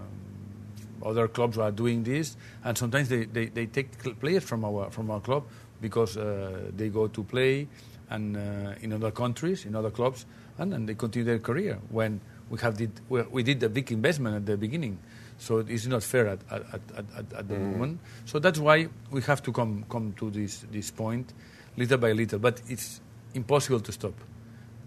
other 1.04 1.28
clubs 1.28 1.58
are 1.58 1.72
doing 1.72 2.04
this, 2.04 2.38
and 2.64 2.78
sometimes 2.78 3.10
they, 3.10 3.26
they, 3.26 3.46
they 3.48 3.66
take 3.66 4.20
players 4.20 4.44
from 4.44 4.64
our 4.66 4.90
from 4.92 5.10
our 5.12 5.20
club 5.20 5.44
because 5.82 6.18
uh, 6.18 6.72
they 6.76 6.90
go 6.90 7.08
to 7.08 7.24
play 7.24 7.68
and 8.10 8.38
uh, 8.38 8.74
in 8.82 8.94
other 8.94 9.12
countries, 9.12 9.66
in 9.66 9.76
other 9.76 9.90
clubs, 9.90 10.26
and, 10.58 10.74
and 10.74 10.88
they 10.88 10.94
continue 10.94 11.26
their 11.26 11.40
career. 11.40 11.80
When 11.90 12.20
we 12.50 12.60
have 12.60 12.78
did 12.78 12.92
we, 13.10 13.22
we 13.24 13.44
did 13.44 13.64
a 13.64 13.70
big 13.70 13.92
investment 13.92 14.36
at 14.36 14.46
the 14.46 14.58
beginning, 14.58 15.00
so 15.42 15.58
it's 15.58 15.88
not 15.88 16.04
fair 16.04 16.28
at 16.28 16.40
at, 16.52 16.62
at, 16.74 17.06
at, 17.18 17.34
at 17.34 17.48
the 17.48 17.58
moment. 17.58 18.00
So 18.26 18.38
that's 18.40 18.60
why 18.60 18.88
we 19.10 19.22
have 19.24 19.42
to 19.42 19.52
come 19.52 19.86
come 19.90 20.14
to 20.14 20.30
this 20.30 20.66
this 20.72 20.92
point, 20.92 21.34
little 21.78 21.98
by 21.98 22.12
little. 22.14 22.38
But 22.38 22.62
it's 22.70 23.02
impossible 23.34 23.80
to 23.80 23.92
stop. 23.92 24.14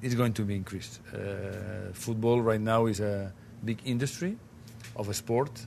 It's 0.00 0.14
going 0.14 0.32
to 0.34 0.44
be 0.44 0.54
increased. 0.54 1.00
Uh, 1.12 1.92
football 1.92 2.40
right 2.40 2.60
now 2.60 2.86
is 2.86 3.00
a 3.00 3.32
big 3.64 3.78
industry 3.84 4.36
of 4.94 5.08
a 5.08 5.14
sport. 5.14 5.66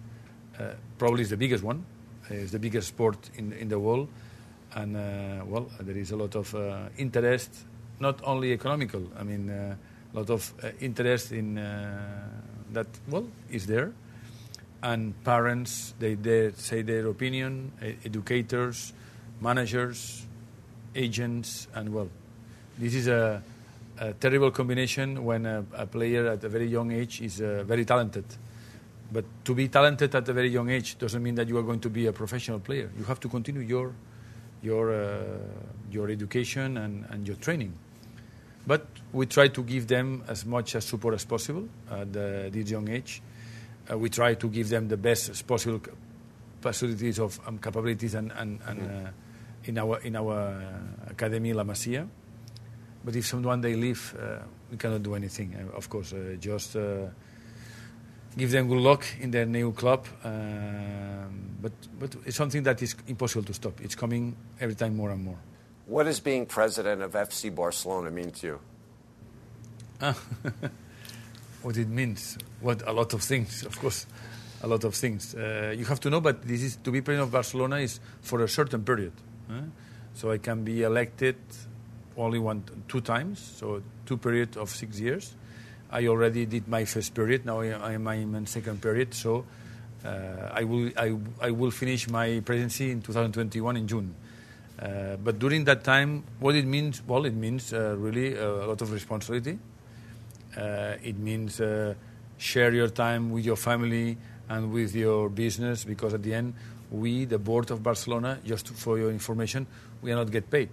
Uh, 0.57 0.73
probably 0.97 1.23
is 1.23 1.29
the 1.29 1.37
biggest 1.37 1.63
one. 1.63 1.83
Uh, 2.31 2.35
it's 2.35 2.51
the 2.51 2.59
biggest 2.59 2.87
sport 2.87 3.29
in 3.35 3.51
in 3.53 3.67
the 3.67 3.79
world, 3.79 4.07
and 4.73 4.95
uh, 4.95 5.45
well, 5.45 5.69
there 5.81 5.97
is 5.97 6.11
a 6.11 6.15
lot 6.15 6.35
of 6.35 6.55
uh, 6.55 6.87
interest, 6.97 7.65
not 7.99 8.21
only 8.23 8.53
economical. 8.53 9.01
I 9.19 9.23
mean, 9.23 9.49
uh, 9.49 9.75
a 10.13 10.17
lot 10.17 10.29
of 10.29 10.53
uh, 10.63 10.69
interest 10.79 11.31
in 11.31 11.57
uh, 11.57 12.23
that. 12.71 12.87
Well, 13.09 13.27
is 13.51 13.65
there, 13.65 13.91
and 14.83 15.13
parents 15.23 15.93
they, 15.99 16.15
they 16.15 16.51
say 16.53 16.81
their 16.81 17.07
opinion. 17.07 17.71
educators, 18.05 18.93
managers, 19.41 20.25
agents, 20.95 21.67
and 21.73 21.93
well, 21.93 22.09
this 22.77 22.93
is 22.93 23.07
a, 23.07 23.41
a 23.99 24.13
terrible 24.13 24.51
combination 24.51 25.23
when 25.23 25.45
a, 25.45 25.65
a 25.73 25.85
player 25.85 26.27
at 26.27 26.43
a 26.43 26.49
very 26.49 26.67
young 26.67 26.91
age 26.91 27.21
is 27.21 27.41
uh, 27.41 27.63
very 27.65 27.85
talented. 27.85 28.25
But 29.11 29.25
to 29.45 29.55
be 29.55 29.67
talented 29.69 30.13
at 30.13 30.27
a 30.27 30.33
very 30.33 30.49
young 30.49 30.69
age 30.69 30.97
doesn't 30.97 31.23
mean 31.23 31.35
that 31.35 31.47
you 31.47 31.57
are 31.57 31.63
going 31.63 31.79
to 31.79 31.89
be 31.89 32.07
a 32.07 32.13
professional 32.13 32.59
player. 32.59 32.89
You 32.97 33.05
have 33.05 33.19
to 33.21 33.29
continue 33.29 33.61
your 33.61 33.93
your 34.61 34.93
uh, 34.93 35.23
your 35.91 36.09
education 36.09 36.77
and, 36.77 37.05
and 37.09 37.25
your 37.25 37.37
training. 37.37 37.73
But 38.65 38.85
we 39.13 39.25
try 39.27 39.47
to 39.47 39.63
give 39.63 39.87
them 39.87 40.23
as 40.27 40.45
much 40.45 40.75
as 40.75 40.83
support 40.83 41.13
as 41.13 41.23
possible 41.23 41.69
at 41.89 42.11
the, 42.11 42.49
this 42.51 42.69
young 42.69 42.89
age. 42.89 43.21
Uh, 43.89 43.97
we 43.97 44.09
try 44.09 44.33
to 44.33 44.49
give 44.49 44.69
them 44.69 44.87
the 44.87 44.97
best 44.97 45.47
possible 45.47 45.79
c- 45.83 45.91
facilities 46.61 47.19
of 47.19 47.39
um, 47.47 47.57
capabilities 47.57 48.15
and, 48.15 48.31
and, 48.33 48.59
and 48.67 48.81
uh, 48.81 49.09
in 49.65 49.77
our 49.77 49.99
in 49.99 50.15
our 50.15 50.33
uh, 50.33 51.11
academy 51.11 51.53
La 51.53 51.63
Masia. 51.63 52.07
But 53.03 53.15
if 53.15 53.25
someone 53.25 53.61
they 53.61 53.75
leave, 53.75 54.15
uh, 54.19 54.39
we 54.69 54.77
cannot 54.77 55.03
do 55.03 55.15
anything. 55.15 55.55
Uh, 55.55 55.77
of 55.77 55.89
course, 55.89 56.13
uh, 56.13 56.35
just 56.39 56.75
uh, 56.75 57.07
give 58.35 58.51
them 58.51 58.67
good 58.67 58.81
luck 58.81 59.05
in 59.21 59.31
their 59.31 59.45
new 59.45 59.71
club. 59.71 60.05
Um, 60.23 61.57
but 61.61 61.71
but 61.99 62.15
it's 62.25 62.37
something 62.37 62.63
that 62.63 62.81
is 62.81 62.95
impossible 63.07 63.43
to 63.45 63.53
stop. 63.53 63.79
It's 63.81 63.95
coming 63.95 64.35
every 64.59 64.75
time 64.75 64.95
more 64.95 65.11
and 65.11 65.23
more. 65.23 65.37
What 65.85 66.03
does 66.03 66.19
being 66.19 66.45
president 66.45 67.01
of 67.01 67.13
FC 67.13 67.53
Barcelona 67.53 68.11
mean 68.11 68.31
to 68.31 68.47
you? 68.47 68.59
what 71.67 71.75
it 71.75 71.89
means. 71.89 72.37
What 72.61 72.87
a 72.87 72.93
lot 72.93 73.13
of 73.13 73.21
things, 73.21 73.63
of 73.63 73.77
course, 73.77 74.07
a 74.63 74.67
lot 74.67 74.85
of 74.85 74.95
things. 74.95 75.35
Uh, 75.35 75.75
you 75.77 75.83
have 75.83 75.99
to 75.99 76.09
know, 76.09 76.21
but 76.21 76.47
this 76.47 76.63
is 76.63 76.77
to 76.77 76.91
be 76.91 77.01
president 77.01 77.27
of 77.27 77.33
Barcelona 77.33 77.75
is 77.79 77.99
for 78.21 78.41
a 78.41 78.47
certain 78.47 78.83
period. 78.85 79.11
huh? 79.49 79.63
So 80.13 80.31
I 80.31 80.37
can 80.37 80.63
be 80.63 80.83
elected 80.83 81.35
only 82.15 82.39
one, 82.39 82.63
two 82.87 83.01
times, 83.01 83.39
so 83.59 83.83
two 84.05 84.15
periods 84.15 84.55
of 84.55 84.69
six 84.69 84.97
years. 84.97 85.35
I 85.91 86.07
already 86.07 86.45
did 86.45 86.69
my 86.69 86.85
first 86.85 87.13
period. 87.13 87.45
Now 87.45 87.59
I 87.59 87.91
am 87.93 88.07
in 88.07 88.45
second 88.45 88.81
period. 88.81 89.13
So 89.13 89.43
uh, 90.05 90.09
I 90.53 90.63
will 90.63 90.89
I, 90.95 91.15
I 91.41 91.51
will 91.51 91.71
finish 91.71 92.09
my 92.09 92.41
presidency 92.45 92.91
in 92.91 93.01
2021 93.01 93.75
in 93.75 93.87
June. 93.87 94.15
Uh, 94.79 95.17
but 95.17 95.37
during 95.37 95.65
that 95.65 95.83
time, 95.83 96.23
what 96.39 96.55
it 96.55 96.65
means? 96.65 97.01
Well, 97.05 97.25
it 97.25 97.35
means 97.35 97.73
uh, 97.73 97.95
really 97.97 98.37
uh, 98.37 98.65
a 98.65 98.67
lot 98.67 98.81
of 98.81 98.93
responsibility. 98.93 99.59
Uh, 100.57 100.95
it 101.03 101.17
means 101.19 101.61
uh, 101.61 101.93
share 102.37 102.73
your 102.73 102.89
time 102.89 103.29
with 103.29 103.45
your 103.45 103.55
family 103.55 104.17
and 104.49 104.71
with 104.71 104.95
your 104.95 105.29
business 105.29 105.83
because 105.83 106.13
at 106.13 106.23
the 106.23 106.33
end, 106.33 106.53
we, 106.89 107.25
the 107.25 107.37
board 107.37 107.69
of 107.69 107.83
Barcelona, 107.83 108.39
just 108.45 108.69
for 108.69 108.97
your 108.97 109.11
information, 109.11 109.67
we 110.01 110.11
are 110.11 110.15
not 110.15 110.31
get 110.31 110.49
paid. 110.49 110.69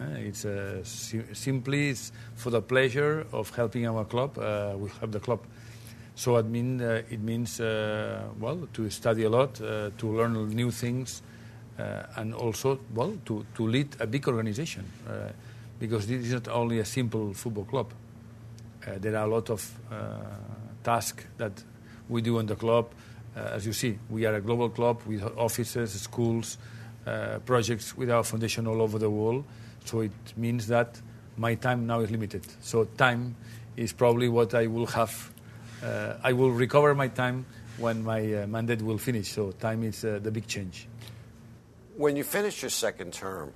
Uh, 0.00 0.04
it's 0.16 0.44
uh, 0.46 0.82
si- 0.82 1.34
simply 1.34 1.90
it's 1.90 2.12
for 2.34 2.50
the 2.50 2.62
pleasure 2.62 3.26
of 3.32 3.54
helping 3.54 3.86
our 3.86 4.04
club. 4.04 4.38
Uh, 4.38 4.74
we 4.76 4.88
help 5.00 5.10
the 5.10 5.20
club. 5.20 5.40
So 6.14 6.36
it, 6.36 6.46
mean, 6.46 6.80
uh, 6.80 7.02
it 7.10 7.20
means, 7.20 7.60
well, 7.60 8.68
to 8.72 8.90
study 8.90 9.24
a 9.24 9.30
lot, 9.30 9.54
to 9.54 9.92
learn 10.02 10.48
new 10.50 10.70
things, 10.70 11.22
and 12.16 12.34
also, 12.34 12.78
well, 12.94 13.16
to, 13.24 13.46
to 13.54 13.66
lead 13.66 13.96
a 14.00 14.06
big 14.06 14.28
organization. 14.28 14.84
Because 15.78 16.06
this 16.06 16.26
is 16.26 16.32
not 16.32 16.48
only 16.48 16.78
a 16.78 16.84
simple 16.84 17.32
football 17.32 17.64
club. 17.64 17.92
Uh, 18.90 18.98
there 18.98 19.16
are 19.16 19.24
a 19.24 19.30
lot 19.30 19.50
of 19.50 19.78
uh, 19.90 20.18
tasks 20.82 21.24
that 21.36 21.52
we 22.08 22.22
do 22.22 22.38
in 22.38 22.46
the 22.46 22.56
club. 22.56 22.90
Uh, 23.36 23.40
as 23.52 23.66
you 23.66 23.72
see, 23.72 23.98
we 24.08 24.26
are 24.26 24.34
a 24.34 24.40
global 24.40 24.68
club 24.68 25.00
with 25.06 25.22
offices, 25.36 25.92
schools, 25.92 26.58
projects 27.44 27.96
with 27.96 28.10
our 28.10 28.22
foundation 28.22 28.66
all 28.66 28.80
over 28.80 28.98
the 28.98 29.10
world. 29.10 29.44
So 29.84 30.00
it 30.00 30.12
means 30.36 30.66
that 30.68 31.00
my 31.36 31.54
time 31.54 31.86
now 31.86 32.00
is 32.00 32.10
limited. 32.10 32.46
So 32.60 32.84
time 32.84 33.36
is 33.76 33.92
probably 33.92 34.28
what 34.28 34.54
I 34.54 34.66
will 34.66 34.86
have. 34.86 35.32
I 36.22 36.32
will 36.32 36.52
recover 36.52 36.94
my 36.94 37.08
time 37.08 37.46
when 37.78 38.04
my 38.04 38.20
mandate 38.46 38.82
will 38.82 38.98
finish. 38.98 39.32
So 39.32 39.50
time 39.52 39.82
is 39.82 40.02
the 40.02 40.30
big 40.30 40.46
change. 40.46 40.86
When 41.96 42.16
you 42.16 42.22
finish 42.22 42.62
your 42.62 42.70
second 42.70 43.12
term, 43.12 43.52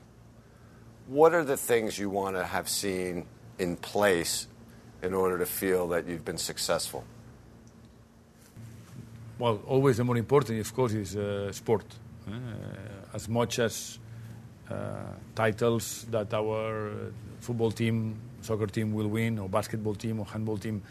what 1.07 1.35
are 1.35 1.45
the 1.45 1.57
things 1.57 1.99
you 1.99 2.11
want 2.11 2.37
to 2.37 2.45
have 2.45 2.69
seen 2.69 3.27
in 3.59 3.77
place 3.77 4.49
in 5.05 5.15
order 5.15 5.39
to 5.39 5.47
feel 5.47 5.89
that 5.89 6.07
you've 6.07 6.25
been 6.25 6.39
successful? 6.39 7.05
Well, 9.39 9.61
always 9.67 9.97
the 9.97 10.05
more 10.05 10.17
important, 10.17 10.61
of 10.61 10.75
course, 10.75 10.93
is 10.93 11.17
uh, 11.17 11.53
sport. 11.53 11.85
Uh, 12.27 12.33
as 13.13 13.29
much 13.29 13.59
as 13.59 13.99
uh, 14.71 14.75
titles 15.35 16.07
that 16.11 16.33
our 16.33 16.89
uh, 16.89 16.95
football 17.41 17.71
team, 17.71 18.17
soccer 18.41 18.67
team 18.67 18.95
will 18.95 19.09
win, 19.09 19.39
or 19.39 19.49
basketball 19.49 19.95
team, 19.95 20.21
or 20.21 20.27
handball 20.27 20.57
team, 20.57 20.83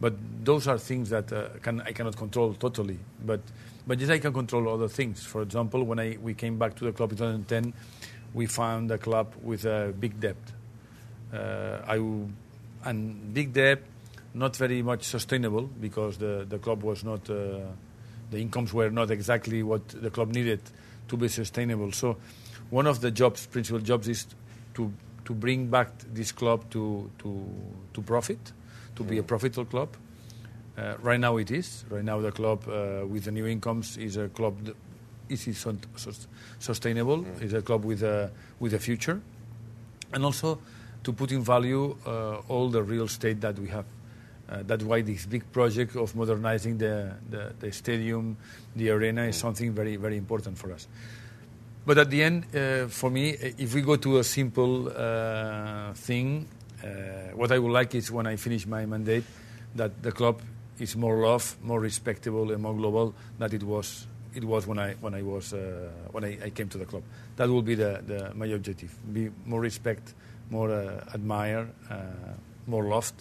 but 0.00 0.14
those 0.44 0.68
are 0.68 0.78
things 0.78 1.10
that 1.10 1.32
uh, 1.32 1.48
can, 1.60 1.80
I 1.82 1.92
cannot 1.92 2.16
control 2.16 2.54
totally. 2.54 2.98
But 3.24 3.40
but 3.86 3.98
yes, 3.98 4.10
I 4.10 4.18
can 4.18 4.32
control 4.32 4.68
other 4.68 4.88
things. 4.88 5.24
For 5.24 5.42
example, 5.42 5.82
when 5.82 5.98
I 5.98 6.16
we 6.22 6.34
came 6.34 6.58
back 6.58 6.74
to 6.76 6.84
the 6.84 6.92
club 6.92 7.12
in 7.12 7.18
2010, 7.18 7.72
we 8.32 8.46
found 8.46 8.90
a 8.90 8.98
club 8.98 9.34
with 9.42 9.64
a 9.64 9.92
big 9.98 10.20
debt. 10.20 10.36
Uh, 11.32 11.80
I 11.86 11.98
and 12.84 13.32
big 13.34 13.52
debt, 13.52 13.82
not 14.34 14.56
very 14.56 14.82
much 14.82 15.04
sustainable 15.04 15.62
because 15.80 16.18
the, 16.18 16.46
the 16.48 16.58
club 16.58 16.82
was 16.82 17.04
not, 17.04 17.28
uh, 17.30 17.60
the 18.30 18.38
incomes 18.38 18.72
were 18.72 18.90
not 18.90 19.10
exactly 19.10 19.62
what 19.62 19.88
the 19.88 20.10
club 20.10 20.32
needed 20.34 20.60
to 21.08 21.16
be 21.16 21.28
sustainable. 21.28 21.92
So, 21.92 22.16
one 22.70 22.86
of 22.86 23.00
the 23.00 23.10
jobs, 23.10 23.46
principal 23.46 23.80
jobs, 23.80 24.08
is 24.08 24.26
to 24.74 24.92
to 25.24 25.34
bring 25.34 25.68
back 25.68 25.90
this 26.14 26.32
club 26.32 26.70
to 26.70 27.10
to 27.18 27.44
to 27.94 28.02
profit, 28.02 28.52
to 28.96 29.04
be 29.04 29.18
a 29.18 29.22
profitable 29.22 29.66
club. 29.66 29.88
Uh, 30.76 30.94
right 31.02 31.20
now 31.20 31.36
it 31.38 31.50
is. 31.50 31.84
Right 31.90 32.04
now 32.04 32.20
the 32.20 32.32
club 32.32 32.68
uh, 32.68 33.06
with 33.06 33.24
the 33.24 33.32
new 33.32 33.46
incomes 33.46 33.96
is 33.96 34.16
a 34.16 34.28
club 34.28 34.64
that 34.64 34.76
is 35.28 35.66
sustainable. 36.58 37.18
Mm. 37.18 37.42
It's 37.42 37.52
a 37.52 37.62
club 37.62 37.84
with 37.84 38.02
a 38.02 38.30
with 38.60 38.74
a 38.74 38.78
future, 38.78 39.20
and 40.12 40.24
also 40.24 40.58
to 41.08 41.14
put 41.14 41.32
in 41.32 41.42
value 41.42 41.96
uh, 42.04 42.36
all 42.48 42.68
the 42.68 42.82
real 42.82 43.04
estate 43.04 43.40
that 43.40 43.58
we 43.58 43.68
have. 43.68 43.86
Uh, 44.46 44.62
that's 44.66 44.84
why 44.84 45.00
this 45.00 45.24
big 45.24 45.50
project 45.50 45.96
of 45.96 46.14
modernizing 46.14 46.76
the, 46.76 47.14
the, 47.30 47.54
the, 47.58 47.72
stadium, 47.72 48.36
the 48.76 48.90
arena, 48.90 49.22
is 49.22 49.36
something 49.36 49.72
very, 49.72 49.96
very 49.96 50.18
important 50.18 50.58
for 50.58 50.70
us. 50.70 50.86
But 51.86 51.96
at 51.96 52.10
the 52.10 52.22
end, 52.22 52.44
uh, 52.54 52.88
for 52.88 53.10
me, 53.10 53.30
if 53.30 53.74
we 53.74 53.80
go 53.80 53.96
to 53.96 54.18
a 54.18 54.24
simple 54.24 54.92
uh, 54.94 55.94
thing, 55.94 56.46
uh, 56.84 56.86
what 57.34 57.52
I 57.52 57.58
would 57.58 57.72
like 57.72 57.94
is 57.94 58.12
when 58.12 58.26
I 58.26 58.36
finish 58.36 58.66
my 58.66 58.84
mandate, 58.84 59.24
that 59.76 60.02
the 60.02 60.12
club 60.12 60.42
is 60.78 60.94
more 60.94 61.16
loved, 61.16 61.56
more 61.62 61.80
respectable, 61.80 62.52
and 62.52 62.62
more 62.62 62.74
global 62.74 63.14
than 63.38 63.54
it 63.54 63.62
was 63.62 64.06
it 64.34 64.44
was 64.44 64.66
when 64.66 64.78
I 64.78 64.92
when 65.00 65.14
I 65.14 65.22
was 65.22 65.54
uh, 65.54 65.88
when 66.12 66.24
I, 66.24 66.38
I, 66.44 66.50
came 66.50 66.68
to 66.68 66.78
the 66.78 66.84
club. 66.84 67.02
That 67.36 67.48
will 67.48 67.62
be 67.62 67.74
the, 67.74 68.02
the 68.06 68.32
my 68.34 68.46
objective: 68.46 68.94
be 69.12 69.30
more 69.46 69.60
respect, 69.60 70.14
more 70.50 70.70
uh, 70.70 71.04
admire, 71.14 71.68
uh, 71.90 71.96
more 72.66 72.84
loved, 72.84 73.14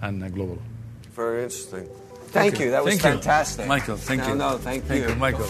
and 0.00 0.22
uh, 0.22 0.28
global. 0.28 0.58
Very 1.12 1.44
interesting. 1.44 1.88
Thank 2.28 2.54
okay. 2.54 2.64
you. 2.64 2.70
That 2.72 2.84
was 2.84 3.00
thank 3.00 3.14
fantastic, 3.14 3.64
you. 3.64 3.68
Michael. 3.68 3.96
Thank 3.96 4.22
no, 4.22 4.28
you. 4.28 4.34
No, 4.34 4.58
thank, 4.58 4.84
thank 4.84 5.02
you. 5.02 5.08
you, 5.08 5.14
Michael. 5.16 5.48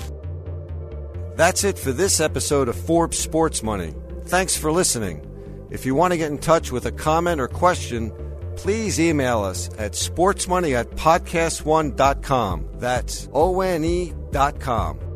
That's 1.36 1.64
it 1.64 1.78
for 1.78 1.92
this 1.92 2.20
episode 2.20 2.68
of 2.68 2.76
Forbes 2.76 3.18
Sports 3.18 3.62
Money. 3.62 3.94
Thanks 4.24 4.56
for 4.56 4.72
listening. 4.72 5.24
If 5.70 5.86
you 5.86 5.94
want 5.94 6.12
to 6.12 6.18
get 6.18 6.30
in 6.30 6.38
touch 6.38 6.72
with 6.72 6.86
a 6.86 6.92
comment 6.92 7.40
or 7.40 7.48
question 7.48 8.12
please 8.58 8.98
email 8.98 9.42
us 9.42 9.70
at 9.78 9.92
sportsmoney 9.92 10.74
at 10.74 10.90
podcast1.com. 10.90 12.68
That's 12.74 13.28
O-N-E 13.32 14.14
dot 14.32 14.60
com. 14.60 15.07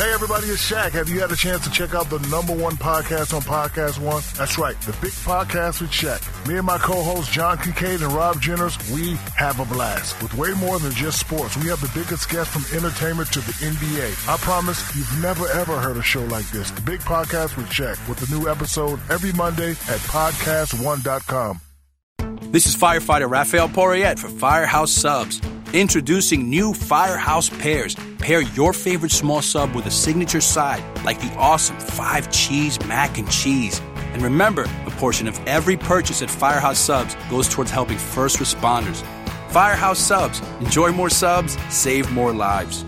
Hey 0.00 0.14
everybody, 0.14 0.46
it's 0.46 0.66
Shaq. 0.66 0.92
Have 0.92 1.10
you 1.10 1.20
had 1.20 1.30
a 1.30 1.36
chance 1.36 1.62
to 1.64 1.70
check 1.70 1.94
out 1.94 2.08
the 2.08 2.18
number 2.30 2.54
one 2.54 2.74
podcast 2.78 3.34
on 3.34 3.42
Podcast 3.42 3.98
One? 3.98 4.22
That's 4.38 4.56
right, 4.56 4.80
the 4.80 4.92
Big 4.92 5.10
Podcast 5.10 5.82
with 5.82 5.90
Shaq. 5.90 6.48
Me 6.48 6.56
and 6.56 6.64
my 6.64 6.78
co-hosts 6.78 7.30
John 7.30 7.58
Kincade 7.58 8.02
and 8.02 8.10
Rob 8.14 8.36
Jenners, 8.36 8.80
we 8.94 9.16
have 9.36 9.60
a 9.60 9.66
blast. 9.66 10.22
With 10.22 10.34
way 10.36 10.54
more 10.54 10.78
than 10.78 10.92
just 10.92 11.20
sports, 11.20 11.54
we 11.58 11.68
have 11.68 11.82
the 11.82 11.90
biggest 11.94 12.30
guests 12.30 12.50
from 12.50 12.64
entertainment 12.74 13.30
to 13.32 13.40
the 13.40 13.52
NBA. 13.52 14.26
I 14.26 14.38
promise 14.38 14.96
you've 14.96 15.22
never 15.22 15.46
ever 15.48 15.78
heard 15.78 15.98
a 15.98 16.02
show 16.02 16.24
like 16.24 16.48
this. 16.50 16.70
The 16.70 16.80
Big 16.80 17.00
Podcast 17.00 17.58
with 17.58 17.66
Shaq, 17.66 18.08
with 18.08 18.26
a 18.26 18.34
new 18.34 18.48
episode 18.48 19.00
every 19.10 19.32
Monday 19.32 19.72
at 19.72 20.00
podcastone.com. 20.08 21.60
This 22.50 22.64
is 22.64 22.74
firefighter 22.74 23.30
Rafael 23.30 23.68
Porriette 23.68 24.18
for 24.18 24.30
Firehouse 24.30 24.92
Subs. 24.92 25.42
Introducing 25.74 26.48
new 26.48 26.72
Firehouse 26.72 27.50
Pairs 27.50 27.96
Pair 28.20 28.42
your 28.42 28.74
favorite 28.74 29.12
small 29.12 29.40
sub 29.40 29.74
with 29.74 29.86
a 29.86 29.90
signature 29.90 30.42
side, 30.42 30.84
like 31.06 31.18
the 31.20 31.32
awesome 31.38 31.78
five 31.80 32.30
cheese 32.30 32.78
mac 32.86 33.16
and 33.16 33.30
cheese. 33.30 33.80
And 34.12 34.20
remember, 34.20 34.66
a 34.84 34.90
portion 34.90 35.26
of 35.26 35.40
every 35.46 35.78
purchase 35.78 36.20
at 36.20 36.30
Firehouse 36.30 36.78
Subs 36.78 37.16
goes 37.30 37.48
towards 37.48 37.70
helping 37.70 37.96
first 37.96 38.36
responders. 38.36 39.02
Firehouse 39.48 39.98
Subs. 39.98 40.42
Enjoy 40.60 40.92
more 40.92 41.08
subs, 41.08 41.56
save 41.70 42.12
more 42.12 42.34
lives. 42.34 42.84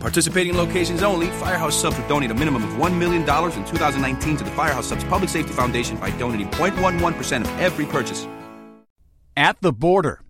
Participating 0.00 0.54
locations 0.54 1.02
only, 1.02 1.28
Firehouse 1.28 1.80
Subs 1.80 1.98
will 1.98 2.06
donate 2.06 2.30
a 2.30 2.34
minimum 2.34 2.62
of 2.62 2.70
$1 2.72 2.98
million 2.98 3.22
in 3.22 3.64
2019 3.64 4.36
to 4.36 4.44
the 4.44 4.50
Firehouse 4.50 4.88
Subs 4.88 5.04
Public 5.04 5.30
Safety 5.30 5.54
Foundation 5.54 5.96
by 5.96 6.10
donating 6.18 6.48
0.11% 6.50 7.40
of 7.40 7.58
every 7.58 7.86
purchase. 7.86 8.28
At 9.34 9.62
the 9.62 9.72
border. 9.72 10.23